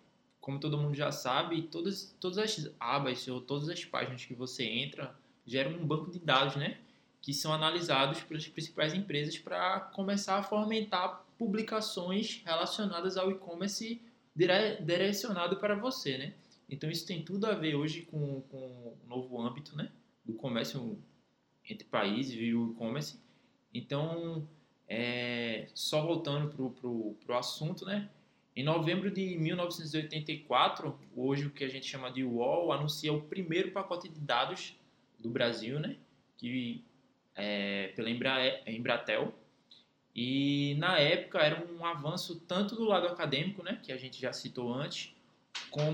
como 0.46 0.60
todo 0.60 0.78
mundo 0.78 0.94
já 0.94 1.12
sabe, 1.12 1.64
todas, 1.64 2.16
todas 2.20 2.38
as 2.38 2.72
abas 2.80 3.28
ou 3.28 3.42
todas 3.42 3.68
as 3.68 3.84
páginas 3.84 4.24
que 4.24 4.36
você 4.36 4.64
entra 4.64 5.18
geram 5.44 5.72
um 5.72 5.84
banco 5.84 6.12
de 6.12 6.20
dados, 6.20 6.56
né? 6.56 6.78
Que 7.20 7.34
são 7.34 7.52
analisados 7.52 8.22
pelas 8.22 8.48
principais 8.48 8.94
empresas 8.94 9.40
para 9.40 9.80
começar 9.80 10.38
a 10.38 10.44
fomentar 10.44 11.26
publicações 11.36 12.44
relacionadas 12.46 13.18
ao 13.18 13.32
e-commerce 13.32 14.00
dire- 14.36 14.80
direcionado 14.82 15.58
para 15.58 15.74
você, 15.74 16.16
né? 16.16 16.36
Então 16.70 16.92
isso 16.92 17.08
tem 17.08 17.24
tudo 17.24 17.48
a 17.48 17.56
ver 17.56 17.74
hoje 17.74 18.04
com, 18.04 18.42
com 18.42 18.58
o 18.58 18.98
novo 19.08 19.42
âmbito, 19.42 19.76
né? 19.76 19.92
Do 20.24 20.34
comércio 20.36 20.96
entre 21.68 21.86
países 21.88 22.36
e 22.40 22.54
o 22.54 22.72
e-commerce. 22.72 23.20
Então, 23.74 24.48
é, 24.88 25.70
só 25.74 26.06
voltando 26.06 26.52
pro, 26.54 27.16
pro 27.26 27.36
assunto, 27.36 27.84
né? 27.84 28.12
Em 28.56 28.64
novembro 28.64 29.12
de 29.12 29.38
1984, 29.38 30.98
hoje 31.16 31.46
o 31.48 31.50
que 31.52 31.64
a 31.64 31.68
gente 31.68 31.86
chama 31.86 32.10
de 32.10 32.24
UOL 32.24 32.72
anuncia 32.72 33.12
o 33.12 33.22
primeiro 33.22 33.72
pacote 33.72 34.08
de 34.08 34.20
dados 34.20 34.74
do 35.20 35.30
Brasil, 35.30 35.78
né? 35.80 35.98
Que 36.38 36.82
é 37.36 37.92
pela 37.96 38.10
Embra- 38.10 38.62
Embratel. 38.66 39.34
E 40.16 40.76
na 40.80 40.98
época 40.98 41.40
era 41.40 41.66
um 41.70 41.86
avanço 41.86 42.40
tanto 42.48 42.76
do 42.76 42.86
lado 42.86 43.08
acadêmico, 43.08 43.62
né? 43.62 43.78
Que 43.84 43.92
a 43.92 43.98
gente 43.98 44.22
já 44.22 44.32
citou 44.32 44.74
antes, 44.74 45.14
como 45.70 45.92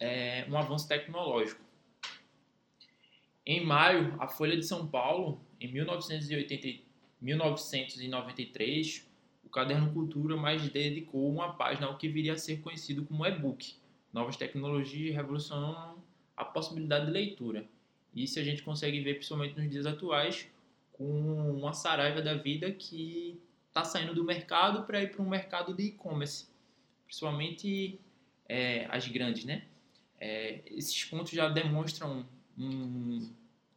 é, 0.00 0.44
um 0.50 0.58
avanço 0.58 0.88
tecnológico. 0.88 1.60
Em 3.46 3.64
maio, 3.64 4.16
a 4.20 4.26
Folha 4.26 4.56
de 4.56 4.64
São 4.64 4.88
Paulo, 4.88 5.40
em 5.60 5.72
1980, 5.72 6.82
1993, 7.20 9.07
o 9.48 9.50
Caderno 9.50 9.90
Cultura 9.94 10.36
mais 10.36 10.68
dedicou 10.68 11.32
uma 11.32 11.54
página 11.54 11.86
ao 11.86 11.96
que 11.96 12.06
viria 12.06 12.34
a 12.34 12.38
ser 12.38 12.60
conhecido 12.60 13.02
como 13.06 13.24
e-book. 13.24 13.74
Novas 14.12 14.36
tecnologias 14.36 15.16
revolucionam 15.16 15.96
a 16.36 16.44
possibilidade 16.44 17.06
de 17.06 17.12
leitura. 17.12 17.66
Isso 18.14 18.38
a 18.38 18.44
gente 18.44 18.62
consegue 18.62 19.00
ver 19.00 19.14
principalmente 19.14 19.58
nos 19.58 19.70
dias 19.70 19.86
atuais, 19.86 20.46
com 20.92 21.56
uma 21.56 21.72
saraiva 21.72 22.20
da 22.20 22.34
vida 22.34 22.70
que 22.70 23.40
está 23.68 23.84
saindo 23.84 24.14
do 24.14 24.22
mercado 24.22 24.84
para 24.84 25.02
ir 25.02 25.12
para 25.12 25.22
um 25.22 25.28
mercado 25.28 25.72
de 25.72 25.84
e-commerce. 25.84 26.46
Principalmente 27.06 27.98
é, 28.46 28.86
as 28.90 29.08
grandes, 29.08 29.46
né? 29.46 29.64
É, 30.20 30.60
esses 30.66 31.04
pontos 31.04 31.32
já 31.32 31.48
demonstram 31.48 32.26
um 32.58 33.30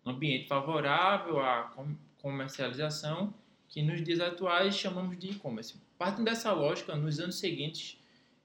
ambiente 0.05 0.49
favorável 0.49 1.39
à 1.39 1.71
com- 1.75 1.95
comercialização 2.21 3.33
que 3.71 3.81
nos 3.81 4.03
dias 4.03 4.19
atuais 4.19 4.75
chamamos 4.75 5.17
de 5.17 5.31
e-commerce. 5.31 5.81
Partindo 5.97 6.25
dessa 6.25 6.51
lógica, 6.51 6.93
nos 6.93 7.19
anos 7.19 7.39
seguintes, 7.39 7.97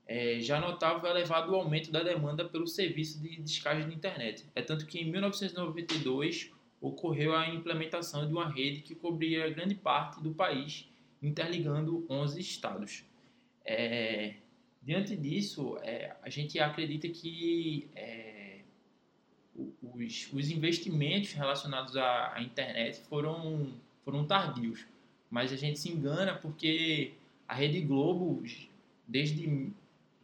é, 0.07 0.39
já 0.41 0.61
notava 0.61 1.05
o 1.05 1.11
elevado 1.11 1.53
aumento 1.55 1.91
da 1.91 2.01
demanda 2.03 2.45
pelo 2.45 2.67
serviço 2.67 3.21
de 3.21 3.37
descagem 3.43 3.89
de 3.89 3.95
internet. 3.95 4.47
É 4.55 4.63
tanto 4.63 4.87
que 4.87 5.01
em 5.01 5.11
1992 5.11 6.53
ocorreu 6.81 7.35
a 7.35 7.49
implementação 7.49 8.25
de 8.25 8.33
uma 8.33 8.49
rede 8.49 8.83
que 8.83 8.95
cobria 8.95 9.51
grande 9.51 9.75
parte 9.75 10.23
do 10.23 10.33
país, 10.33 10.89
interligando 11.21 12.07
11 12.09 12.41
estados. 12.41 13.05
É, 13.65 14.35
diante 14.81 15.17
disso, 15.17 15.77
é, 15.83 16.15
a 16.23 16.31
gente 16.31 16.57
acredita 16.61 17.09
que 17.09 17.91
é, 17.97 18.61
os, 19.83 20.33
os, 20.33 20.51
investimentos 20.51 21.33
relacionados 21.33 21.97
à, 21.97 22.35
à, 22.35 22.43
internet 22.43 23.01
foram, 23.09 23.73
foram 24.05 24.25
tardios, 24.25 24.87
mas 25.31 25.53
a 25.53 25.57
gente 25.57 25.79
se 25.79 25.91
engana 25.91 26.35
porque 26.35 27.15
a 27.47 27.55
Rede 27.55 27.81
Globo, 27.81 28.43
desde 29.07 29.73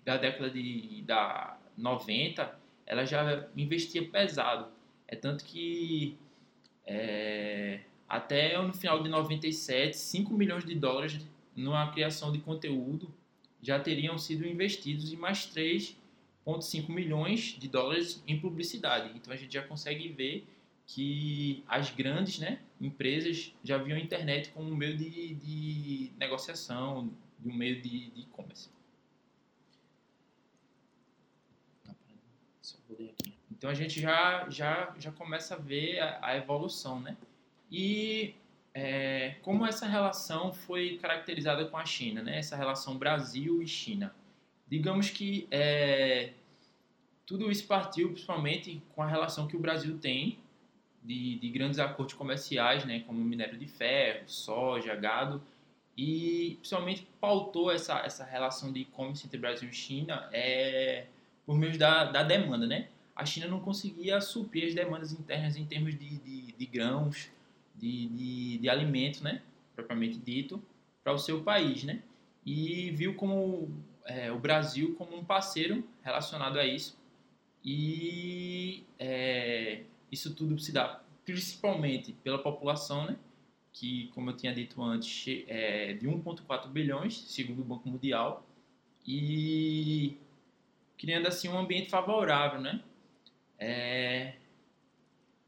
da 0.05 0.17
década 0.17 0.51
de 0.51 1.03
da 1.07 1.59
90, 1.77 2.59
ela 2.87 3.05
já 3.05 3.49
investia 3.57 4.07
pesado. 4.09 4.67
É 5.07 5.15
tanto 5.15 5.45
que 5.45 6.17
é, 6.87 7.81
até 8.09 8.61
no 8.61 8.73
final 8.73 9.03
de 9.03 9.09
97, 9.09 9.97
5 9.97 10.35
milhões 10.35 10.65
de 10.65 10.75
dólares 10.75 11.19
numa 11.55 11.91
criação 11.93 12.33
de 12.33 12.39
conteúdo 12.39 13.13
já 13.61 13.79
teriam 13.79 14.19
sido 14.19 14.47
investidos 14.47 15.13
e 15.13 15.17
mais 15.17 15.47
3,5 15.47 16.89
milhões 16.89 17.57
de 17.59 17.69
dólares 17.69 18.23
em 18.27 18.39
publicidade. 18.41 19.13
Então 19.15 19.33
a 19.33 19.37
gente 19.37 19.55
já 19.55 19.63
consegue 19.63 20.09
ver 20.09 20.47
que 20.87 21.63
as 21.69 21.91
grandes 21.91 22.39
né, 22.41 22.61
empresas 22.83 23.55
já 23.63 23.79
viam 23.79 23.97
a 23.97 24.01
internet 24.01 24.51
como 24.51 24.69
um 24.69 24.77
meio 24.77 24.97
de, 24.97 25.35
de 25.35 26.13
negociação, 26.19 27.11
de 27.39 27.49
um 27.49 27.55
meio 27.55 27.81
de 27.81 28.13
e-commerce. 28.17 28.69
Então 33.51 33.71
a 33.71 33.75
gente 33.75 34.01
já, 34.01 34.51
já, 34.51 34.93
já 34.99 35.13
começa 35.13 35.55
a 35.55 35.59
ver 35.59 36.01
a, 36.01 36.19
a 36.21 36.37
evolução, 36.37 36.99
né? 36.99 37.17
E 37.71 38.35
é, 38.75 39.37
como 39.43 39.65
essa 39.65 39.87
relação 39.87 40.53
foi 40.53 40.99
caracterizada 40.99 41.65
com 41.67 41.77
a 41.77 41.85
China, 41.85 42.23
né? 42.23 42.39
Essa 42.39 42.57
relação 42.57 42.99
Brasil 42.99 43.63
e 43.63 43.67
China. 43.67 44.13
Digamos 44.69 45.11
que 45.11 45.47
é, 45.51 46.33
tudo 47.25 47.51
isso 47.51 47.67
partiu 47.67 48.11
principalmente 48.11 48.83
com 48.95 49.03
a 49.03 49.07
relação 49.07 49.47
que 49.47 49.57
o 49.57 49.61
Brasil 49.61 49.97
tem 49.99 50.42
de, 51.03 51.39
de 51.39 51.49
grandes 51.51 51.79
acordos 51.79 52.15
comerciais, 52.15 52.85
né? 52.85 53.01
Como 53.01 53.19
minério 53.23 53.59
de 53.59 53.67
ferro, 53.67 54.23
soja, 54.27 54.95
gado 54.95 55.43
e 55.97 56.57
principalmente 56.61 57.07
pautou 57.21 57.71
essa, 57.71 57.99
essa 58.01 58.25
relação 58.25 58.73
de 58.73 58.81
e-commerce 58.81 59.27
entre 59.27 59.39
Brasil 59.39 59.69
e 59.69 59.75
China 59.75 60.27
é, 60.33 61.07
por 61.45 61.59
meio 61.59 61.77
da, 61.77 62.05
da 62.05 62.23
demanda, 62.23 62.67
né? 62.67 62.89
a 63.15 63.25
China 63.25 63.47
não 63.47 63.61
conseguia 63.61 64.21
suprir 64.21 64.69
as 64.69 64.75
demandas 64.75 65.13
internas 65.13 65.57
em 65.57 65.65
termos 65.65 65.99
de, 65.99 66.19
de, 66.19 66.53
de 66.53 66.67
grãos, 66.67 67.31
de, 67.75 68.09
de, 68.09 68.59
de 68.59 68.69
alimentos, 68.69 69.21
né, 69.21 69.43
propriamente 69.75 70.19
dito, 70.19 70.63
para 71.03 71.13
o 71.13 71.19
seu 71.19 71.43
país, 71.43 71.85
né, 71.85 72.03
e 72.45 72.91
viu 72.91 73.15
como 73.15 73.71
é, 74.05 74.33
o 74.33 74.39
Brasil 74.39 74.95
como 74.97 75.17
um 75.17 75.25
parceiro 75.25 75.85
relacionado 76.03 76.59
a 76.59 76.67
isso 76.67 76.99
e 77.65 78.85
é, 78.99 79.83
isso 80.13 80.35
tudo 80.35 80.59
se 80.59 80.71
dá 80.71 81.03
principalmente 81.25 82.13
pela 82.13 82.39
população, 82.39 83.07
né, 83.07 83.17
que 83.73 84.09
como 84.09 84.31
eu 84.31 84.37
tinha 84.37 84.55
dito 84.55 84.83
antes 84.83 85.45
é 85.49 85.95
de 85.95 86.07
1,4 86.07 86.69
bilhões, 86.69 87.17
segundo 87.29 87.63
o 87.63 87.65
Banco 87.65 87.89
Mundial, 87.89 88.47
e 89.07 90.17
criando 90.99 91.27
assim 91.27 91.49
um 91.49 91.59
ambiente 91.59 91.89
favorável, 91.89 92.61
né, 92.61 92.83
é, 93.59 94.35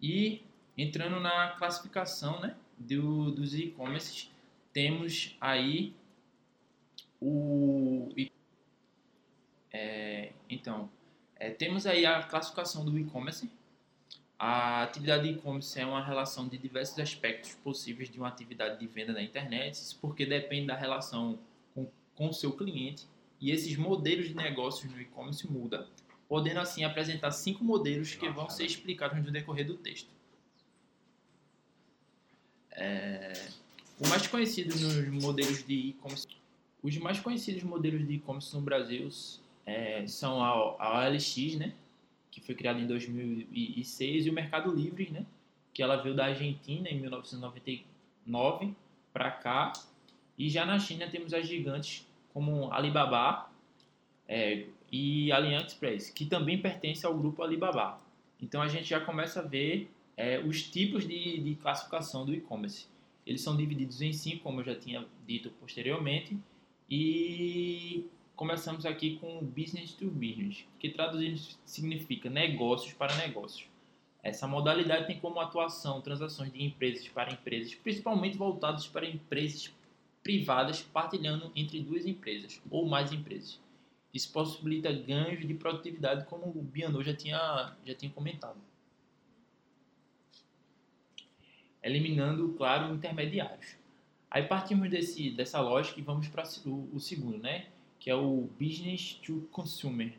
e 0.01 0.43
entrando 0.77 1.21
na 1.21 1.51
classificação 1.51 2.41
né, 2.41 2.57
do, 2.79 3.31
dos 3.31 3.55
e-commerces, 3.55 4.31
temos 4.73 5.37
aí 5.41 5.95
o. 7.21 8.09
É, 9.73 10.33
então, 10.49 10.91
é, 11.37 11.51
temos 11.51 11.87
aí 11.87 12.05
a 12.07 12.23
classificação 12.23 12.85
do 12.85 12.99
e-commerce. 12.99 13.51
A 14.39 14.83
atividade 14.83 15.29
de 15.29 15.39
e-commerce 15.39 15.79
é 15.79 15.87
uma 15.87 16.05
relação 16.05 16.49
de 16.49 16.59
diversos 16.59 16.99
aspectos 16.99 17.55
possíveis 17.55 18.11
de 18.11 18.19
uma 18.19 18.29
atividade 18.29 18.79
de 18.81 18.87
venda 18.87 19.13
na 19.13 19.23
internet, 19.23 19.75
isso 19.75 19.99
porque 20.01 20.27
depende 20.27 20.67
da 20.67 20.77
relação 20.77 21.39
com, 21.75 21.89
com 22.15 22.29
o 22.29 22.33
seu 22.33 22.53
cliente 22.53 23.07
e 23.41 23.51
esses 23.51 23.77
modelos 23.77 24.29
de 24.29 24.35
negócios 24.35 24.91
no 24.91 25.01
e-commerce 25.01 25.47
mudam 25.51 25.87
podendo 26.29 26.61
assim 26.61 26.85
apresentar 26.85 27.31
cinco 27.31 27.63
modelos 27.65 28.15
que 28.15 28.29
vão 28.29 28.49
ser 28.49 28.65
explicados 28.65 29.23
no 29.25 29.31
decorrer 29.31 29.67
do 29.67 29.77
texto. 29.77 30.09
É, 32.73 33.33
o 34.01 34.09
mais 34.09 34.27
conhecido 34.27 34.75
nos 34.77 35.23
modelos 35.23 35.65
de 35.65 35.91
e-commerce, 35.91 36.27
os 36.83 36.97
mais 36.99 37.21
conhecidos 37.21 37.63
modelos 37.63 38.07
de 38.07 38.15
e-commerce 38.15 38.55
no 38.55 38.63
Brasil 38.63 39.09
é, 39.65 40.05
são 40.07 40.43
a, 40.43 40.49
a 40.83 41.09
OLX, 41.09 41.57
né, 41.57 41.73
que 42.35 42.41
foi 42.41 42.55
criada 42.57 42.81
em 42.81 42.87
2006, 42.87 44.27
e 44.27 44.31
o 44.31 44.33
Mercado 44.33 44.75
Livre, 44.75 45.09
né, 45.09 45.25
que 45.73 45.81
ela 45.81 45.97
veio 45.97 46.17
da 46.17 46.27
Argentina 46.27 46.89
em 46.89 47.01
1999 47.01 48.75
para 49.13 49.31
cá. 49.31 49.73
E 50.37 50.51
já 50.51 50.67
na 50.67 50.79
China 50.81 51.09
temos 51.09 51.33
as 51.33 51.47
gigantes 51.47 52.05
como 52.33 52.73
Alibaba, 52.73 53.49
é, 54.29 54.67
e 54.91 55.31
AliExpress, 55.31 56.11
que 56.11 56.27
também 56.27 56.61
pertence 56.61 57.07
ao 57.07 57.17
grupo 57.17 57.43
Alibaba. 57.43 58.01
Então 58.41 58.61
a 58.61 58.67
gente 58.67 58.89
já 58.89 58.99
começa 58.99 59.41
a 59.41 59.43
ver 59.43 59.89
é, 60.17 60.41
os 60.41 60.65
tipos 60.65 61.07
de, 61.07 61.39
de 61.39 61.55
classificação 61.55 62.27
do 62.27 62.35
e-commerce. 62.35 62.87
Eles 63.25 63.43
são 63.43 63.57
divididos 63.57 64.03
em 64.03 64.13
cinco, 64.13 64.43
como 64.43 64.61
eu 64.61 64.65
já 64.65 64.75
tinha 64.75 65.07
dito 65.25 65.51
posteriormente, 65.61 66.37
e 66.91 68.07
começamos 68.37 68.85
aqui 68.85 69.17
com 69.19 69.45
business 69.45 69.93
to 69.93 70.11
business, 70.11 70.65
que 70.79 70.91
traduzindo 70.91 71.39
significa 71.65 72.29
negócios 72.29 72.93
para 72.93 73.15
negócios. 73.17 73.69
Essa 74.23 74.47
modalidade 74.47 75.07
tem 75.07 75.21
como 75.21 75.39
atuação 75.41 76.01
transações 76.01 76.53
de 76.53 76.63
empresas 76.63 77.07
para 77.09 77.33
empresas, 77.33 77.75
principalmente 77.75 78.37
voltadas 78.37 78.87
para 78.87 79.07
empresas 79.07 79.73
privadas 80.23 80.81
partilhando 80.81 81.53
entre 81.55 81.81
duas 81.81 82.07
empresas 82.07 82.61
ou 82.71 82.87
mais 82.87 83.13
empresas. 83.13 83.61
Isso 84.13 84.33
possibilita 84.33 84.91
ganhos 84.93 85.47
de 85.47 85.55
produtividade, 85.55 86.25
como 86.27 86.47
o 86.47 86.63
Bianô 86.63 87.03
já 87.03 87.15
tinha, 87.15 87.77
já 87.85 87.95
tinha 87.95 88.11
comentado. 88.11 88.57
Eliminando, 91.83 92.55
claro, 92.57 92.95
intermediários. 92.95 93.77
Aí 94.31 94.45
partimos 94.45 94.89
desse, 94.89 95.31
dessa 95.31 95.61
lógica 95.61 96.01
e 96.01 96.03
vamos 96.03 96.29
para 96.29 96.45
o, 96.65 96.89
o 96.95 96.99
segundo, 96.99 97.39
né? 97.39 97.67
Que 98.05 98.11
é 98.11 98.15
o 98.15 98.51
Business 98.61 99.15
to 99.15 99.49
Consumer, 99.51 100.13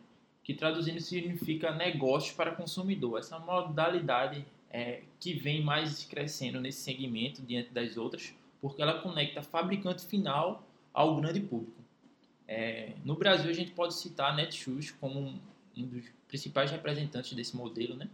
que 0.43 0.55
traduzindo 0.55 0.99
significa 0.99 1.71
negócios 1.71 2.36
para 2.36 2.55
consumidor. 2.55 3.19
Essa 3.19 3.38
modalidade 3.38 4.43
é, 4.71 5.03
que 5.19 5.36
vem 5.36 5.63
mais 5.63 6.03
crescendo 6.03 6.59
nesse 6.59 6.81
segmento 6.81 7.43
diante 7.43 7.69
das 7.69 7.95
outras, 7.95 8.33
porque 8.59 8.81
ela 8.81 9.03
conecta 9.03 9.43
fabricante 9.43 10.03
final 10.03 10.67
ao 10.91 11.15
grande 11.17 11.39
público. 11.41 11.79
É, 12.47 12.93
no 13.05 13.13
Brasil, 13.13 13.51
a 13.51 13.53
gente 13.53 13.69
pode 13.69 13.93
citar 13.93 14.31
a 14.31 14.36
Netshoes 14.36 14.89
como 14.89 15.19
um, 15.19 15.39
um, 15.77 15.86
dos 15.86 16.05
principais 16.27 16.71
representantes 16.71 17.33
desse 17.33 17.55
modelo, 17.55 17.95
né? 17.95 18.09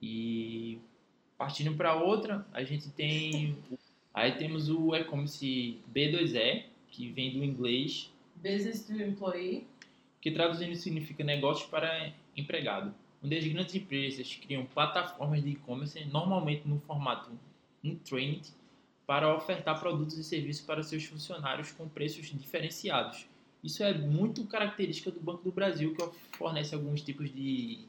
E 0.00 0.78
partindo 1.36 1.76
para 1.76 1.96
outra, 1.96 2.46
a 2.52 2.62
gente 2.62 2.90
tem 2.90 3.58
aí 4.14 4.38
temos 4.38 4.68
o 4.68 4.94
e-commerce 4.94 5.80
B2E, 5.92 6.70
que 6.92 7.10
vem 7.10 7.32
do 7.32 7.42
inglês 7.42 8.12
Business 8.36 8.84
to 8.84 8.92
Employee, 8.92 9.66
que 10.20 10.30
traduzindo 10.30 10.76
significa 10.76 11.24
negócios 11.24 11.68
para 11.68 12.12
empregado. 12.36 12.94
Onde 13.24 13.36
as 13.36 13.46
grandes 13.46 13.74
empresas 13.74 14.34
criam 14.34 14.66
plataformas 14.66 15.42
de 15.42 15.50
e-commerce, 15.50 16.04
normalmente 16.06 16.66
no 16.66 16.78
formato 16.80 17.30
intranet, 17.82 18.52
para 19.06 19.34
ofertar 19.34 19.78
produtos 19.80 20.18
e 20.18 20.24
serviços 20.24 20.64
para 20.64 20.82
seus 20.82 21.04
funcionários 21.04 21.72
com 21.72 21.88
preços 21.88 22.26
diferenciados. 22.26 23.26
Isso 23.62 23.82
é 23.82 23.96
muito 23.96 24.44
característica 24.46 25.10
do 25.10 25.20
Banco 25.20 25.44
do 25.44 25.52
Brasil, 25.52 25.94
que 25.94 26.36
fornece 26.36 26.74
alguns 26.74 27.00
tipos 27.00 27.32
de, 27.32 27.84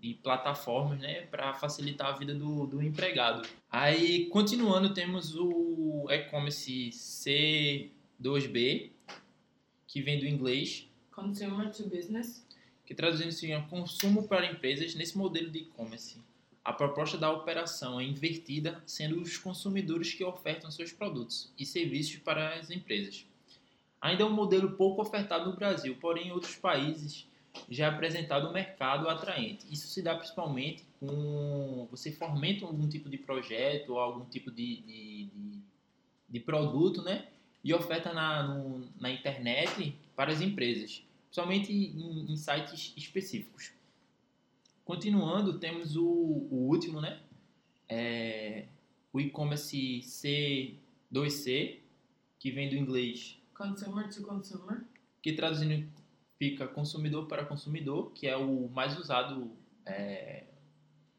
de 0.00 0.14
plataformas 0.14 1.00
né, 1.00 1.22
para 1.22 1.54
facilitar 1.54 2.08
a 2.08 2.12
vida 2.12 2.34
do, 2.34 2.66
do 2.66 2.82
empregado. 2.82 3.48
Aí, 3.70 4.26
continuando, 4.26 4.94
temos 4.94 5.34
o 5.34 6.06
e-commerce 6.08 6.92
C2B, 8.22 8.90
que 9.86 10.00
vem 10.00 10.18
do 10.18 10.26
inglês. 10.26 10.88
Consumer 11.10 11.70
to 11.70 11.88
Business. 11.88 12.46
Que 12.86 12.94
traduzindo 12.94 13.32
significa 13.32 13.68
consumo 13.68 14.26
para 14.28 14.46
empresas 14.46 14.94
nesse 14.94 15.16
modelo 15.16 15.50
de 15.50 15.60
e-commerce 15.60 16.18
a 16.64 16.72
proposta 16.72 17.18
da 17.18 17.30
operação 17.30 18.00
é 18.00 18.04
invertida, 18.04 18.82
sendo 18.86 19.20
os 19.20 19.36
consumidores 19.36 20.14
que 20.14 20.24
ofertam 20.24 20.70
seus 20.70 20.92
produtos 20.92 21.52
e 21.58 21.66
serviços 21.66 22.16
para 22.16 22.54
as 22.54 22.70
empresas. 22.70 23.26
Ainda 24.00 24.22
é 24.22 24.26
um 24.26 24.32
modelo 24.32 24.72
pouco 24.76 25.02
ofertado 25.02 25.50
no 25.50 25.56
Brasil, 25.56 25.96
porém 26.00 26.28
em 26.28 26.32
outros 26.32 26.54
países 26.56 27.28
já 27.68 27.86
é 27.86 27.88
apresentado 27.88 28.48
um 28.48 28.52
mercado 28.52 29.08
atraente. 29.08 29.66
Isso 29.70 29.88
se 29.88 30.02
dá 30.02 30.14
principalmente 30.14 30.84
com 30.98 31.86
você 31.90 32.12
fomenta 32.12 32.64
algum 32.64 32.88
tipo 32.88 33.10
de 33.10 33.18
projeto 33.18 33.90
ou 33.90 33.98
algum 33.98 34.24
tipo 34.24 34.50
de, 34.50 34.76
de, 34.82 35.24
de, 35.26 35.60
de 36.30 36.40
produto, 36.40 37.02
né? 37.02 37.26
E 37.64 37.72
oferta 37.72 38.12
na, 38.12 38.42
no, 38.42 38.88
na 39.00 39.10
internet 39.10 39.96
para 40.16 40.32
as 40.32 40.40
empresas, 40.40 41.04
principalmente 41.26 41.72
em, 41.72 42.32
em 42.32 42.36
sites 42.36 42.92
específicos. 42.96 43.72
Continuando, 44.84 45.58
temos 45.58 45.96
o, 45.96 46.04
o 46.04 46.66
último, 46.68 47.00
né? 47.00 47.20
É, 47.88 48.66
o 49.12 49.20
e-commerce 49.20 50.00
C2C, 50.00 51.78
que 52.38 52.50
vem 52.50 52.68
do 52.68 52.74
inglês 52.74 53.38
Consumer 53.54 54.08
to 54.12 54.22
consumer. 54.22 54.84
que 55.22 55.32
traduzindo 55.34 55.88
fica 56.36 56.66
consumidor 56.66 57.28
para 57.28 57.44
consumidor, 57.44 58.10
que 58.12 58.26
é 58.26 58.36
o 58.36 58.68
mais 58.68 58.98
usado 58.98 59.52
é, 59.86 60.44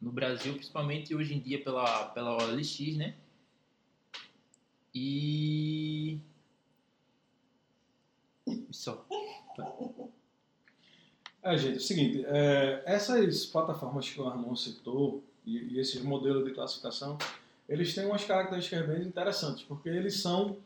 no 0.01 0.11
Brasil, 0.11 0.53
principalmente 0.53 1.15
hoje 1.15 1.33
em 1.33 1.39
dia 1.39 1.63
pela, 1.63 2.07
pela 2.09 2.35
OLX, 2.35 2.97
né? 2.97 3.15
E. 4.93 6.19
Só. 8.73 9.05
É, 11.43 11.57
gente, 11.57 11.73
é 11.73 11.77
o 11.77 11.81
seguinte, 11.81 12.25
é, 12.25 12.81
essas 12.85 13.45
plataformas 13.45 14.09
que 14.09 14.19
o 14.19 14.27
Armon 14.27 14.55
citou 14.55 15.23
e, 15.45 15.75
e 15.75 15.79
esses 15.79 16.01
modelos 16.01 16.43
de 16.43 16.51
classificação, 16.51 17.17
eles 17.69 17.93
têm 17.93 18.05
umas 18.05 18.23
características 18.23 18.87
bem 18.87 19.03
interessantes, 19.03 19.63
porque 19.63 19.89
eles 19.89 20.21
são 20.21 20.57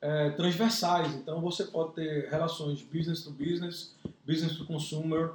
é, 0.00 0.30
transversais. 0.30 1.14
Então, 1.14 1.40
você 1.40 1.64
pode 1.64 1.94
ter 1.94 2.28
relações 2.28 2.82
business 2.82 3.22
to 3.22 3.30
business, 3.30 3.94
business 4.24 4.56
to 4.56 4.64
consumer, 4.64 5.32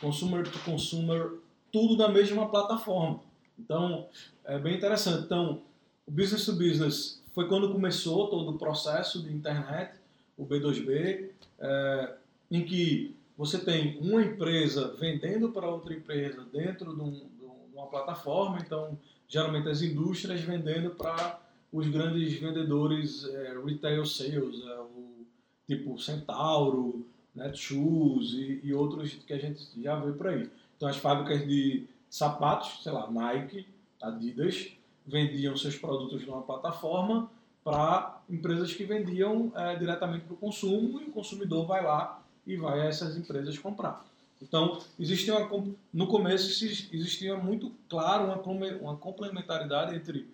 consumer 0.00 0.44
to 0.44 0.58
consumer, 0.60 1.38
tudo 1.72 1.96
na 1.96 2.08
mesma 2.08 2.48
plataforma. 2.48 3.20
Então, 3.58 4.08
é 4.44 4.58
bem 4.58 4.76
interessante. 4.76 5.24
Então, 5.24 5.62
o 6.06 6.10
business 6.10 6.44
to 6.44 6.52
business 6.52 7.22
foi 7.32 7.48
quando 7.48 7.72
começou 7.72 8.28
todo 8.28 8.50
o 8.50 8.58
processo 8.58 9.22
de 9.22 9.32
internet, 9.32 9.94
o 10.36 10.44
B2B, 10.44 11.31
é, 11.62 12.14
em 12.50 12.64
que 12.64 13.16
você 13.38 13.58
tem 13.58 13.98
uma 14.00 14.22
empresa 14.22 14.94
vendendo 14.98 15.50
para 15.50 15.68
outra 15.68 15.94
empresa 15.94 16.44
dentro 16.52 16.94
de, 16.94 17.00
um, 17.00 17.10
de 17.10 17.74
uma 17.74 17.86
plataforma. 17.86 18.58
Então, 18.60 18.98
geralmente 19.28 19.68
as 19.68 19.80
indústrias 19.80 20.40
vendendo 20.42 20.90
para 20.90 21.40
os 21.72 21.88
grandes 21.88 22.38
vendedores 22.38 23.24
é, 23.24 23.58
retail 23.64 24.04
sales, 24.04 24.62
é, 24.66 24.80
o, 24.80 25.26
tipo 25.66 25.98
Centauro, 25.98 27.06
Netshoes 27.34 28.32
e, 28.34 28.60
e 28.62 28.74
outros 28.74 29.14
que 29.14 29.32
a 29.32 29.38
gente 29.38 29.66
já 29.80 29.96
vê 29.96 30.12
por 30.12 30.26
aí. 30.26 30.50
Então 30.76 30.88
as 30.88 30.96
fábricas 30.96 31.46
de 31.46 31.86
sapatos, 32.10 32.82
sei 32.82 32.92
lá, 32.92 33.10
Nike, 33.10 33.66
Adidas, 34.02 34.72
vendiam 35.06 35.56
seus 35.56 35.76
produtos 35.76 36.26
numa 36.26 36.42
plataforma 36.42 37.30
para 37.64 38.20
empresas 38.28 38.72
que 38.72 38.84
vendiam 38.84 39.52
é, 39.54 39.76
diretamente 39.76 40.24
para 40.24 40.34
o 40.34 40.36
consumo 40.36 41.00
e 41.00 41.04
o 41.04 41.12
consumidor 41.12 41.66
vai 41.66 41.82
lá 41.82 42.22
e 42.46 42.56
vai 42.56 42.80
a 42.80 42.84
essas 42.86 43.16
empresas 43.16 43.58
comprar. 43.58 44.04
Então, 44.40 44.80
existia 44.98 45.36
uma, 45.36 45.74
no 45.92 46.08
começo 46.08 46.64
existia 46.92 47.36
muito 47.36 47.72
claro 47.88 48.24
uma, 48.24 48.66
uma 48.80 48.96
complementaridade 48.96 49.94
entre 49.94 50.28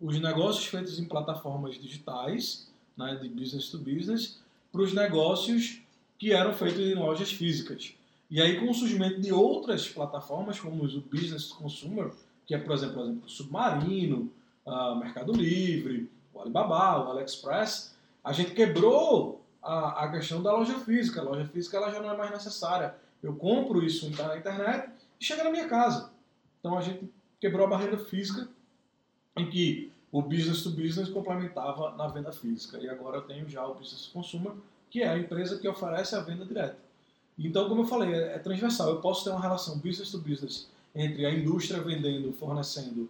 os 0.00 0.20
negócios 0.20 0.66
feitos 0.66 0.98
em 0.98 1.04
plataformas 1.04 1.80
digitais, 1.80 2.68
né, 2.96 3.14
de 3.22 3.28
business 3.28 3.68
to 3.68 3.78
business, 3.78 4.40
para 4.72 4.82
os 4.82 4.92
negócios 4.92 5.80
que 6.18 6.32
eram 6.32 6.52
feitos 6.52 6.80
em 6.80 6.94
lojas 6.94 7.30
físicas. 7.30 7.94
E 8.28 8.40
aí, 8.40 8.58
com 8.58 8.70
o 8.70 8.74
surgimento 8.74 9.20
de 9.20 9.32
outras 9.32 9.88
plataformas, 9.88 10.58
como 10.58 10.84
o 10.84 11.00
business 11.02 11.48
to 11.48 11.56
consumer, 11.56 12.10
que 12.46 12.54
é, 12.54 12.58
por 12.58 12.74
exemplo, 12.74 13.20
o 13.24 13.28
Submarino, 13.28 14.30
a 14.66 14.94
Mercado 14.96 15.32
Livre, 15.32 16.08
o 16.32 16.40
Alibaba, 16.40 17.04
o 17.04 17.10
AliExpress, 17.10 17.94
a 18.24 18.32
gente 18.32 18.52
quebrou 18.52 19.42
a, 19.62 20.04
a 20.04 20.10
questão 20.10 20.42
da 20.42 20.52
loja 20.52 20.78
física. 20.80 21.20
A 21.20 21.24
loja 21.24 21.46
física 21.46 21.76
ela 21.76 21.90
já 21.90 22.00
não 22.00 22.10
é 22.10 22.16
mais 22.16 22.30
necessária. 22.30 22.94
Eu 23.22 23.34
compro 23.36 23.82
isso 23.84 24.10
na 24.10 24.36
internet 24.36 24.90
e 25.20 25.24
chega 25.24 25.44
na 25.44 25.50
minha 25.50 25.68
casa. 25.68 26.10
Então 26.60 26.76
a 26.76 26.80
gente 26.80 27.10
quebrou 27.40 27.66
a 27.66 27.70
barreira 27.70 27.98
física 27.98 28.48
em 29.36 29.48
que 29.48 29.92
o 30.10 30.20
business 30.20 30.62
to 30.62 30.70
business 30.70 31.08
complementava 31.08 31.96
na 31.96 32.06
venda 32.08 32.32
física. 32.32 32.78
E 32.78 32.88
agora 32.88 33.18
eu 33.18 33.22
tenho 33.22 33.48
já 33.48 33.66
o 33.66 33.74
business 33.74 34.06
to 34.06 34.12
consumer, 34.12 34.52
que 34.90 35.02
é 35.02 35.08
a 35.08 35.18
empresa 35.18 35.58
que 35.58 35.66
oferece 35.66 36.14
a 36.14 36.20
venda 36.20 36.44
direta. 36.44 36.76
Então, 37.38 37.68
como 37.68 37.82
eu 37.82 37.86
falei, 37.86 38.12
é, 38.12 38.34
é 38.34 38.38
transversal. 38.38 38.90
Eu 38.90 39.00
posso 39.00 39.24
ter 39.24 39.30
uma 39.30 39.40
relação 39.40 39.78
business 39.78 40.10
to 40.10 40.18
business 40.18 40.68
entre 40.94 41.24
a 41.24 41.32
indústria 41.32 41.80
vendendo, 41.80 42.32
fornecendo 42.32 43.08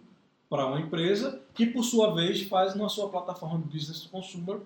para 0.53 0.67
uma 0.67 0.79
empresa, 0.79 1.41
que 1.55 1.65
por 1.65 1.83
sua 1.83 2.13
vez 2.13 2.43
faz 2.43 2.75
na 2.75 2.87
sua 2.87 3.09
plataforma 3.09 3.57
de 3.57 3.73
business 3.73 4.01
to 4.01 4.09
consumer 4.09 4.59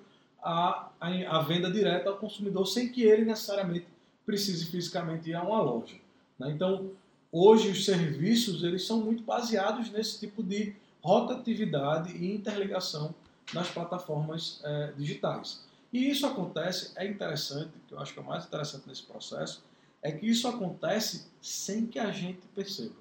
a, 0.43 0.89
a, 0.99 1.37
a 1.37 1.41
venda 1.43 1.71
direta 1.71 2.09
ao 2.09 2.17
consumidor, 2.17 2.67
sem 2.67 2.91
que 2.91 3.03
ele 3.03 3.23
necessariamente 3.23 3.87
precise 4.25 4.65
fisicamente 4.65 5.29
ir 5.29 5.35
a 5.35 5.41
uma 5.41 5.61
loja. 5.61 5.95
né? 6.37 6.51
Então, 6.51 6.91
hoje 7.31 7.69
os 7.69 7.85
serviços 7.85 8.65
eles 8.65 8.85
são 8.85 8.99
muito 8.99 9.23
baseados 9.23 9.89
nesse 9.89 10.19
tipo 10.19 10.43
de 10.43 10.75
rotatividade 11.01 12.11
e 12.17 12.35
interligação 12.35 13.15
nas 13.53 13.69
plataformas 13.69 14.59
eh, 14.65 14.91
digitais. 14.97 15.65
E 15.93 16.09
isso 16.09 16.27
acontece, 16.27 16.91
é 16.97 17.07
interessante, 17.07 17.71
que 17.87 17.93
eu 17.93 17.99
acho 18.01 18.11
que 18.11 18.19
é 18.19 18.21
o 18.21 18.25
mais 18.25 18.45
interessante 18.45 18.85
nesse 18.89 19.03
processo, 19.03 19.63
é 20.01 20.11
que 20.11 20.25
isso 20.25 20.49
acontece 20.49 21.29
sem 21.41 21.85
que 21.85 21.97
a 21.97 22.11
gente 22.11 22.41
perceba. 22.53 22.95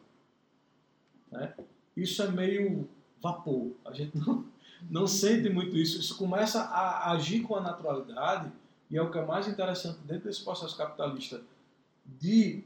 né? 1.32 1.52
Isso 1.96 2.22
é 2.22 2.28
meio 2.28 2.88
vapor, 3.20 3.72
a 3.84 3.92
gente 3.92 4.16
não, 4.18 4.44
não 4.90 5.06
sente 5.06 5.48
muito 5.48 5.76
isso. 5.76 5.98
Isso 5.98 6.16
começa 6.16 6.62
a 6.62 7.12
agir 7.12 7.42
com 7.42 7.56
a 7.56 7.60
naturalidade, 7.60 8.52
e 8.90 8.96
é 8.96 9.02
o 9.02 9.10
que 9.10 9.18
é 9.18 9.24
mais 9.24 9.48
interessante 9.48 9.98
dentro 10.04 10.24
desse 10.24 10.44
processo 10.44 10.76
capitalista 10.76 11.42
de 12.04 12.62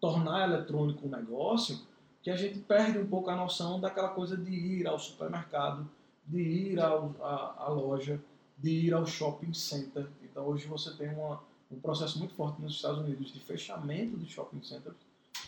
tornar 0.00 0.48
eletrônico 0.48 1.06
um 1.06 1.10
negócio, 1.10 1.78
que 2.22 2.30
a 2.30 2.36
gente 2.36 2.58
perde 2.60 2.98
um 2.98 3.06
pouco 3.06 3.30
a 3.30 3.36
noção 3.36 3.80
daquela 3.80 4.08
coisa 4.08 4.36
de 4.36 4.50
ir 4.50 4.86
ao 4.86 4.98
supermercado, 4.98 5.88
de 6.26 6.40
ir 6.40 6.80
ao, 6.80 7.14
à, 7.20 7.64
à 7.64 7.68
loja, 7.68 8.20
de 8.56 8.70
ir 8.70 8.94
ao 8.94 9.06
shopping 9.06 9.52
center. 9.52 10.06
Então 10.22 10.46
hoje 10.46 10.66
você 10.66 10.92
tem 10.92 11.08
uma, 11.08 11.42
um 11.70 11.80
processo 11.80 12.18
muito 12.18 12.34
forte 12.34 12.60
nos 12.60 12.74
Estados 12.74 13.00
Unidos 13.00 13.32
de 13.32 13.40
fechamento 13.40 14.16
de 14.16 14.26
shopping 14.26 14.62
centers, 14.62 14.96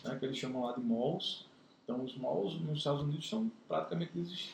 né, 0.04 0.16
que 0.18 0.24
eles 0.24 0.36
chamam 0.36 0.62
lá 0.64 0.72
de 0.72 0.80
malls. 0.80 1.46
Então 1.84 2.02
os 2.02 2.16
malls 2.16 2.60
nos 2.60 2.78
Estados 2.78 3.02
Unidos 3.02 3.24
estão 3.24 3.50
praticamente 3.68 4.12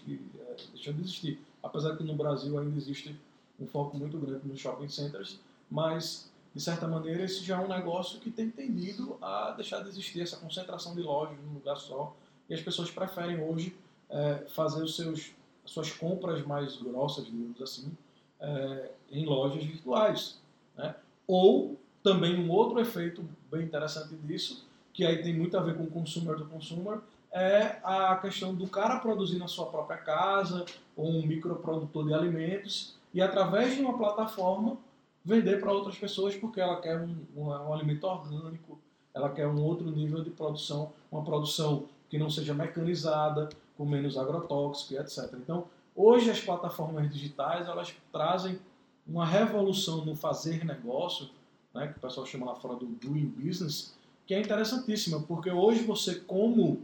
é, 0.08 0.56
deixando 0.72 0.96
de 0.96 1.02
existir. 1.02 1.40
Apesar 1.62 1.96
que 1.96 2.02
no 2.02 2.14
Brasil 2.14 2.58
ainda 2.58 2.76
existe 2.76 3.18
um 3.60 3.66
foco 3.66 3.96
muito 3.96 4.18
grande 4.18 4.46
nos 4.46 4.58
shopping 4.58 4.88
centers, 4.88 5.40
mas 5.70 6.30
de 6.54 6.62
certa 6.62 6.88
maneira 6.88 7.24
esse 7.24 7.44
já 7.44 7.60
é 7.60 7.64
um 7.64 7.68
negócio 7.68 8.20
que 8.20 8.30
tem 8.30 8.50
tendido 8.50 9.18
a 9.20 9.52
deixar 9.52 9.82
de 9.82 9.88
existir 9.88 10.20
essa 10.20 10.36
concentração 10.36 10.94
de 10.94 11.02
lojas 11.02 11.36
num 11.44 11.54
lugar 11.54 11.76
só 11.76 12.16
e 12.48 12.54
as 12.54 12.60
pessoas 12.60 12.90
preferem 12.90 13.40
hoje 13.42 13.76
é, 14.08 14.46
fazer 14.48 14.82
os 14.82 14.96
seus, 14.96 15.32
as 15.64 15.70
suas 15.70 15.92
compras 15.92 16.44
mais 16.46 16.76
grossas, 16.76 17.26
digamos 17.26 17.60
assim, 17.60 17.92
é, 18.40 18.90
em 19.10 19.26
lojas 19.26 19.62
virtuais. 19.62 20.40
Né? 20.76 20.94
Ou 21.26 21.78
também 22.02 22.38
um 22.38 22.50
outro 22.50 22.80
efeito 22.80 23.22
bem 23.50 23.64
interessante 23.64 24.14
disso, 24.14 24.66
que 24.94 25.04
aí 25.04 25.22
tem 25.22 25.36
muito 25.36 25.56
a 25.56 25.60
ver 25.60 25.76
com 25.76 25.84
o 25.84 25.90
consumer 25.90 26.36
do 26.36 26.46
consumer, 26.46 27.00
é 27.32 27.78
a 27.82 28.16
questão 28.16 28.54
do 28.54 28.66
cara 28.66 28.98
produzir 29.00 29.38
na 29.38 29.48
sua 29.48 29.66
própria 29.66 29.98
casa, 29.98 30.64
ou 30.96 31.08
um 31.08 31.26
microprodutor 31.26 32.06
de 32.06 32.14
alimentos, 32.14 32.96
e 33.12 33.20
através 33.20 33.74
de 33.74 33.82
uma 33.82 33.96
plataforma 33.96 34.76
vender 35.24 35.60
para 35.60 35.72
outras 35.72 35.96
pessoas 35.98 36.34
porque 36.34 36.60
ela 36.60 36.80
quer 36.80 36.98
um, 37.00 37.14
um, 37.36 37.48
um, 37.48 37.72
alimento 37.72 38.04
orgânico, 38.04 38.78
ela 39.12 39.30
quer 39.30 39.46
um 39.46 39.62
outro 39.62 39.90
nível 39.90 40.22
de 40.22 40.30
produção, 40.30 40.92
uma 41.10 41.22
produção 41.22 41.84
que 42.08 42.18
não 42.18 42.30
seja 42.30 42.54
mecanizada, 42.54 43.48
com 43.76 43.84
menos 43.84 44.16
agrotóxico 44.16 44.94
e 44.94 44.96
etc. 44.96 45.34
Então, 45.34 45.66
hoje 45.94 46.30
as 46.30 46.40
plataformas 46.40 47.10
digitais 47.10 47.68
elas 47.68 47.94
trazem 48.10 48.58
uma 49.06 49.26
revolução 49.26 50.04
no 50.04 50.16
fazer 50.16 50.64
negócio, 50.64 51.28
né, 51.74 51.88
que 51.88 51.98
o 51.98 52.00
pessoal 52.00 52.26
chama 52.26 52.46
lá 52.46 52.54
fora 52.54 52.76
do 52.76 52.86
doing 52.86 53.26
business, 53.26 53.94
que 54.26 54.34
é 54.34 54.40
interessantíssima, 54.40 55.20
porque 55.20 55.50
hoje 55.50 55.82
você 55.84 56.16
como 56.16 56.82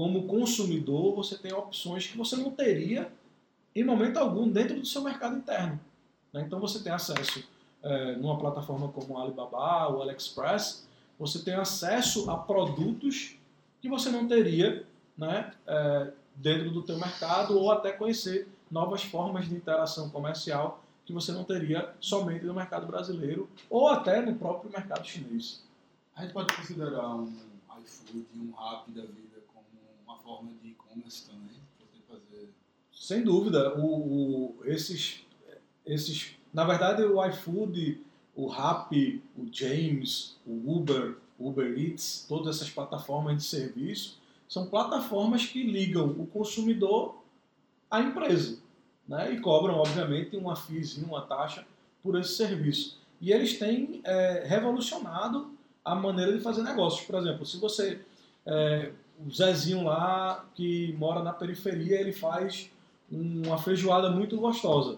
como 0.00 0.26
consumidor 0.26 1.14
você 1.14 1.36
tem 1.36 1.52
opções 1.52 2.06
que 2.06 2.16
você 2.16 2.34
não 2.34 2.50
teria 2.50 3.12
em 3.76 3.84
momento 3.84 4.16
algum 4.16 4.48
dentro 4.48 4.80
do 4.80 4.86
seu 4.86 5.02
mercado 5.02 5.36
interno. 5.36 5.78
Né? 6.32 6.40
Então 6.40 6.58
você 6.58 6.82
tem 6.82 6.90
acesso 6.90 7.46
é, 7.82 8.16
numa 8.16 8.38
plataforma 8.38 8.88
como 8.88 9.12
o 9.12 9.18
Alibaba 9.18 9.88
ou 9.88 10.00
AliExpress, 10.00 10.88
você 11.18 11.40
tem 11.40 11.52
acesso 11.52 12.30
a 12.30 12.38
produtos 12.38 13.36
que 13.82 13.90
você 13.90 14.08
não 14.08 14.26
teria 14.26 14.86
né, 15.18 15.52
é, 15.66 16.10
dentro 16.34 16.70
do 16.70 16.80
teu 16.80 16.96
mercado 16.98 17.58
ou 17.58 17.70
até 17.70 17.92
conhecer 17.92 18.48
novas 18.70 19.02
formas 19.04 19.50
de 19.50 19.54
interação 19.54 20.08
comercial 20.08 20.82
que 21.04 21.12
você 21.12 21.30
não 21.30 21.44
teria 21.44 21.92
somente 22.00 22.46
no 22.46 22.54
mercado 22.54 22.86
brasileiro 22.86 23.50
ou 23.68 23.86
até 23.86 24.22
no 24.22 24.34
próprio 24.34 24.72
mercado 24.72 25.06
chinês. 25.06 25.62
A 26.16 26.22
gente 26.22 26.32
pode 26.32 26.56
considerar 26.56 27.16
um 27.16 27.30
iFood, 27.82 28.26
um 28.34 28.50
Rappi 28.52 28.92
da 28.92 29.02
vida 29.02 29.29
como 30.36 30.50
uma 30.50 30.50
forma 30.50 30.52
de 30.62 30.68
e-commerce 30.70 31.26
também, 31.28 31.56
fazer 32.08 32.48
Sem 32.92 33.22
dúvida, 33.22 33.78
o, 33.78 33.86
o- 33.86 34.60
esses, 34.64 35.24
esses, 35.86 36.32
na 36.52 36.64
verdade, 36.64 37.02
o 37.02 37.24
iFood, 37.26 38.00
o 38.34 38.46
Rappi, 38.46 39.22
o 39.36 39.46
James, 39.52 40.36
o 40.46 40.76
Uber, 40.76 41.16
Uber 41.38 41.78
Eats, 41.78 42.26
todas 42.28 42.56
essas 42.56 42.70
plataformas 42.70 43.36
de 43.36 43.44
serviço 43.44 44.18
são 44.48 44.66
plataformas 44.66 45.46
que 45.46 45.62
ligam 45.62 46.08
o 46.10 46.26
consumidor 46.26 47.22
à 47.90 48.00
empresa, 48.00 48.58
né? 49.06 49.32
E 49.32 49.40
cobram, 49.40 49.74
obviamente, 49.76 50.36
uma 50.36 50.56
FIIzinha, 50.56 51.06
uma 51.06 51.22
taxa 51.22 51.64
por 52.02 52.18
esse 52.18 52.34
serviço. 52.34 52.98
E 53.20 53.32
eles 53.32 53.58
têm 53.58 54.00
é, 54.04 54.44
revolucionado 54.46 55.52
a 55.84 55.94
maneira 55.94 56.32
de 56.32 56.40
fazer 56.40 56.62
negócios. 56.62 57.06
Por 57.06 57.14
exemplo, 57.16 57.46
se 57.46 57.58
você 57.58 58.00
é, 58.46 58.92
o 59.26 59.30
Zezinho 59.30 59.84
lá 59.84 60.44
que 60.54 60.94
mora 60.98 61.22
na 61.22 61.32
periferia, 61.32 62.00
ele 62.00 62.12
faz 62.12 62.70
uma 63.10 63.58
feijoada 63.58 64.10
muito 64.10 64.36
gostosa. 64.36 64.96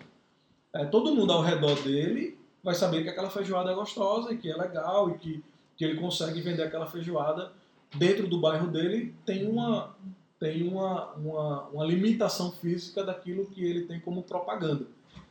É, 0.73 0.85
todo 0.85 1.15
mundo 1.15 1.33
ao 1.33 1.43
redor 1.43 1.75
dele 1.83 2.39
vai 2.63 2.75
saber 2.75 3.03
que 3.03 3.09
aquela 3.09 3.31
feijoada 3.31 3.71
é 3.71 3.75
gostosa 3.75 4.33
e 4.33 4.39
que 4.39 4.51
é 4.51 4.57
legal 4.57 5.11
e 5.11 5.19
que, 5.19 5.45
que 5.77 5.85
ele 5.85 5.99
consegue 5.99 6.41
vender 6.41 6.63
aquela 6.63 6.87
feijoada 6.87 7.53
dentro 7.95 8.27
do 8.27 8.41
bairro 8.41 8.69
dele 8.69 9.15
tem 9.27 9.47
uma 9.47 9.95
tem 10.39 10.67
uma, 10.67 11.13
uma, 11.13 11.63
uma 11.69 11.85
limitação 11.85 12.51
física 12.51 13.05
daquilo 13.05 13.47
que 13.47 13.65
ele 13.65 13.83
tem 13.83 14.01
como 14.01 14.25
propaganda. 14.25 14.85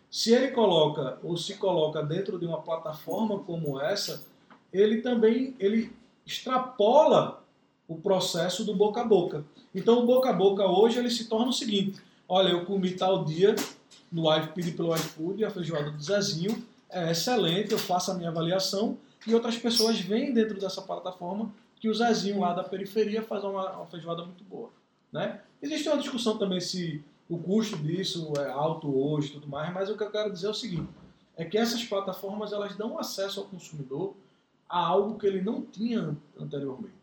Se 0.10 0.34
ele 0.34 0.52
coloca 0.52 1.20
ou 1.22 1.36
se 1.36 1.56
coloca 1.58 2.02
dentro 2.02 2.39
de 2.39 2.46
uma 2.46 2.62
plataforma 2.62 3.39
como 3.39 3.78
essa, 3.82 4.26
ele 4.72 5.02
também 5.02 5.54
ele 5.60 5.92
extrapola 6.26 7.41
o 7.88 7.96
processo 7.96 8.64
do 8.64 8.76
boca 8.76 9.02
a 9.02 9.04
boca. 9.04 9.44
Então 9.74 10.04
o 10.04 10.06
boca 10.06 10.30
a 10.30 10.34
boca 10.34 10.66
hoje 10.66 11.00
ele 11.00 11.10
se 11.10 11.26
torna 11.26 11.50
o 11.50 11.54
seguinte: 11.54 12.02
olha, 12.28 12.50
eu 12.50 12.66
comi 12.66 12.92
tal 12.92 13.26
dia 13.26 13.56
no 14.12 14.34
iFood, 14.38 14.72
pelo 14.72 14.96
iFood 14.96 15.46
a 15.46 15.50
feijoada 15.50 15.92
do 15.92 16.02
Zezinho, 16.02 16.64
é 16.90 17.12
excelente, 17.12 17.72
eu 17.72 17.80
faço 17.80 18.12
a 18.12 18.14
minha 18.14 18.30
avaliação 18.30 18.98
e 19.26 19.34
outras 19.34 19.58
pessoas 19.58 20.00
veem 20.00 20.34
dentro 20.34 20.60
dessa 20.60 20.82
plataforma 20.82 21.52
que 21.80 21.90
o 21.90 21.94
Zezinho 21.94 22.40
lá 22.40 22.54
da 22.54 22.64
periferia 22.64 23.24
faz 23.24 23.44
uma, 23.44 23.72
uma 23.72 23.86
feijoada 23.88 24.24
muito 24.24 24.44
boa. 24.44 24.70
Né? 25.12 25.40
Existe 25.62 25.88
uma 25.88 25.98
discussão 25.98 26.38
também 26.38 26.60
se 26.60 27.04
o 27.30 27.38
custo 27.38 27.78
disso 27.78 28.34
é 28.38 28.50
alto 28.52 28.94
hoje 28.94 29.30
e 29.30 29.32
tudo 29.34 29.48
mais, 29.48 29.74
mas 29.74 29.90
o 29.90 29.96
que 29.96 30.04
eu 30.04 30.12
quero 30.12 30.32
dizer 30.32 30.48
é 30.48 30.50
o 30.50 30.54
seguinte, 30.54 30.90
é 31.36 31.46
que 31.46 31.58
essas 31.58 31.84
plataformas 31.84 32.52
elas 32.52 32.76
dão 32.76 33.00
acesso 33.00 33.40
ao 33.40 33.46
consumidor 33.46 34.14
a 34.68 34.80
algo 34.80 35.18
que 35.18 35.26
ele 35.26 35.42
não 35.42 35.62
tinha 35.62 36.16
anteriormente. 36.40 37.01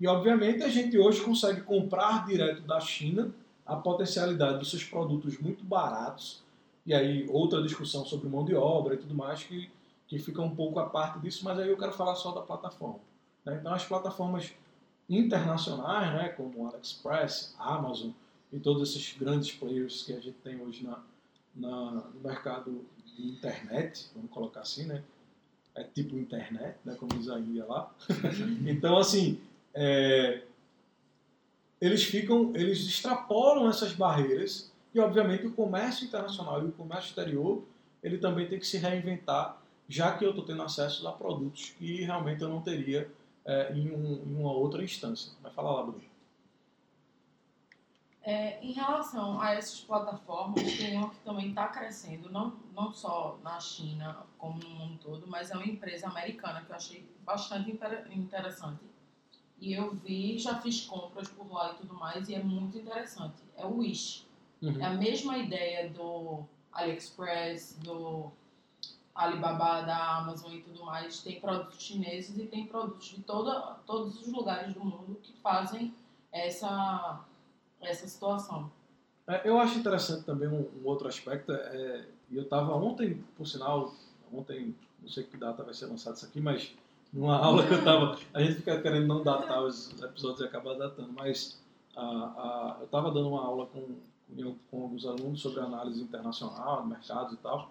E 0.00 0.06
obviamente 0.06 0.62
a 0.62 0.68
gente 0.68 0.98
hoje 0.98 1.20
consegue 1.20 1.60
comprar 1.62 2.26
direto 2.26 2.62
da 2.62 2.80
China 2.80 3.32
a 3.64 3.76
potencialidade 3.76 4.58
dos 4.58 4.70
seus 4.70 4.84
produtos 4.84 5.38
muito 5.38 5.64
baratos, 5.64 6.42
e 6.84 6.92
aí 6.92 7.26
outra 7.28 7.62
discussão 7.62 8.04
sobre 8.04 8.28
mão 8.28 8.44
de 8.44 8.54
obra 8.54 8.94
e 8.94 8.98
tudo 8.98 9.14
mais 9.14 9.44
que, 9.44 9.70
que 10.08 10.18
fica 10.18 10.42
um 10.42 10.54
pouco 10.54 10.80
a 10.80 10.86
parte 10.86 11.20
disso, 11.20 11.44
mas 11.44 11.58
aí 11.58 11.68
eu 11.68 11.76
quero 11.76 11.92
falar 11.92 12.16
só 12.16 12.32
da 12.32 12.42
plataforma. 12.42 12.98
né? 13.44 13.56
Então 13.60 13.72
as 13.72 13.84
plataformas 13.84 14.52
internacionais, 15.08 16.12
né, 16.12 16.28
como 16.30 16.66
AliExpress, 16.66 17.54
Amazon 17.58 18.10
e 18.52 18.58
todos 18.58 18.88
esses 18.88 19.16
grandes 19.16 19.52
players 19.52 20.02
que 20.02 20.12
a 20.12 20.20
gente 20.20 20.36
tem 20.42 20.60
hoje 20.60 20.84
na, 20.84 20.98
na, 21.54 21.90
no 22.12 22.20
mercado 22.20 22.84
de 23.16 23.28
internet, 23.28 24.08
vamos 24.14 24.30
colocar 24.30 24.60
assim, 24.60 24.84
né? 24.86 25.02
É 25.74 25.82
tipo 25.84 26.16
internet, 26.16 26.76
né, 26.84 26.94
como 26.96 27.14
diz 27.14 27.28
a 27.28 27.38
lá. 27.66 27.94
então, 28.66 28.98
assim, 28.98 29.40
é, 29.74 30.42
eles 31.80 32.04
ficam, 32.04 32.52
eles 32.54 32.86
extrapolam 32.86 33.68
essas 33.68 33.92
barreiras 33.92 34.72
e, 34.94 35.00
obviamente, 35.00 35.46
o 35.46 35.52
comércio 35.52 36.06
internacional 36.06 36.62
e 36.62 36.66
o 36.68 36.72
comércio 36.72 37.08
exterior, 37.08 37.64
ele 38.02 38.18
também 38.18 38.46
tem 38.48 38.58
que 38.58 38.66
se 38.66 38.76
reinventar, 38.78 39.60
já 39.88 40.16
que 40.16 40.24
eu 40.24 40.30
estou 40.30 40.44
tendo 40.44 40.62
acesso 40.62 41.06
a 41.08 41.12
produtos 41.12 41.70
que 41.78 42.02
realmente 42.02 42.42
eu 42.42 42.48
não 42.48 42.60
teria 42.60 43.10
é, 43.44 43.72
em, 43.72 43.90
um- 43.90 44.22
em 44.24 44.36
uma 44.40 44.52
outra 44.52 44.84
instância. 44.84 45.32
Vai 45.42 45.50
falar 45.52 45.72
lá, 45.72 45.82
Bruno. 45.82 46.04
É, 48.24 48.60
em 48.64 48.70
relação 48.70 49.40
a 49.40 49.50
essas 49.54 49.80
plataformas, 49.80 50.62
tem 50.76 50.96
uma 50.96 51.10
que 51.10 51.18
também 51.24 51.48
está 51.48 51.66
crescendo, 51.66 52.30
não, 52.30 52.54
não 52.72 52.92
só 52.92 53.36
na 53.42 53.58
China, 53.58 54.18
como 54.38 54.60
no 54.60 54.68
mundo 54.70 54.96
todo, 55.02 55.26
mas 55.26 55.50
é 55.50 55.56
uma 55.56 55.66
empresa 55.66 56.06
americana 56.06 56.62
que 56.62 56.70
eu 56.70 56.76
achei 56.76 57.04
bastante 57.24 57.72
inter- 57.72 58.06
interessante. 58.12 58.78
E 59.62 59.74
eu 59.74 59.94
vi, 59.94 60.36
já 60.38 60.60
fiz 60.60 60.80
compras 60.86 61.28
por 61.28 61.48
lá 61.52 61.70
e 61.70 61.76
tudo 61.76 61.94
mais, 61.94 62.28
e 62.28 62.34
é 62.34 62.42
muito 62.42 62.76
interessante. 62.76 63.36
É 63.56 63.64
o 63.64 63.76
Wish. 63.76 64.26
É 64.60 64.84
a 64.84 64.94
mesma 64.94 65.38
ideia 65.38 65.88
do 65.88 66.42
AliExpress, 66.72 67.78
do 67.78 68.32
Alibaba, 69.14 69.82
da 69.82 70.16
Amazon 70.16 70.52
e 70.52 70.62
tudo 70.62 70.84
mais. 70.84 71.20
Tem 71.22 71.40
produtos 71.40 71.80
chineses 71.80 72.36
e 72.36 72.46
tem 72.46 72.66
produtos 72.66 73.06
de 73.10 73.22
toda, 73.22 73.76
todos 73.86 74.20
os 74.20 74.32
lugares 74.32 74.74
do 74.74 74.80
mundo 74.80 75.20
que 75.22 75.32
fazem 75.34 75.94
essa, 76.32 77.24
essa 77.80 78.08
situação. 78.08 78.68
É, 79.28 79.48
eu 79.48 79.60
acho 79.60 79.78
interessante 79.78 80.24
também 80.24 80.48
um, 80.48 80.68
um 80.82 80.86
outro 80.86 81.06
aspecto, 81.06 81.52
é, 81.52 82.08
eu 82.32 82.42
estava 82.42 82.74
ontem, 82.74 83.24
por 83.36 83.46
sinal, 83.46 83.94
ontem, 84.32 84.74
não 85.00 85.08
sei 85.08 85.22
que 85.22 85.36
data 85.36 85.62
vai 85.62 85.72
ser 85.72 85.86
lançado 85.86 86.16
isso 86.16 86.26
aqui, 86.26 86.40
mas 86.40 86.74
numa 87.12 87.36
aula 87.44 87.66
que 87.66 87.72
eu 87.72 87.78
estava, 87.78 88.18
a 88.32 88.42
gente 88.42 88.54
fica 88.54 88.80
querendo 88.80 89.06
não 89.06 89.22
datar 89.22 89.62
os 89.62 89.92
episódios 90.02 90.40
e 90.40 90.44
acabar 90.44 90.74
datando, 90.74 91.12
mas 91.12 91.60
a, 91.94 92.00
a, 92.00 92.76
eu 92.80 92.86
estava 92.86 93.10
dando 93.10 93.28
uma 93.28 93.44
aula 93.44 93.66
com, 93.66 93.80
com, 94.34 94.56
com 94.70 94.82
alguns 94.82 95.04
alunos 95.04 95.40
sobre 95.40 95.60
análise 95.60 96.00
internacional, 96.00 96.86
mercados 96.86 97.34
e 97.34 97.36
tal, 97.36 97.70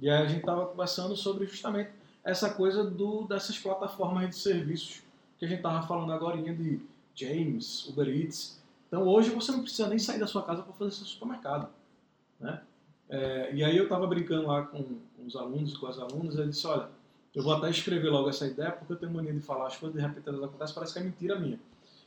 e 0.00 0.10
aí 0.10 0.22
a 0.22 0.26
gente 0.26 0.40
estava 0.40 0.66
conversando 0.66 1.16
sobre 1.16 1.46
justamente 1.46 1.90
essa 2.24 2.50
coisa 2.52 2.84
do, 2.84 3.24
dessas 3.24 3.58
plataformas 3.58 4.28
de 4.28 4.36
serviços 4.36 5.02
que 5.38 5.44
a 5.44 5.48
gente 5.48 5.58
estava 5.58 5.86
falando 5.86 6.12
agora 6.12 6.36
de 6.36 6.80
James, 7.14 7.86
Uber 7.88 8.08
Eats, 8.08 8.60
então 8.88 9.06
hoje 9.06 9.30
você 9.30 9.52
não 9.52 9.62
precisa 9.62 9.88
nem 9.88 9.98
sair 9.98 10.18
da 10.18 10.26
sua 10.26 10.42
casa 10.42 10.62
para 10.62 10.72
fazer 10.72 10.90
seu 10.90 11.06
supermercado. 11.06 11.68
Né? 12.40 12.60
É, 13.08 13.54
e 13.54 13.64
aí 13.64 13.76
eu 13.76 13.84
estava 13.84 14.06
brincando 14.06 14.46
lá 14.46 14.62
com, 14.62 14.82
com 14.82 15.26
os 15.26 15.36
alunos 15.36 15.76
com 15.76 15.86
as 15.86 15.98
alunas, 15.98 16.34
e 16.34 16.48
disse, 16.48 16.66
olha, 16.66 16.88
eu 17.34 17.42
vou 17.42 17.54
até 17.54 17.70
escrever 17.70 18.08
logo 18.08 18.28
essa 18.28 18.46
ideia, 18.46 18.72
porque 18.72 18.92
eu 18.92 18.96
tenho 18.96 19.12
mania 19.12 19.32
de 19.32 19.40
falar 19.40 19.68
as 19.68 19.76
coisas, 19.76 20.00
de 20.00 20.06
repente 20.06 20.28
elas 20.28 20.42
acontecem, 20.42 20.74
parece 20.74 20.92
que 20.92 20.98
é 20.98 21.02
mentira 21.02 21.38
minha. 21.38 21.60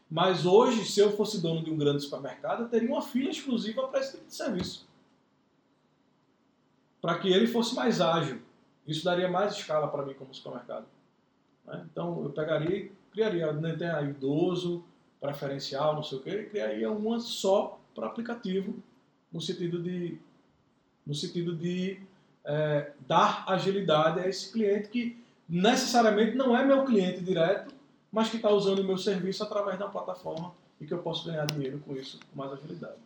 Mas 0.09 0.45
hoje, 0.45 0.85
se 0.85 0.99
eu 0.99 1.15
fosse 1.15 1.41
dono 1.41 1.63
de 1.63 1.71
um 1.71 1.77
grande 1.77 2.03
supermercado, 2.03 2.63
eu 2.63 2.69
teria 2.69 2.89
uma 2.89 3.01
fila 3.01 3.29
exclusiva 3.29 3.87
para 3.87 3.99
esse 3.99 4.11
tipo 4.11 4.27
de 4.27 4.35
serviço. 4.35 4.87
Para 7.01 7.17
que 7.19 7.31
ele 7.31 7.47
fosse 7.47 7.73
mais 7.73 7.99
ágil. 7.99 8.41
Isso 8.85 9.03
daria 9.03 9.29
mais 9.29 9.53
escala 9.53 9.87
para 9.87 10.05
mim 10.05 10.13
como 10.13 10.33
supermercado. 10.33 10.85
né? 11.65 11.85
Então 11.89 12.23
eu 12.23 12.29
pegaria 12.29 12.91
criaria, 13.13 13.53
né, 13.53 13.75
tem 13.75 13.87
aí 13.87 14.09
idoso, 14.09 14.83
preferencial, 15.21 15.95
não 15.95 16.03
sei 16.03 16.17
o 16.17 16.21
que, 16.21 16.29
e 16.31 16.49
criaria 16.49 16.91
uma 16.91 17.19
só 17.19 17.79
para 17.95 18.07
aplicativo, 18.07 18.75
no 19.31 19.39
sentido 19.39 19.81
de, 19.81 20.17
no 21.05 21.13
sentido 21.13 21.55
de 21.55 22.01
é, 22.45 22.91
dar 23.07 23.43
agilidade 23.47 24.19
a 24.19 24.27
esse 24.27 24.51
cliente 24.51 24.89
que 24.89 25.23
necessariamente 25.47 26.35
não 26.35 26.55
é 26.57 26.63
meu 26.65 26.83
cliente 26.85 27.21
direto, 27.21 27.73
mas 28.11 28.29
que 28.29 28.37
está 28.37 28.49
usando 28.49 28.79
o 28.79 28.83
meu 28.83 28.97
serviço 28.97 29.43
através 29.43 29.77
da 29.79 29.87
plataforma 29.87 30.53
e 30.79 30.85
que 30.85 30.93
eu 30.93 30.99
posso 31.01 31.25
ganhar 31.25 31.45
dinheiro 31.45 31.79
com 31.79 31.95
isso 31.95 32.19
com 32.31 32.37
mais 32.39 32.51
agilidade. 32.51 32.97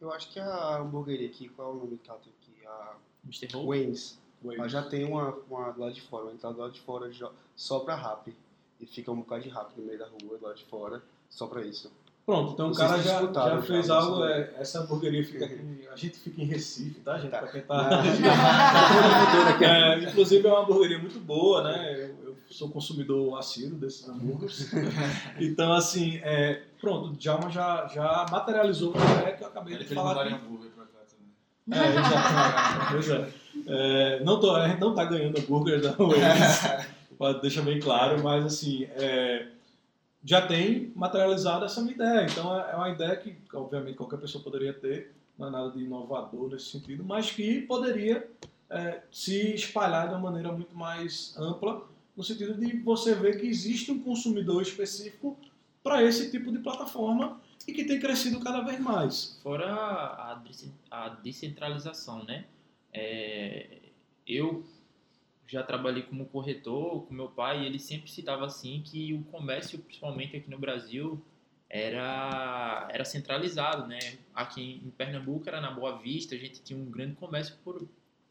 Eu 0.00 0.12
acho 0.12 0.30
que 0.30 0.40
a 0.40 0.78
hamburgueria 0.78 1.28
aqui, 1.28 1.48
qual 1.50 1.68
é 1.68 1.72
o 1.72 1.76
nome 1.76 1.98
que 1.98 2.08
ela 2.10 2.18
tem 2.18 2.32
aqui? 2.40 2.66
A 2.66 2.94
Mr. 3.24 3.56
Wayne's. 3.56 4.18
Ela 4.42 4.68
já 4.68 4.82
tem 4.82 5.04
uma, 5.04 5.34
uma 5.50 5.70
do 5.72 5.80
lado 5.80 5.92
de 5.92 6.00
fora, 6.00 6.24
uma 6.24 6.32
entrada 6.32 6.54
do 6.54 6.60
lado 6.62 6.72
de 6.72 6.80
fora 6.80 7.12
já- 7.12 7.30
só 7.54 7.80
pra 7.80 7.94
rap. 7.94 8.34
E 8.80 8.86
fica 8.86 9.12
um 9.12 9.16
bocado 9.16 9.42
de 9.42 9.50
rap 9.50 9.72
no 9.76 9.84
meio 9.84 9.98
da 9.98 10.06
rua, 10.06 10.38
do 10.38 10.44
lado 10.46 10.56
de 10.56 10.64
fora, 10.64 11.02
só 11.28 11.46
pra 11.46 11.60
isso. 11.62 11.92
Pronto, 12.30 12.52
então 12.52 12.70
o 12.70 12.74
cara 12.74 12.96
já, 13.02 13.20
já 13.26 13.32
já, 13.32 13.62
fez 13.62 13.88
não 13.88 13.96
algo. 13.96 14.24
é, 14.24 14.50
essa 14.58 14.80
hamburgueria 14.80 15.24
fica 15.24 15.44
aqui. 15.46 15.60
A 15.92 15.96
gente 15.96 16.16
fica 16.20 16.40
em 16.40 16.44
Recife, 16.44 17.00
tá, 17.00 17.18
gente? 17.18 17.30
Tá. 17.32 17.38
Pra 17.38 17.48
quem 17.48 17.60
tá. 17.62 17.88
Tá 19.58 19.58
É, 19.66 19.98
inclusive 20.04 20.46
é 20.46 20.50
uma 20.52 20.60
hamburgueria 20.62 20.98
muito 21.00 21.18
boa, 21.18 21.64
né? 21.64 21.92
Eu, 21.96 22.28
eu 22.28 22.36
sou 22.48 22.68
consumidor 22.68 23.36
assíduo 23.36 23.78
desses 23.78 24.08
hambúrgueres. 24.08 24.70
Então, 25.40 25.72
assim, 25.72 26.20
é, 26.22 26.62
pronto, 26.80 27.08
o 27.08 27.16
Djalma 27.16 27.50
já, 27.50 27.88
já 27.92 28.24
materializou 28.30 28.92
uma 28.92 29.04
ideia 29.04 29.36
que 29.36 29.42
eu 29.42 29.48
acabei 29.48 29.74
Ele 29.74 29.84
de 29.84 29.92
falar 29.94 30.22
aqui. 30.24 30.34
hambúrguer 30.34 30.70
pra 30.70 30.84
cá 30.84 31.00
também. 31.10 31.80
É, 31.82 32.96
exato. 33.08 33.32
É. 33.66 34.16
É, 34.18 34.24
não, 34.24 34.38
tô, 34.38 34.54
a 34.54 34.68
gente 34.68 34.80
não 34.80 34.94
tá 34.94 35.04
ganhando 35.04 35.36
hambúrguer 35.38 35.80
da 35.80 35.90
Waze, 35.92 36.86
pode- 37.18 37.40
deixa 37.42 37.60
bem 37.62 37.80
claro, 37.80 38.22
mas 38.22 38.44
assim, 38.46 38.84
é, 38.94 39.46
já 40.24 40.46
tem 40.46 40.92
materializado 40.94 41.64
essa 41.64 41.80
minha 41.80 41.94
ideia. 41.94 42.26
Então 42.26 42.58
é 42.58 42.72
é 42.72 42.76
uma 42.76 42.90
ideia 42.90 43.16
que, 43.16 43.36
obviamente, 43.54 43.96
qualquer 43.96 44.18
pessoa 44.18 44.42
poderia 44.42 44.72
ter, 44.72 45.14
não 45.38 45.48
é 45.48 45.50
nada 45.50 45.70
de 45.70 45.82
inovador 45.82 46.50
nesse 46.50 46.66
sentido, 46.66 47.04
mas 47.04 47.30
que 47.30 47.62
poderia 47.62 48.28
é, 48.68 49.02
se 49.10 49.54
espalhar 49.54 50.08
de 50.08 50.14
uma 50.14 50.30
maneira 50.30 50.52
muito 50.52 50.76
mais 50.76 51.34
ampla, 51.36 51.88
no 52.16 52.22
sentido 52.22 52.54
de 52.54 52.76
você 52.78 53.14
ver 53.14 53.40
que 53.40 53.46
existe 53.46 53.90
um 53.90 54.00
consumidor 54.00 54.60
específico 54.62 55.36
para 55.82 56.02
esse 56.02 56.30
tipo 56.30 56.52
de 56.52 56.58
plataforma 56.58 57.40
e 57.66 57.72
que 57.72 57.84
tem 57.84 57.98
crescido 57.98 58.40
cada 58.40 58.60
vez 58.60 58.78
mais. 58.78 59.38
Fora 59.42 59.72
a, 59.72 60.42
a 60.90 61.08
descentralização, 61.08 62.24
né? 62.24 62.44
É, 62.92 63.78
eu 64.26 64.64
já 65.50 65.64
trabalhei 65.64 66.04
como 66.04 66.26
corretor 66.26 67.06
com 67.06 67.12
meu 67.12 67.28
pai 67.28 67.62
e 67.62 67.66
ele 67.66 67.78
sempre 67.78 68.08
citava 68.08 68.46
assim 68.46 68.82
que 68.84 69.12
o 69.12 69.22
comércio, 69.24 69.80
principalmente 69.80 70.36
aqui 70.36 70.48
no 70.48 70.58
Brasil, 70.58 71.20
era, 71.68 72.88
era 72.90 73.04
centralizado, 73.04 73.86
né? 73.88 73.98
Aqui 74.32 74.80
em 74.84 74.90
Pernambuco 74.90 75.48
era 75.48 75.60
na 75.60 75.72
Boa 75.72 75.98
Vista, 75.98 76.36
a 76.36 76.38
gente 76.38 76.62
tinha 76.62 76.78
um 76.78 76.88
grande 76.88 77.16
comércio 77.16 77.56
por, 77.64 77.88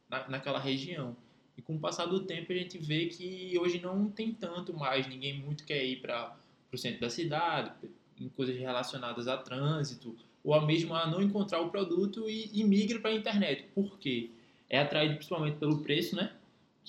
na, 0.09 0.30
naquela 0.30 0.59
região. 0.59 1.15
E 1.57 1.61
com 1.61 1.76
o 1.76 1.80
passar 1.80 2.05
do 2.05 2.22
tempo 2.22 2.53
a 2.53 2.55
gente 2.55 2.78
vê 2.78 3.07
que 3.07 3.53
hoje 3.59 3.82
não 3.82 4.09
tem 4.09 4.34
tanto 4.34 4.74
mais, 4.74 5.05
ninguém 5.05 5.38
muito 5.38 5.65
quer 5.65 5.84
ir 5.84 6.01
para 6.01 6.38
o 6.72 6.78
centro 6.78 7.01
da 7.01 7.09
cidade, 7.09 7.72
em 8.17 8.30
coisas 8.30 8.57
relacionadas 8.57 9.28
a 9.28 9.36
trânsito, 9.36 10.15
ou 10.41 10.53
a 10.53 10.65
mesmo 10.65 10.95
a 10.95 11.05
não 11.05 11.22
encontrar 11.22 11.59
o 11.59 11.70
produto 11.70 12.30
e, 12.30 12.49
e 12.53 12.63
migra 12.63 12.99
para 12.99 13.11
a 13.11 13.13
internet. 13.13 13.65
Por 13.76 13.99
quê? 13.99 14.32
É 14.70 14.80
atraído 14.80 15.15
principalmente 15.15 15.57
pelo 15.57 15.80
preço, 15.80 16.15
né? 16.15 16.32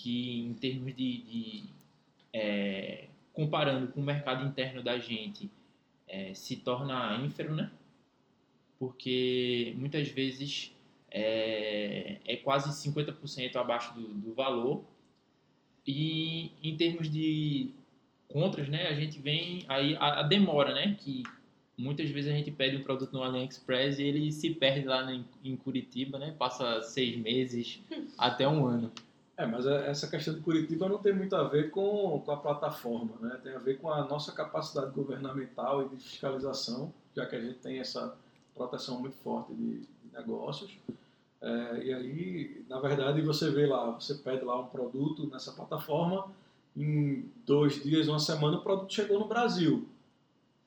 Que 0.03 0.40
em 0.40 0.55
termos 0.55 0.94
de, 0.96 1.22
de, 1.22 1.64
é, 2.32 3.09
comparando 3.32 3.88
com 3.88 4.01
o 4.01 4.05
mercado 4.05 4.46
interno 4.46 4.82
da 4.82 4.98
gente, 4.98 5.51
é, 6.09 6.32
se 6.32 6.57
torna 6.57 7.16
ínfero, 7.24 7.55
né? 7.55 7.70
Porque 8.78 9.74
muitas 9.76 10.09
vezes 10.09 10.72
é, 11.11 12.16
é 12.26 12.36
quase 12.36 12.70
50% 12.70 13.57
abaixo 13.57 13.94
do, 13.94 14.09
do 14.09 14.32
valor. 14.32 14.82
E 15.86 16.51
em 16.62 16.76
termos 16.76 17.11
de 17.11 17.70
contras, 18.28 18.68
né, 18.68 18.86
a 18.86 18.94
gente 18.94 19.18
vem 19.18 19.64
aí 19.68 19.96
a, 19.96 20.20
a 20.20 20.22
demora, 20.22 20.72
né, 20.72 20.96
que 20.98 21.24
muitas 21.76 22.09
vezes 22.11 22.30
a 22.30 22.36
gente 22.36 22.51
pede 22.51 22.76
um 22.76 22.82
produto 22.82 23.12
no 23.12 23.22
AliExpress 23.22 23.98
e 23.98 24.05
ele 24.05 24.30
se 24.30 24.51
perde 24.51 24.86
lá 24.86 25.12
em, 25.12 25.24
em 25.42 25.57
Curitiba, 25.57 26.18
né, 26.18 26.34
passa 26.38 26.80
seis 26.82 27.16
meses 27.16 27.80
até 28.16 28.46
um 28.46 28.66
ano. 28.66 28.92
É, 29.41 29.47
mas 29.47 29.64
é- 29.64 29.88
essa 29.88 30.07
questão 30.07 30.34
de 30.34 30.41
Curitiba 30.41 30.86
não 30.86 30.99
tem 30.99 31.14
muito 31.14 31.34
a 31.34 31.45
ver 31.45 31.70
com, 31.70 32.20
com 32.22 32.30
a 32.30 32.36
plataforma, 32.36 33.12
né? 33.22 33.41
Tem 33.43 33.55
a 33.55 33.59
ver 33.59 33.78
com 33.78 33.91
a 33.91 34.05
nossa 34.07 34.32
capacidade 34.32 34.91
governamental 34.93 35.82
e 35.82 35.88
de 35.88 35.97
fiscalização, 35.97 36.93
já 37.16 37.24
que 37.24 37.36
a 37.36 37.41
gente 37.41 37.55
tem 37.59 37.78
essa 37.78 38.14
proteção 38.55 39.01
muito 39.01 39.16
forte 39.16 39.55
de, 39.55 39.78
de 39.80 39.86
negócios. 40.12 40.76
É, 41.41 41.82
e 41.84 41.95
aí, 41.95 42.64
na 42.68 42.78
verdade, 42.80 43.22
você 43.22 43.51
vê 43.51 43.66
lá, 43.66 43.91
você 43.93 44.14
pede 44.16 44.45
lá 44.45 44.61
um 44.61 44.66
produto 44.66 45.26
nessa 45.26 45.53
plataforma, 45.53 46.26
em 46.76 47.24
dois 47.47 47.82
dias, 47.82 48.09
uma 48.09 48.18
semana, 48.20 48.59
o 48.59 48.62
produto 48.62 48.93
chegou 48.93 49.18
no 49.18 49.26
Brasil. 49.26 49.88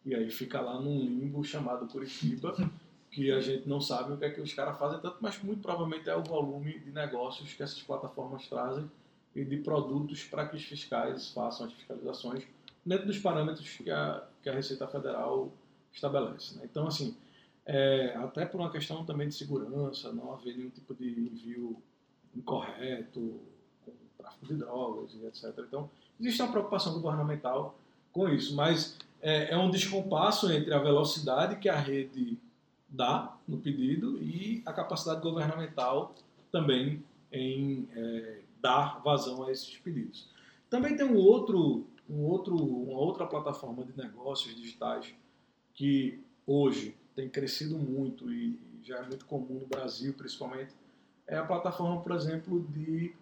E 0.04 0.16
aí 0.16 0.32
fica 0.32 0.60
lá 0.60 0.82
num 0.82 1.00
limbo 1.00 1.44
chamado 1.44 1.86
Curitiba, 1.88 2.56
que 3.14 3.32
a 3.32 3.40
gente 3.40 3.70
não 3.70 3.80
sabe 3.80 4.12
o 4.12 4.18
que 4.18 4.26
é 4.26 4.30
que 4.32 4.42
os 4.42 4.54
caras 4.54 4.78
fazem 4.78 5.00
tanto, 5.00 5.18
mas 5.22 5.42
muito 5.44 5.62
provavelmente 5.62 6.10
é 6.10 6.16
o 6.16 6.24
volume 6.24 6.80
de 6.80 6.92
negócios 6.92 7.54
que 7.54 7.62
essas 7.62 7.82
plataformas 7.82 8.48
trazem 8.48 8.90
e 9.36 9.46
de 9.46 9.58
produtos 9.58 10.24
para 10.24 10.48
que 10.48 10.56
os 10.56 10.64
fiscais 10.64 11.30
façam 11.30 11.68
as 11.68 11.74
fiscalizações 11.74 12.44
dentro 12.84 13.06
dos 13.06 13.20
parâmetros 13.20 13.70
que 13.70 13.90
a, 13.92 14.24
que 14.42 14.50
a 14.50 14.54
Receita 14.54 14.88
Federal 14.88 15.52
estabelece. 15.94 16.56
né? 16.56 16.62
Então, 16.64 16.88
assim, 16.88 17.16
é, 17.66 18.16
até 18.18 18.46
por 18.48 18.60
uma 18.60 18.72
questão 18.72 19.06
também 19.06 19.28
de 19.28 19.36
segurança, 19.36 20.12
não 20.12 20.34
haver 20.34 20.58
nenhum 20.58 20.72
tipo 20.72 20.96
de 20.96 21.08
envio 21.08 21.78
incorreto, 22.36 23.40
com 23.86 23.92
tráfico 24.18 24.48
de 24.48 24.56
drogas 24.56 25.14
e 25.14 25.26
etc. 25.28 25.54
Então, 25.68 25.88
existe 26.20 26.42
uma 26.42 26.52
preocupação 26.52 26.94
governamental 26.94 27.78
com 28.12 28.28
isso, 28.28 28.56
mas 28.56 28.98
é, 29.22 29.54
é 29.54 29.58
um 29.58 29.70
descompasso 29.70 30.52
entre 30.52 30.74
a 30.74 30.80
velocidade 30.80 31.58
que 31.58 31.70
a 31.70 31.76
rede 31.76 32.38
dá 32.94 33.36
no 33.48 33.58
pedido 33.58 34.22
e 34.22 34.62
a 34.66 34.72
capacidade 34.72 35.20
governamental 35.20 36.14
também 36.52 37.04
em 37.32 37.90
é, 37.96 38.42
dar 38.62 39.02
vazão 39.04 39.44
a 39.44 39.52
esses 39.52 39.76
pedidos. 39.80 40.30
Também 40.70 40.96
tem 40.96 41.06
um 41.06 41.18
outro, 41.18 41.88
um 42.08 42.22
outro, 42.22 42.56
uma 42.56 43.00
outra 43.00 43.26
plataforma 43.26 43.84
de 43.84 43.98
negócios 43.98 44.56
digitais 44.56 45.14
que 45.74 46.24
hoje 46.46 46.96
tem 47.16 47.28
crescido 47.28 47.78
muito 47.78 48.32
e 48.32 48.60
já 48.84 48.98
é 48.98 49.08
muito 49.08 49.26
comum 49.26 49.60
no 49.62 49.68
Brasil, 49.68 50.14
principalmente, 50.14 50.74
é 51.26 51.38
a 51.38 51.44
plataforma, 51.44 52.02
por 52.02 52.12
exemplo, 52.12 52.62
de 52.70 53.14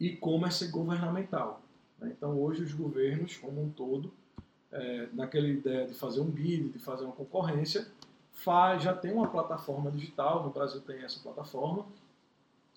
e-commerce 0.00 0.66
governamental. 0.68 1.62
né? 1.98 2.12
Então, 2.16 2.40
hoje, 2.40 2.62
os 2.62 2.72
governos, 2.72 3.36
como 3.36 3.62
um 3.62 3.70
todo, 3.70 4.12
é, 4.72 5.08
naquela 5.12 5.46
ideia 5.46 5.86
de 5.86 5.94
fazer 5.94 6.20
um 6.20 6.30
bid, 6.30 6.70
de 6.70 6.78
fazer 6.78 7.04
uma 7.04 7.12
concorrência, 7.12 7.86
faz, 8.36 8.82
já 8.82 8.94
tem 8.94 9.12
uma 9.12 9.28
plataforma 9.28 9.90
digital, 9.90 10.44
no 10.44 10.50
Brasil 10.50 10.80
tem 10.82 11.02
essa 11.02 11.18
plataforma, 11.20 11.86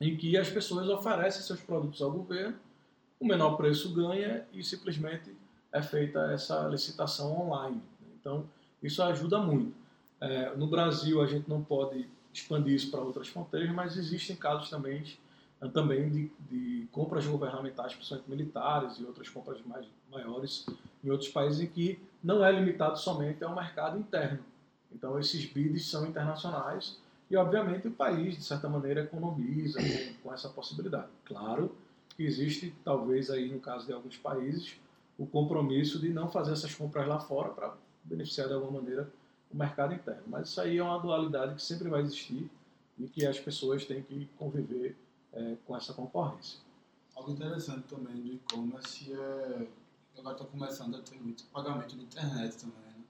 em 0.01 0.15
que 0.15 0.37
as 0.37 0.49
pessoas 0.49 0.87
oferecem 0.89 1.43
seus 1.43 1.59
produtos 1.59 2.01
ao 2.01 2.09
governo, 2.09 2.57
o 3.19 3.25
menor 3.25 3.57
preço 3.57 3.93
ganha 3.93 4.45
e 4.53 4.63
simplesmente 4.63 5.35
é 5.71 5.81
feita 5.81 6.31
essa 6.31 6.67
licitação 6.67 7.37
online. 7.47 7.81
Então, 8.19 8.45
isso 8.81 9.03
ajuda 9.03 9.37
muito. 9.39 9.75
É, 10.21 10.55
no 10.55 10.67
Brasil, 10.67 11.21
a 11.21 11.27
gente 11.27 11.49
não 11.49 11.61
pode 11.61 12.09
expandir 12.33 12.73
isso 12.73 12.89
para 12.89 13.01
outras 13.01 13.27
fronteiras, 13.27 13.69
mas 13.71 13.97
existem 13.97 14.35
casos 14.37 14.69
também, 14.69 15.03
também 15.73 16.09
de, 16.09 16.31
de 16.49 16.87
compras 16.91 17.27
governamentais, 17.27 17.93
principalmente 17.93 18.29
militares 18.29 18.97
e 18.97 19.03
outras 19.03 19.27
compras 19.27 19.59
mais 19.65 19.85
maiores 20.09 20.65
em 21.03 21.09
outros 21.09 21.29
países 21.29 21.59
em 21.59 21.67
que 21.67 21.99
não 22.23 22.43
é 22.43 22.51
limitado 22.51 22.97
somente 22.97 23.43
ao 23.43 23.53
mercado 23.53 23.99
interno. 23.99 24.39
Então, 24.91 25.19
esses 25.19 25.45
bids 25.45 25.89
são 25.89 26.05
internacionais 26.05 26.99
e, 27.29 27.37
obviamente, 27.37 27.87
o 27.87 27.91
país, 27.91 28.35
de 28.35 28.43
certa 28.43 28.67
maneira, 28.67 29.01
economiza 29.01 29.79
com, 29.79 30.13
com 30.23 30.33
essa 30.33 30.49
possibilidade. 30.49 31.09
Claro 31.25 31.75
que 32.15 32.23
existe, 32.23 32.73
talvez, 32.83 33.29
aí 33.29 33.49
no 33.51 33.59
caso 33.59 33.85
de 33.85 33.93
alguns 33.93 34.17
países, 34.17 34.75
o 35.17 35.25
compromisso 35.25 35.99
de 35.99 36.09
não 36.09 36.29
fazer 36.29 36.53
essas 36.53 36.73
compras 36.73 37.07
lá 37.07 37.19
fora 37.19 37.49
para 37.49 37.75
beneficiar 38.03 38.47
de 38.47 38.53
alguma 38.53 38.81
maneira 38.81 39.09
o 39.51 39.57
mercado 39.57 39.93
interno. 39.93 40.23
Mas 40.27 40.49
isso 40.49 40.61
aí 40.61 40.77
é 40.77 40.83
uma 40.83 40.99
dualidade 40.99 41.55
que 41.55 41.61
sempre 41.61 41.89
vai 41.89 42.01
existir 42.01 42.49
e 42.97 43.07
que 43.07 43.25
as 43.25 43.39
pessoas 43.39 43.85
têm 43.85 44.01
que 44.01 44.27
conviver 44.37 44.97
é, 45.33 45.55
com 45.65 45.75
essa 45.75 45.93
concorrência. 45.93 46.59
Algo 47.15 47.31
interessante 47.31 47.83
também 47.87 48.15
do 48.15 48.33
e-commerce 48.33 49.11
é 49.13 49.67
agora 50.19 50.35
está 50.35 50.45
começando 50.45 50.95
a 50.97 51.01
ter 51.01 51.19
muito 51.19 51.45
pagamento 51.45 51.95
na 51.95 52.03
internet 52.03 52.57
também, 52.57 52.77
né? 52.77 53.03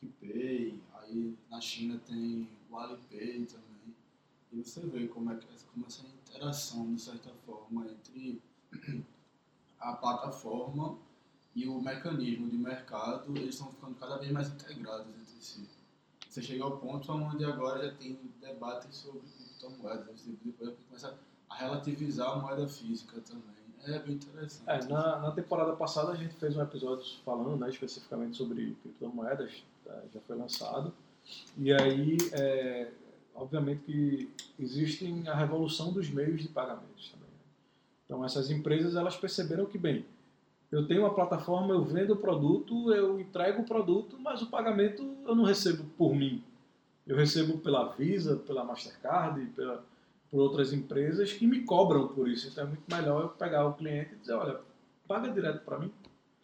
PicPay, 0.00 0.80
aí 1.08 1.36
na 1.50 1.60
China 1.60 2.00
tem 2.06 2.48
o 2.70 2.76
Alipay 2.76 3.46
também. 3.46 3.94
E 4.52 4.62
você 4.62 4.80
vê 4.80 5.08
como 5.08 5.32
é 5.32 5.36
que 5.36 5.46
como 5.72 5.86
essa 5.86 6.02
interação, 6.06 6.94
de 6.94 7.00
certa 7.00 7.30
forma, 7.46 7.86
entre 7.86 8.42
a 9.78 9.92
plataforma 9.92 10.98
e 11.54 11.68
o 11.68 11.80
mecanismo 11.80 12.48
de 12.48 12.56
mercado, 12.56 13.36
eles 13.36 13.54
estão 13.54 13.70
ficando 13.70 13.94
cada 13.96 14.16
vez 14.18 14.32
mais 14.32 14.48
integrados 14.48 15.08
entre 15.08 15.40
si. 15.40 15.68
Você 16.28 16.42
chega 16.42 16.64
ao 16.64 16.78
ponto 16.78 17.10
onde 17.12 17.44
agora 17.44 17.88
já 17.88 17.94
tem 17.94 18.18
debate 18.40 18.94
sobre 18.94 19.20
criptomoedas, 19.20 20.08
esse 20.14 20.30
tipo 20.30 20.44
de 20.44 20.52
coisa, 20.52 20.72
que 20.72 20.82
começa 20.84 21.18
a 21.48 21.54
relativizar 21.54 22.30
a 22.30 22.36
moeda 22.36 22.68
física 22.68 23.20
também. 23.20 23.58
É 23.84 23.98
bem 24.00 24.16
interessante. 24.16 24.68
É, 24.68 24.84
na, 24.84 25.18
na 25.20 25.30
temporada 25.32 25.74
passada 25.74 26.12
a 26.12 26.16
gente 26.16 26.34
fez 26.34 26.56
um 26.56 26.62
episódio 26.62 27.04
falando 27.24 27.56
né, 27.56 27.70
especificamente 27.70 28.36
sobre 28.36 28.76
criptomoedas, 28.82 29.64
já 30.12 30.20
foi 30.20 30.36
lançado. 30.36 30.92
E 31.56 31.72
aí, 31.72 32.16
é, 32.32 32.88
obviamente 33.34 33.82
que 33.84 34.30
existem 34.58 35.26
a 35.28 35.34
revolução 35.34 35.92
dos 35.92 36.08
meios 36.10 36.42
de 36.42 36.48
pagamentos 36.48 37.10
também. 37.10 37.28
né? 37.28 37.44
Então 38.04 38.24
essas 38.24 38.50
empresas 38.50 38.94
elas 38.96 39.16
perceberam 39.16 39.66
que, 39.66 39.78
bem, 39.78 40.04
eu 40.70 40.86
tenho 40.86 41.02
uma 41.02 41.14
plataforma, 41.14 41.72
eu 41.74 41.84
vendo 41.84 42.12
o 42.12 42.16
produto, 42.16 42.92
eu 42.92 43.18
entrego 43.20 43.62
o 43.62 43.66
produto, 43.66 44.18
mas 44.18 44.42
o 44.42 44.50
pagamento 44.50 45.16
eu 45.26 45.34
não 45.34 45.44
recebo 45.44 45.84
por 45.96 46.14
mim. 46.14 46.42
Eu 47.06 47.16
recebo 47.16 47.58
pela 47.58 47.88
Visa, 47.94 48.36
pela 48.36 48.62
Mastercard, 48.64 49.44
pela, 49.56 49.82
por 50.30 50.40
outras 50.40 50.74
empresas 50.74 51.32
que 51.32 51.46
me 51.46 51.62
cobram 51.62 52.08
por 52.08 52.28
isso. 52.28 52.48
Então 52.48 52.64
é 52.64 52.66
muito 52.66 52.82
melhor 52.86 53.22
eu 53.22 53.28
pegar 53.30 53.66
o 53.66 53.72
cliente 53.74 54.14
e 54.14 54.18
dizer, 54.18 54.34
olha, 54.34 54.60
paga 55.06 55.30
direto 55.30 55.64
para 55.64 55.78
mim. 55.78 55.90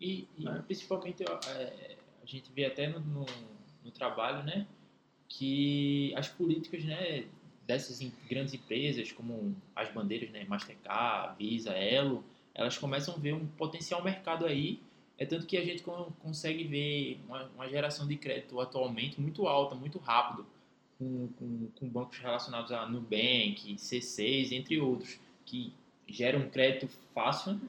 E, 0.00 0.26
e 0.38 0.44
Né? 0.44 0.62
principalmente 0.66 1.22
é, 1.22 1.93
a 2.24 2.26
gente 2.26 2.50
vê 2.52 2.64
até 2.64 2.88
no, 2.88 3.00
no, 3.00 3.26
no 3.84 3.90
trabalho, 3.90 4.42
né, 4.44 4.66
que 5.28 6.12
as 6.16 6.28
políticas, 6.28 6.82
né, 6.84 7.24
dessas 7.66 8.00
em- 8.00 8.12
grandes 8.28 8.54
empresas 8.54 9.12
como 9.12 9.54
as 9.76 9.90
bandeiras, 9.92 10.30
né, 10.30 10.44
Mastercard, 10.44 11.36
Visa, 11.38 11.72
Elo, 11.72 12.24
elas 12.54 12.78
começam 12.78 13.14
a 13.14 13.18
ver 13.18 13.34
um 13.34 13.46
potencial 13.46 14.02
mercado 14.02 14.46
aí. 14.46 14.80
É 15.18 15.24
tanto 15.24 15.46
que 15.46 15.56
a 15.56 15.64
gente 15.64 15.82
con- 15.82 16.12
consegue 16.20 16.64
ver 16.64 17.20
uma, 17.26 17.44
uma 17.54 17.68
geração 17.68 18.06
de 18.06 18.16
crédito 18.16 18.58
atualmente 18.60 19.20
muito 19.20 19.46
alta, 19.46 19.74
muito 19.74 19.98
rápido, 19.98 20.46
com, 20.98 21.28
com, 21.38 21.68
com 21.78 21.88
bancos 21.88 22.18
relacionados 22.18 22.72
a 22.72 22.86
Nubank, 22.86 23.76
C6, 23.76 24.52
entre 24.52 24.80
outros, 24.80 25.18
que 25.44 25.72
gera 26.08 26.38
um 26.38 26.48
crédito 26.48 26.88
fácil 27.14 27.60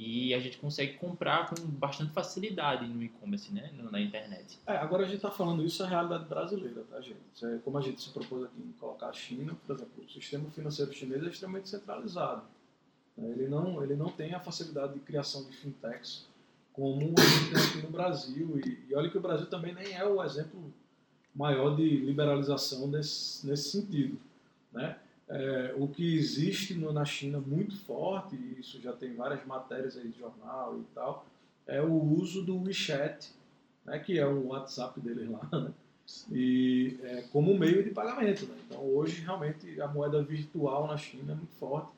e 0.00 0.32
a 0.32 0.38
gente 0.38 0.58
consegue 0.58 0.92
comprar 0.92 1.50
com 1.50 1.60
bastante 1.66 2.12
facilidade 2.12 2.86
no 2.86 3.02
e-commerce, 3.02 3.52
né? 3.52 3.68
Na 3.90 4.00
internet. 4.00 4.56
É, 4.64 4.76
agora 4.76 5.02
a 5.02 5.06
gente 5.06 5.16
está 5.16 5.28
falando 5.28 5.64
isso 5.64 5.82
é 5.82 5.86
a 5.86 5.88
realidade 5.88 6.24
brasileira, 6.26 6.84
tá, 6.88 7.00
gente? 7.00 7.18
É 7.42 7.58
como 7.64 7.78
a 7.78 7.80
gente 7.80 8.00
se 8.00 8.10
propôs 8.10 8.44
aqui 8.44 8.60
em 8.60 8.70
colocar 8.78 9.08
a 9.08 9.12
China, 9.12 9.56
por 9.66 9.74
exemplo, 9.74 10.04
o 10.06 10.08
sistema 10.08 10.48
financeiro 10.50 10.92
chinês 10.92 11.24
é 11.24 11.26
extremamente 11.26 11.68
centralizado. 11.68 12.42
né? 13.16 13.28
Ele 13.28 13.48
não, 13.48 13.82
ele 13.82 13.96
não 13.96 14.08
tem 14.08 14.34
a 14.34 14.38
facilidade 14.38 14.94
de 14.94 15.00
criação 15.00 15.44
de 15.44 15.56
fintechs 15.56 16.28
como 16.72 17.12
a 17.18 17.22
gente 17.24 17.52
tem 17.52 17.60
aqui 17.60 17.82
no 17.82 17.90
Brasil. 17.90 18.60
E, 18.64 18.84
e 18.88 18.94
olha 18.94 19.10
que 19.10 19.18
o 19.18 19.20
Brasil 19.20 19.46
também 19.46 19.74
nem 19.74 19.94
é 19.94 20.06
o 20.06 20.22
exemplo 20.22 20.72
maior 21.34 21.74
de 21.74 21.82
liberalização 21.82 22.86
nesse 22.86 23.56
sentido. 23.56 24.16
Né? 24.72 24.96
É, 25.28 25.74
o 25.76 25.86
que 25.86 26.16
existe 26.16 26.74
no- 26.74 26.92
na 26.92 27.04
China 27.04 27.38
muito 27.38 27.76
forte, 27.80 28.34
e 28.34 28.60
isso 28.60 28.80
já 28.80 28.92
tem 28.92 29.14
várias 29.14 29.44
matérias 29.44 29.96
aí 29.96 30.08
de 30.08 30.18
jornal 30.18 30.78
e 30.78 30.84
tal, 30.94 31.26
é 31.66 31.82
o 31.82 31.92
uso 31.92 32.42
do 32.42 32.62
WeChat, 32.62 33.30
né, 33.84 33.98
que 33.98 34.18
é 34.18 34.26
o 34.26 34.46
WhatsApp 34.48 34.98
deles 35.00 35.28
lá, 35.30 35.46
né? 35.52 35.72
e 36.32 36.96
é, 37.02 37.22
como 37.30 37.58
meio 37.58 37.84
de 37.84 37.90
pagamento. 37.90 38.46
Né? 38.46 38.56
Então 38.66 38.80
hoje 38.82 39.20
realmente 39.20 39.78
a 39.80 39.86
moeda 39.86 40.22
virtual 40.22 40.86
na 40.86 40.96
China 40.96 41.32
é 41.32 41.36
muito 41.36 41.52
forte, 41.56 41.92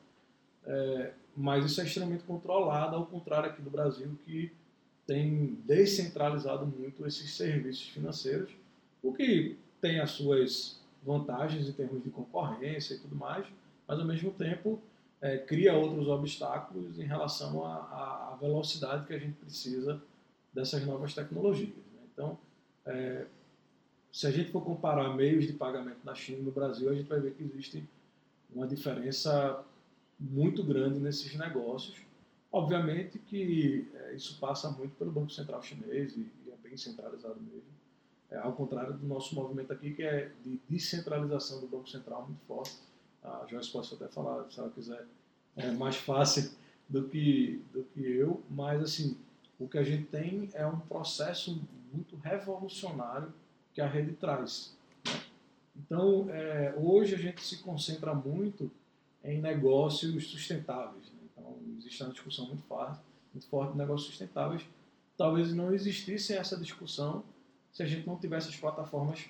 é, 0.65 1.13
mas 1.35 1.63
isso 1.65 1.79
é 1.79 1.85
extremamente 1.85 2.23
controlado, 2.23 2.97
ao 2.97 3.05
contrário 3.05 3.49
aqui 3.49 3.61
do 3.61 3.69
Brasil 3.69 4.09
que 4.25 4.51
tem 5.07 5.57
descentralizado 5.65 6.65
muito 6.65 7.07
esses 7.07 7.33
serviços 7.33 7.87
financeiros, 7.87 8.51
o 9.01 9.13
que 9.13 9.57
tem 9.79 10.01
as 10.01 10.11
suas 10.11 10.80
vantagens 11.03 11.67
em 11.67 11.73
termos 11.73 12.03
de 12.03 12.09
concorrência 12.09 12.93
e 12.93 12.99
tudo 12.99 13.15
mais, 13.15 13.45
mas 13.87 13.99
ao 13.99 14.05
mesmo 14.05 14.31
tempo 14.31 14.81
é, 15.21 15.37
cria 15.37 15.73
outros 15.73 16.07
obstáculos 16.07 16.99
em 16.99 17.03
relação 17.03 17.63
à, 17.65 18.37
velocidade 18.41 19.05
que 19.05 19.13
a 19.13 19.19
gente 19.19 19.35
precisa 19.35 20.01
dessas 20.51 20.83
novas 20.85 21.13
tecnologias. 21.13 21.69
né? 21.69 22.01
Então, 22.11 22.37
é, 22.85 23.25
se 24.11 24.25
a 24.25 24.31
gente 24.31 24.51
for 24.51 24.63
comparar 24.63 25.15
meios 25.15 25.45
de 25.45 25.53
pagamento 25.53 25.99
na 26.03 26.15
China 26.15 26.39
e 26.39 26.41
no 26.41 26.51
Brasil, 26.51 26.89
a 26.89 26.95
gente 26.95 27.07
vai 27.07 27.19
ver 27.19 27.33
que 27.33 27.43
existe 27.43 27.87
uma 28.53 28.67
diferença 28.67 29.63
muito 30.19 30.63
grande 30.63 30.99
nesses 30.99 31.35
negócios. 31.35 31.97
Obviamente 32.51 33.17
que 33.19 33.87
é, 33.93 34.13
isso 34.13 34.37
passa 34.39 34.69
muito 34.71 34.95
pelo 34.95 35.11
Banco 35.11 35.31
Central 35.31 35.61
chinês 35.61 36.15
e, 36.17 36.21
e 36.45 36.51
é 36.51 36.55
bem 36.67 36.75
centralizado 36.75 37.39
mesmo. 37.39 37.80
É, 38.31 38.37
ao 38.37 38.53
contrário 38.53 38.93
do 38.93 39.05
nosso 39.05 39.35
movimento 39.35 39.73
aqui, 39.73 39.93
que 39.93 40.03
é 40.03 40.31
de 40.41 40.57
descentralização 40.69 41.59
do 41.59 41.67
Banco 41.67 41.89
Central 41.89 42.23
muito 42.25 42.39
forte. 42.47 42.73
A 43.21 43.45
Joyce 43.47 43.69
pode 43.69 43.93
até 43.93 44.07
falar, 44.07 44.49
se 44.49 44.57
ela 44.57 44.69
quiser, 44.69 45.05
é 45.57 45.69
mais 45.71 45.97
fácil 45.97 46.49
do 46.87 47.09
que, 47.09 47.61
do 47.73 47.83
que 47.83 47.99
eu, 47.99 48.41
mas 48.49 48.81
assim, 48.81 49.17
o 49.59 49.67
que 49.67 49.77
a 49.77 49.83
gente 49.83 50.05
tem 50.05 50.49
é 50.53 50.65
um 50.65 50.79
processo 50.79 51.61
muito 51.93 52.15
revolucionário 52.15 53.33
que 53.73 53.81
a 53.81 53.87
rede 53.87 54.13
traz. 54.13 54.75
né? 55.05 55.19
Então, 55.75 56.27
é, 56.29 56.73
hoje 56.77 57.15
a 57.15 57.17
gente 57.17 57.41
se 57.41 57.57
concentra 57.57 58.15
muito 58.15 58.71
em 59.23 59.41
negócios 59.41 60.29
sustentáveis. 60.29 61.05
né? 61.07 61.19
Então, 61.31 61.57
existe 61.77 62.01
uma 62.01 62.13
discussão 62.13 62.47
muito 62.47 62.63
forte, 62.63 63.01
muito 63.33 63.47
forte 63.47 63.73
de 63.73 63.77
negócios 63.77 64.09
sustentáveis. 64.09 64.63
Talvez 65.17 65.53
não 65.53 65.73
existisse 65.73 66.33
essa 66.33 66.57
discussão 66.57 67.23
se 67.71 67.83
a 67.83 67.85
gente 67.85 68.07
não 68.07 68.17
tivesse 68.17 68.49
as 68.49 68.55
plataformas 68.55 69.29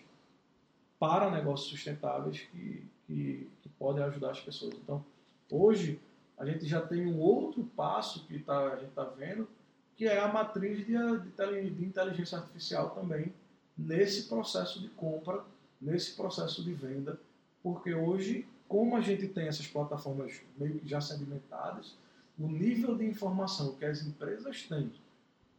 para 0.99 1.31
negócios 1.31 1.69
sustentáveis 1.69 2.41
que, 2.51 2.83
que, 3.07 3.49
que 3.61 3.69
podem 3.69 4.03
ajudar 4.03 4.31
as 4.31 4.39
pessoas. 4.39 4.75
Então, 4.75 5.03
hoje, 5.49 5.99
a 6.37 6.45
gente 6.45 6.65
já 6.65 6.81
tem 6.81 7.05
um 7.05 7.19
outro 7.19 7.63
passo 7.75 8.25
que 8.25 8.39
tá, 8.39 8.73
a 8.73 8.75
gente 8.77 8.89
está 8.89 9.03
vendo, 9.03 9.47
que 9.95 10.07
é 10.07 10.19
a 10.19 10.27
matriz 10.27 10.85
de, 10.85 10.93
de, 10.93 11.69
de 11.69 11.85
inteligência 11.85 12.37
artificial 12.37 12.91
também 12.91 13.33
nesse 13.77 14.23
processo 14.27 14.79
de 14.79 14.89
compra, 14.89 15.43
nesse 15.79 16.15
processo 16.15 16.63
de 16.63 16.73
venda, 16.73 17.19
porque 17.63 17.93
hoje, 17.93 18.47
como 18.67 18.95
a 18.95 19.01
gente 19.01 19.27
tem 19.27 19.47
essas 19.47 19.67
plataformas 19.67 20.39
meio 20.57 20.79
que 20.79 20.87
já 20.87 21.01
sedimentadas, 21.01 21.95
o 22.39 22.47
nível 22.47 22.95
de 22.95 23.05
informação 23.05 23.75
que 23.75 23.85
as 23.85 24.01
empresas 24.03 24.63
têm 24.63 24.91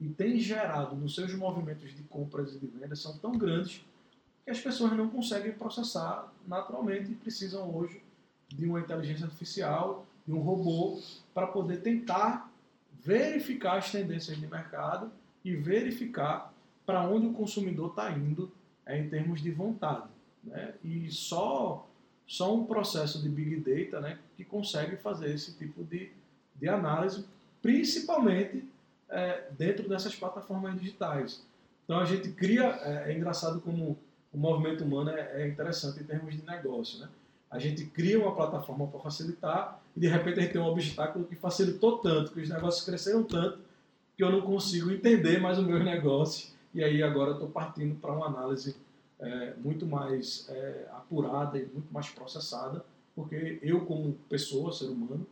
e 0.02 0.08
têm 0.08 0.40
gerado 0.40 0.96
nos 0.96 1.14
seus 1.14 1.32
movimentos 1.32 1.94
de 1.94 2.02
compras 2.02 2.54
e 2.54 2.58
de 2.58 2.66
vendas 2.66 2.98
são 2.98 3.16
tão 3.18 3.38
grandes 3.38 3.84
que 4.44 4.50
as 4.50 4.60
pessoas 4.60 4.92
não 4.96 5.08
conseguem 5.08 5.52
processar 5.52 6.32
naturalmente 6.46 7.12
e 7.12 7.14
precisam 7.14 7.72
hoje 7.72 8.02
de 8.48 8.66
uma 8.66 8.80
inteligência 8.80 9.26
artificial, 9.26 10.04
de 10.26 10.32
um 10.32 10.40
robô, 10.40 11.00
para 11.32 11.46
poder 11.46 11.82
tentar 11.82 12.50
verificar 13.00 13.78
as 13.78 13.92
tendências 13.92 14.36
de 14.36 14.46
mercado 14.46 15.08
e 15.44 15.54
verificar 15.54 16.52
para 16.84 17.08
onde 17.08 17.28
o 17.28 17.32
consumidor 17.32 17.90
está 17.90 18.10
indo 18.10 18.50
é, 18.84 18.98
em 18.98 19.08
termos 19.08 19.40
de 19.40 19.52
vontade. 19.52 20.08
Né? 20.42 20.74
E 20.82 21.08
só, 21.12 21.88
só 22.26 22.52
um 22.52 22.66
processo 22.66 23.22
de 23.22 23.28
Big 23.28 23.56
Data 23.60 24.00
né, 24.00 24.18
que 24.36 24.44
consegue 24.44 24.96
fazer 24.96 25.32
esse 25.32 25.56
tipo 25.56 25.84
de, 25.84 26.10
de 26.56 26.68
análise, 26.68 27.24
principalmente 27.62 28.71
é, 29.12 29.44
dentro 29.56 29.88
dessas 29.88 30.14
plataformas 30.14 30.78
digitais. 30.78 31.44
Então 31.84 31.98
a 31.98 32.04
gente 32.04 32.30
cria, 32.30 32.64
é, 32.82 33.12
é 33.12 33.16
engraçado 33.16 33.60
como 33.60 33.98
o 34.32 34.38
movimento 34.38 34.82
humano 34.82 35.10
é, 35.10 35.42
é 35.42 35.48
interessante 35.48 36.00
em 36.00 36.04
termos 36.04 36.34
de 36.34 36.44
negócio. 36.44 36.98
Né? 37.00 37.08
A 37.50 37.58
gente 37.58 37.84
cria 37.84 38.18
uma 38.18 38.34
plataforma 38.34 38.86
para 38.86 38.98
facilitar 39.00 39.80
e 39.94 40.00
de 40.00 40.08
repente 40.08 40.38
a 40.38 40.42
gente 40.42 40.52
tem 40.52 40.60
um 40.60 40.66
obstáculo 40.66 41.26
que 41.26 41.36
facilitou 41.36 41.98
tanto, 41.98 42.32
que 42.32 42.40
os 42.40 42.48
negócios 42.48 42.84
cresceram 42.84 43.22
tanto, 43.22 43.58
que 44.16 44.24
eu 44.24 44.30
não 44.30 44.40
consigo 44.40 44.90
entender 44.90 45.38
mais 45.38 45.58
o 45.58 45.62
meu 45.62 45.78
negócio. 45.78 46.50
E 46.74 46.82
aí 46.82 47.02
agora 47.02 47.32
estou 47.32 47.50
partindo 47.50 47.94
para 48.00 48.12
uma 48.12 48.26
análise 48.26 48.74
é, 49.20 49.52
muito 49.58 49.86
mais 49.86 50.46
é, 50.48 50.88
apurada 50.92 51.58
e 51.58 51.66
muito 51.66 51.92
mais 51.92 52.08
processada, 52.08 52.82
porque 53.14 53.58
eu 53.62 53.84
como 53.84 54.14
pessoa, 54.28 54.72
ser 54.72 54.86
humano, 54.86 55.26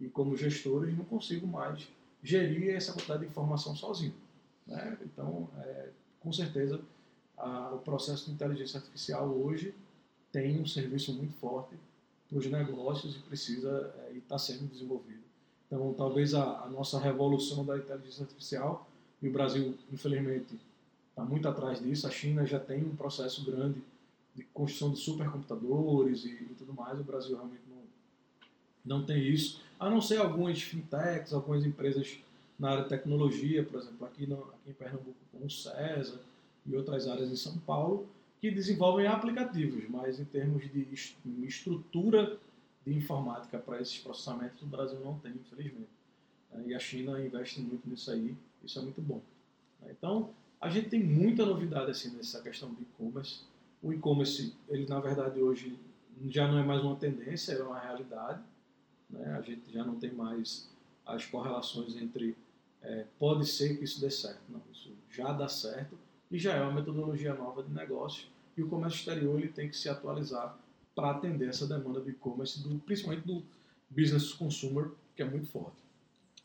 e 0.00 0.08
como 0.08 0.36
gestor, 0.36 0.86
não 0.86 1.04
consigo 1.04 1.46
mais 1.46 1.88
gerir 2.22 2.74
essa 2.74 2.92
quantidade 2.92 3.20
de 3.20 3.26
informação 3.26 3.74
sozinho. 3.76 4.14
Né? 4.66 4.98
Então, 5.02 5.48
é, 5.58 5.90
com 6.20 6.32
certeza, 6.32 6.80
a, 7.36 7.70
o 7.74 7.78
processo 7.78 8.26
de 8.26 8.32
inteligência 8.32 8.78
artificial 8.78 9.28
hoje 9.28 9.74
tem 10.32 10.60
um 10.60 10.66
serviço 10.66 11.12
muito 11.12 11.34
forte 11.34 11.74
para 12.28 12.38
os 12.38 12.46
negócios 12.46 13.16
e 13.16 13.18
precisa 13.20 13.94
é, 13.98 14.12
e 14.14 14.18
está 14.18 14.38
sendo 14.38 14.68
desenvolvido. 14.70 15.20
Então, 15.66 15.94
talvez 15.94 16.34
a, 16.34 16.62
a, 16.62 16.68
nossa 16.68 16.98
revolução 16.98 17.64
da 17.64 17.76
inteligência 17.76 18.22
artificial, 18.22 18.88
e 19.20 19.28
o 19.28 19.32
Brasil, 19.32 19.76
infelizmente, 19.92 20.58
está 21.10 21.24
muito 21.24 21.48
atrás 21.48 21.80
disso, 21.80 22.06
a 22.06 22.10
China 22.10 22.46
já 22.46 22.60
tem 22.60 22.84
um 22.84 22.94
processo 22.94 23.44
grande 23.44 23.82
de 24.34 24.42
construção 24.44 24.92
de 24.92 24.98
supercomputadores 24.98 26.24
e, 26.24 26.28
e 26.28 26.54
tudo 26.58 26.74
mais, 26.74 27.00
o 27.00 27.04
Brasil 27.04 27.34
realmente 27.34 27.62
não, 27.68 28.98
não 28.98 29.06
tem 29.06 29.26
isso, 29.26 29.60
a 29.78 29.90
não 29.90 30.00
ser 30.00 30.18
algumas 30.18 30.60
fintechs, 30.62 31.32
algumas 31.32 31.64
empresas 31.64 32.18
na 32.58 32.70
área 32.70 32.82
de 32.84 32.88
tecnologia, 32.88 33.62
por 33.64 33.80
exemplo, 33.80 34.06
aqui, 34.06 34.26
no, 34.26 34.42
aqui 34.42 34.70
em 34.70 34.72
Pernambuco, 34.72 35.16
com 35.32 35.44
o 35.44 35.50
César 35.50 36.20
e 36.64 36.74
outras 36.74 37.06
áreas 37.06 37.30
em 37.30 37.36
São 37.36 37.56
Paulo, 37.58 38.08
que 38.40 38.50
desenvolvem 38.50 39.06
aplicativos, 39.06 39.88
mas 39.88 40.18
em 40.18 40.24
termos 40.24 40.62
de 40.70 40.86
estrutura 41.46 42.38
de 42.86 42.94
informática 42.94 43.58
para 43.58 43.80
esses 43.80 43.98
processamentos, 43.98 44.60
o 44.62 44.66
Brasil 44.66 44.98
não 45.00 45.18
tem, 45.18 45.32
infelizmente. 45.32 45.88
E 46.64 46.74
a 46.74 46.78
China 46.78 47.20
investe 47.20 47.60
muito 47.60 47.88
nisso 47.88 48.10
aí, 48.10 48.34
isso 48.64 48.78
é 48.78 48.82
muito 48.82 49.02
bom. 49.02 49.20
Então, 49.90 50.30
a 50.60 50.70
gente 50.70 50.88
tem 50.88 51.02
muita 51.02 51.44
novidade 51.44 51.90
assim 51.90 52.10
nessa 52.16 52.40
questão 52.40 52.70
do 52.70 52.80
e-commerce. 52.80 53.40
O 53.82 53.92
e-commerce, 53.92 54.54
ele 54.68 54.86
na 54.86 55.00
verdade 55.00 55.40
hoje 55.40 55.78
já 56.28 56.50
não 56.50 56.58
é 56.58 56.64
mais 56.64 56.82
uma 56.82 56.96
tendência, 56.96 57.52
é 57.52 57.62
uma 57.62 57.78
realidade. 57.78 58.40
Né? 59.10 59.36
A 59.36 59.40
gente 59.40 59.72
já 59.72 59.84
não 59.84 59.96
tem 59.96 60.12
mais 60.12 60.68
as 61.04 61.24
correlações 61.24 61.96
entre 61.96 62.36
é, 62.82 63.04
pode 63.18 63.46
ser 63.46 63.76
que 63.78 63.84
isso 63.84 64.00
dê 64.00 64.10
certo. 64.10 64.40
Não, 64.48 64.60
isso 64.72 64.92
já 65.10 65.32
dá 65.32 65.48
certo 65.48 65.98
e 66.30 66.38
já 66.38 66.54
é 66.54 66.62
uma 66.62 66.72
metodologia 66.72 67.34
nova 67.34 67.62
de 67.62 67.72
negócio 67.72 68.28
e 68.56 68.62
o 68.62 68.68
comércio 68.68 68.98
exterior 68.98 69.38
ele 69.38 69.48
tem 69.48 69.68
que 69.68 69.76
se 69.76 69.88
atualizar 69.88 70.58
para 70.94 71.10
atender 71.10 71.48
essa 71.48 71.66
demanda 71.66 72.00
do 72.00 72.08
e-commerce, 72.08 72.62
principalmente 72.86 73.26
do 73.26 73.44
business 73.90 74.32
consumer, 74.32 74.90
que 75.14 75.22
é 75.22 75.24
muito 75.24 75.46
forte. 75.46 75.76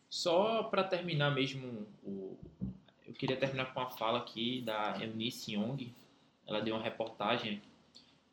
Só 0.10 0.64
para 0.64 0.84
terminar 0.84 1.34
mesmo, 1.34 1.88
o, 2.04 2.38
eu 3.08 3.14
queria 3.14 3.38
terminar 3.38 3.74
com 3.74 3.80
uma 3.80 3.90
fala 3.92 4.20
aqui 4.20 4.62
da 4.62 4.98
Eunice 5.02 5.54
Young. 5.54 5.94
Ela 6.46 6.60
deu 6.60 6.76
uma 6.76 6.84
reportagem 6.84 7.62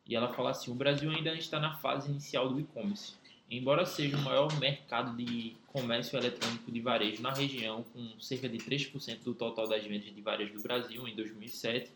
e 0.05 0.13
ela 0.13 0.33
fala 0.33 0.49
assim: 0.49 0.71
o 0.71 0.75
Brasil 0.75 1.09
ainda 1.09 1.33
está 1.35 1.57
na 1.57 1.77
fase 1.77 2.09
inicial 2.09 2.49
do 2.49 2.59
e-commerce. 2.59 3.13
Embora 3.51 3.85
seja 3.85 4.15
o 4.15 4.21
maior 4.21 4.59
mercado 4.59 5.15
de 5.17 5.55
comércio 5.67 6.17
eletrônico 6.17 6.71
de 6.71 6.81
varejo 6.81 7.21
na 7.21 7.33
região, 7.33 7.83
com 7.83 8.19
cerca 8.19 8.47
de 8.47 8.57
3% 8.57 9.23
do 9.23 9.33
total 9.33 9.67
das 9.67 9.83
vendas 9.83 10.13
de 10.13 10.21
varejo 10.21 10.53
do 10.53 10.61
Brasil 10.61 11.07
em 11.07 11.15
2007, 11.15 11.89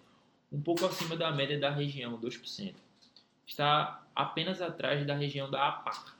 um 0.52 0.62
pouco 0.62 0.86
acima 0.86 1.16
da 1.16 1.32
média 1.32 1.60
da 1.60 1.70
região, 1.70 2.18
2%. 2.18 2.74
Está 3.46 4.04
apenas 4.16 4.62
atrás 4.62 5.06
da 5.06 5.14
região 5.16 5.50
da 5.50 5.68
APAC 5.68 6.12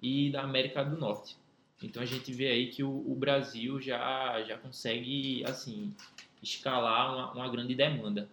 e 0.00 0.30
da 0.30 0.42
América 0.42 0.84
do 0.84 0.96
Norte. 0.96 1.36
Então 1.82 2.02
a 2.02 2.06
gente 2.06 2.32
vê 2.32 2.48
aí 2.48 2.70
que 2.70 2.82
o, 2.84 2.90
o 2.90 3.14
Brasil 3.14 3.80
já, 3.80 4.42
já 4.44 4.56
consegue 4.56 5.44
assim 5.46 5.94
escalar 6.42 7.14
uma, 7.14 7.32
uma 7.32 7.48
grande 7.48 7.74
demanda. 7.74 8.28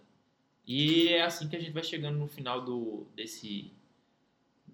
E 0.66 1.08
é 1.08 1.22
assim 1.22 1.48
que 1.48 1.56
a 1.56 1.60
gente 1.60 1.72
vai 1.72 1.82
chegando 1.82 2.18
no 2.18 2.28
final 2.28 2.60
do, 2.60 3.06
desse, 3.16 3.72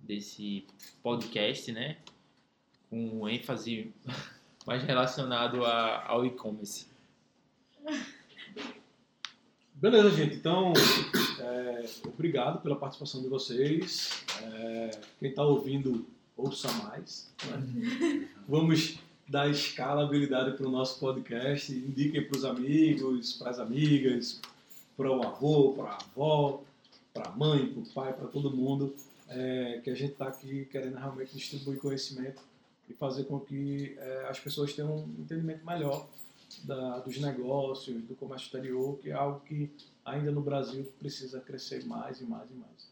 desse 0.08 0.64
podcast, 1.02 1.70
né? 1.70 1.98
Com 2.88 3.28
ênfase 3.28 3.92
mais 4.66 4.82
relacionado 4.82 5.64
a, 5.64 6.06
ao 6.06 6.24
e-commerce. 6.24 6.86
Beleza, 9.74 10.10
gente. 10.10 10.34
Então, 10.34 10.72
é, 11.38 11.84
obrigado 12.04 12.60
pela 12.62 12.74
participação 12.74 13.22
de 13.22 13.28
vocês. 13.28 14.24
É, 14.42 14.90
quem 15.20 15.28
está 15.28 15.44
ouvindo, 15.44 16.06
ouça 16.36 16.72
mais. 16.72 17.30
né? 17.46 18.28
Vamos 18.48 18.98
dar 19.28 19.48
escalabilidade 19.48 20.56
para 20.56 20.66
o 20.66 20.70
nosso 20.70 20.98
podcast. 20.98 21.70
Indiquem 21.70 22.24
para 22.26 22.36
os 22.38 22.44
amigos, 22.44 23.34
para 23.34 23.50
as 23.50 23.58
amigas, 23.58 24.40
para 24.96 25.10
o 25.10 25.22
avô, 25.22 25.74
para 25.74 25.90
a 25.90 25.96
avó, 25.96 26.62
para 27.12 27.28
a 27.28 27.36
mãe, 27.36 27.66
para 27.66 27.82
o 27.82 27.86
pai, 27.86 28.12
para 28.14 28.26
todo 28.26 28.50
mundo. 28.50 28.94
É, 29.28 29.80
que 29.82 29.90
a 29.90 29.94
gente 29.94 30.12
está 30.12 30.28
aqui 30.28 30.64
querendo 30.66 30.96
realmente 30.96 31.36
distribuir 31.36 31.78
conhecimento 31.78 32.42
e 32.88 32.94
fazer 32.94 33.24
com 33.24 33.38
que 33.38 33.94
é, 33.98 34.26
as 34.28 34.38
pessoas 34.40 34.72
tenham 34.72 34.96
um 34.96 35.14
entendimento 35.20 35.64
melhor 35.64 36.08
da- 36.64 36.98
dos 37.00 37.18
negócios, 37.18 38.02
do 38.04 38.14
comércio 38.14 38.46
exterior, 38.46 38.98
que 38.98 39.10
é 39.10 39.12
algo 39.12 39.40
que 39.40 39.70
ainda 40.04 40.30
no 40.30 40.40
Brasil 40.40 40.90
precisa 40.98 41.40
crescer 41.40 41.84
mais 41.84 42.20
e 42.20 42.24
mais 42.24 42.50
e 42.50 42.54
mais. 42.54 42.88